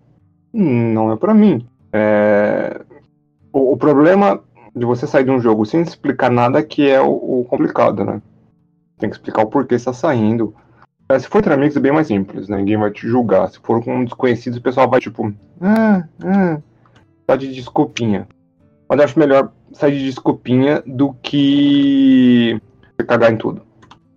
não 0.53 1.11
é 1.11 1.15
pra 1.15 1.33
mim. 1.33 1.65
É, 1.93 2.81
O, 3.53 3.73
o 3.73 3.77
problema 3.77 4.41
de 4.75 4.85
você 4.85 5.07
sair 5.07 5.23
de 5.23 5.31
um 5.31 5.39
jogo 5.39 5.65
sem 5.65 5.81
explicar 5.81 6.29
nada 6.29 6.61
que 6.61 6.87
é 6.87 7.01
o, 7.01 7.39
o 7.39 7.45
complicado, 7.45 8.03
né? 8.03 8.21
Tem 8.99 9.09
que 9.09 9.15
explicar 9.15 9.43
o 9.43 9.47
porquê 9.47 9.77
você 9.79 9.85
tá 9.85 9.93
saindo. 9.93 10.53
É, 11.09 11.17
se 11.17 11.27
for 11.27 11.39
entre 11.39 11.53
amigos 11.53 11.77
é 11.77 11.79
bem 11.79 11.91
mais 11.91 12.07
simples, 12.07 12.47
né? 12.49 12.57
Ninguém 12.57 12.77
vai 12.77 12.91
te 12.91 13.07
julgar. 13.07 13.49
Se 13.49 13.59
for 13.59 13.83
com 13.83 14.03
desconhecidos, 14.03 14.59
o 14.59 14.61
pessoal 14.61 14.89
vai 14.89 14.99
tipo, 14.99 15.33
ah, 15.61 16.03
ah, 16.23 16.59
tá 17.25 17.35
de 17.35 17.53
desculpinha. 17.53 18.27
Mas 18.89 18.99
eu 18.99 19.05
acho 19.05 19.19
melhor 19.19 19.51
sair 19.77 19.97
de 19.99 20.05
desculpinha 20.05 20.83
do 20.85 21.13
que 21.15 22.59
cagar 23.07 23.31
em 23.31 23.37
tudo. 23.37 23.65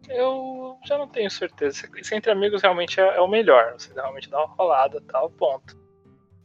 Eu 0.08 0.76
já 0.84 0.98
não 0.98 1.06
tenho 1.06 1.30
certeza. 1.30 1.86
Se 2.02 2.14
entre 2.14 2.30
amigos 2.30 2.62
realmente 2.62 3.00
é, 3.00 3.16
é 3.16 3.20
o 3.20 3.28
melhor. 3.28 3.74
Você 3.78 3.92
realmente 3.94 4.28
dá 4.30 4.38
uma 4.44 4.54
rolada 4.54 5.00
tal, 5.10 5.30
ponto. 5.30 5.78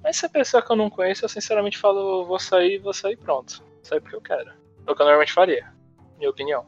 Mas 0.04 0.18
se 0.18 0.26
a 0.26 0.30
pessoa 0.30 0.62
que 0.62 0.72
eu 0.72 0.76
não 0.76 0.90
conheço, 0.90 1.26
eu 1.26 1.30
sinceramente 1.30 1.78
falo, 1.78 2.26
vou 2.26 2.38
sair, 2.38 2.78
vou 2.78 2.94
sair 2.94 3.18
pronto. 3.18 3.64
Sair 3.82 4.00
porque 4.02 4.16
eu 4.16 4.22
quero. 4.22 4.50
É 4.86 4.92
o 4.92 4.96
que 4.96 5.02
eu 5.02 5.06
normalmente 5.06 5.34
faria. 5.34 5.66
Minha 6.18 6.30
opinião. 6.30 6.66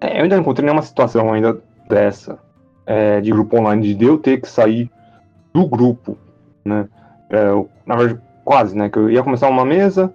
É, 0.00 0.18
eu 0.18 0.22
ainda 0.22 0.36
não 0.36 0.42
encontrei 0.42 0.64
nenhuma 0.64 0.82
situação 0.82 1.32
ainda 1.32 1.60
dessa, 1.88 2.38
é, 2.86 3.20
de 3.20 3.30
grupo 3.32 3.56
online, 3.58 3.94
de 3.94 4.04
eu 4.04 4.18
ter 4.18 4.40
que 4.40 4.48
sair 4.48 4.90
do 5.52 5.66
grupo, 5.66 6.16
né? 6.64 6.88
É, 7.30 7.48
eu- 7.48 7.68
na 7.84 7.96
verdade, 7.96 8.20
quase, 8.44 8.76
né? 8.76 8.88
Que 8.88 8.98
eu 8.98 9.10
ia 9.10 9.22
começar 9.22 9.48
uma 9.48 9.64
mesa, 9.64 10.12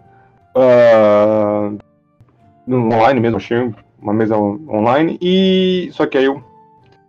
no 2.65 2.93
online 2.93 3.19
mesmo, 3.19 3.37
achei 3.37 3.73
uma 3.99 4.13
mesa 4.13 4.37
on- 4.37 4.65
online, 4.69 5.17
e 5.21 5.89
só 5.93 6.05
que 6.05 6.17
aí 6.17 6.25
eu 6.25 6.43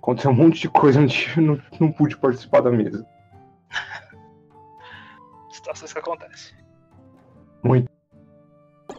aconteceu 0.01 0.31
um 0.31 0.35
monte 0.35 0.61
de 0.61 0.69
coisa 0.69 1.01
onde 1.03 1.33
eu 1.37 1.43
não, 1.43 1.63
não 1.81 1.93
pude 1.93 2.17
participar 2.17 2.61
da 2.61 2.71
mesa. 2.71 3.07
Situações 5.51 5.93
que 5.93 5.99
acontecem. 5.99 6.57
Muito. 7.63 7.91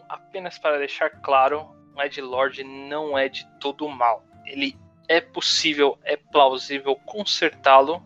Apenas 0.08 0.60
para 0.60 0.78
deixar 0.78 1.10
claro, 1.10 1.68
o 1.96 2.02
Ed 2.02 2.22
Lord 2.22 2.64
não 2.64 3.18
é 3.18 3.28
de 3.30 3.48
todo 3.60 3.88
mal. 3.88 4.24
Ele 4.46 4.78
é 5.08 5.20
possível, 5.20 5.98
é 6.04 6.16
plausível 6.16 6.96
consertá-lo 7.06 8.04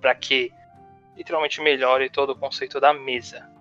para 0.00 0.14
que 0.14 0.50
literalmente 1.16 1.60
melhore 1.60 2.08
todo 2.08 2.30
o 2.30 2.36
conceito 2.36 2.80
da 2.80 2.94
mesa. 2.94 3.51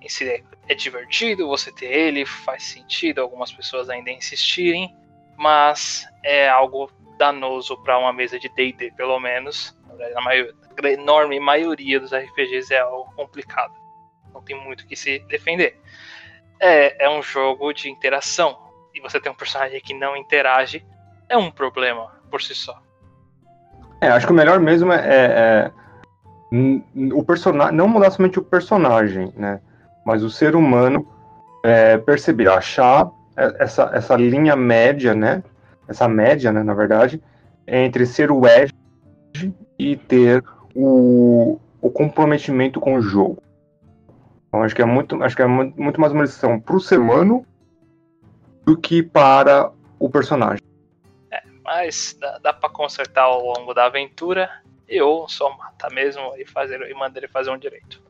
Em 0.00 0.08
si 0.08 0.28
é, 0.28 0.42
é 0.68 0.74
divertido 0.74 1.48
você 1.48 1.70
ter 1.70 1.86
ele, 1.86 2.24
faz 2.24 2.62
sentido 2.62 3.20
algumas 3.20 3.52
pessoas 3.52 3.90
ainda 3.90 4.10
insistirem, 4.10 4.94
mas 5.36 6.06
é 6.24 6.48
algo 6.48 6.90
danoso 7.18 7.76
para 7.82 7.98
uma 7.98 8.12
mesa 8.12 8.38
de 8.38 8.48
D&D, 8.48 8.92
pelo 8.92 9.20
menos. 9.20 9.76
Na 10.14 10.20
maior, 10.22 10.54
a 10.82 10.88
enorme 10.88 11.38
maioria 11.38 12.00
dos 12.00 12.12
RPGs 12.14 12.72
é 12.72 12.80
algo 12.80 13.12
complicado. 13.14 13.74
Não 14.32 14.42
tem 14.42 14.58
muito 14.58 14.86
que 14.86 14.96
se 14.96 15.18
defender. 15.28 15.78
É, 16.58 17.04
é 17.04 17.10
um 17.10 17.22
jogo 17.22 17.72
de 17.72 17.90
interação. 17.90 18.58
E 18.94 19.00
você 19.00 19.20
tem 19.20 19.30
um 19.30 19.34
personagem 19.34 19.80
que 19.80 19.92
não 19.92 20.16
interage, 20.16 20.84
é 21.28 21.36
um 21.36 21.50
problema 21.50 22.10
por 22.30 22.40
si 22.40 22.54
só. 22.54 22.80
É, 24.00 24.08
acho 24.08 24.26
que 24.26 24.32
o 24.32 24.36
melhor 24.36 24.58
mesmo 24.58 24.92
é, 24.92 24.96
é, 24.96 25.20
é 25.66 25.72
o 27.12 27.22
personagem, 27.22 27.76
não 27.76 27.86
mudar 27.86 28.10
somente 28.10 28.38
o 28.38 28.42
personagem, 28.42 29.32
né? 29.36 29.60
Mas 30.04 30.22
o 30.22 30.30
ser 30.30 30.56
humano 30.56 31.06
é, 31.64 31.98
perceber, 31.98 32.48
achar 32.48 33.10
essa, 33.36 33.90
essa 33.94 34.16
linha 34.16 34.56
média, 34.56 35.14
né? 35.14 35.42
Essa 35.88 36.08
média, 36.08 36.52
né, 36.52 36.62
na 36.62 36.74
verdade, 36.74 37.20
entre 37.66 38.06
ser 38.06 38.30
o 38.30 38.46
Edge 38.46 38.72
e 39.78 39.96
ter 39.96 40.44
o, 40.74 41.58
o 41.80 41.90
comprometimento 41.90 42.80
com 42.80 42.94
o 42.94 43.02
jogo. 43.02 43.42
Então, 44.48 44.62
acho 44.62 44.74
que 44.74 44.82
é 44.82 44.84
muito, 44.84 45.22
acho 45.22 45.36
que 45.36 45.42
é 45.42 45.46
muito 45.46 46.00
mais 46.00 46.12
uma 46.12 46.22
lição 46.22 46.58
para 46.60 46.76
o 46.76 46.80
ser 46.80 46.98
humano 46.98 47.44
do 48.64 48.76
que 48.76 49.02
para 49.02 49.70
o 49.98 50.08
personagem 50.08 50.60
mas 51.70 52.16
dá, 52.18 52.38
dá 52.38 52.52
para 52.52 52.68
consertar 52.68 53.22
ao 53.22 53.44
longo 53.44 53.72
da 53.72 53.86
aventura 53.86 54.50
ou 55.00 55.28
só 55.28 55.56
matar 55.56 55.88
mesmo 55.92 56.34
e 56.36 56.44
fazer 56.44 56.82
e 56.82 56.94
mandar 56.94 57.20
ele 57.20 57.28
fazer 57.28 57.50
um 57.50 57.56
direito. 57.56 58.02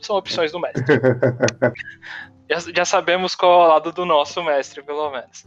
São 0.00 0.16
opções 0.16 0.52
do 0.52 0.60
mestre. 0.60 0.84
já, 2.50 2.58
já, 2.74 2.84
sabemos 2.84 3.34
qual 3.34 3.52
é 3.52 3.64
o 3.64 3.68
lado 3.68 3.92
do 3.92 4.04
nosso 4.04 4.42
mestre, 4.42 4.82
pelo 4.82 5.10
menos. 5.10 5.46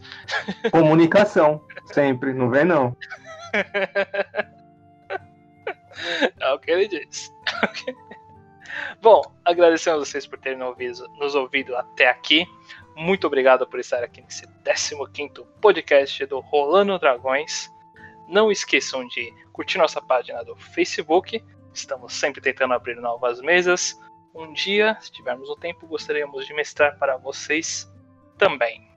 Comunicação, 0.72 1.62
sempre, 1.86 2.34
não 2.34 2.50
vem 2.50 2.66
não. 2.66 2.96
é 6.40 6.52
o 6.52 6.60
que 6.60 6.72
ele 6.72 6.88
diz. 6.88 7.32
Bom, 9.02 9.22
agradecemos 9.46 10.02
a 10.02 10.06
vocês 10.06 10.26
por 10.26 10.40
terem 10.40 10.58
nos 10.58 11.36
ouvido 11.36 11.76
até 11.76 12.10
aqui. 12.10 12.48
Muito 12.96 13.28
obrigado 13.28 13.68
por 13.68 13.80
estar 13.80 14.04
aqui 14.04 14.22
nesse 14.22 14.48
15 14.64 14.96
podcast 15.62 16.26
do 16.26 16.40
Rolando 16.40 16.98
Dragões. 17.00 17.72
Não 18.28 18.52
esqueçam 18.52 19.08
de 19.08 19.34
curtir 19.52 19.78
nossa 19.78 20.02
página 20.02 20.44
do 20.44 20.56
Facebook. 20.56 21.44
Estamos 21.74 22.14
sempre 22.14 22.42
tentando 22.42 22.74
abrir 22.74 22.96
novas 22.96 23.42
mesas. 23.42 24.00
Um 24.34 24.52
dia, 24.54 24.98
se 25.00 25.12
tivermos 25.12 25.50
o 25.50 25.56
tempo, 25.56 25.86
gostaríamos 25.86 26.46
de 26.46 26.54
mestrar 26.54 26.98
para 26.98 27.18
vocês 27.18 27.92
também. 28.38 28.88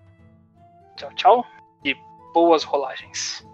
Tchau, 0.97 1.12
tchau 1.14 1.47
e 1.84 1.95
boas 2.32 2.64
rolagens. 2.64 3.47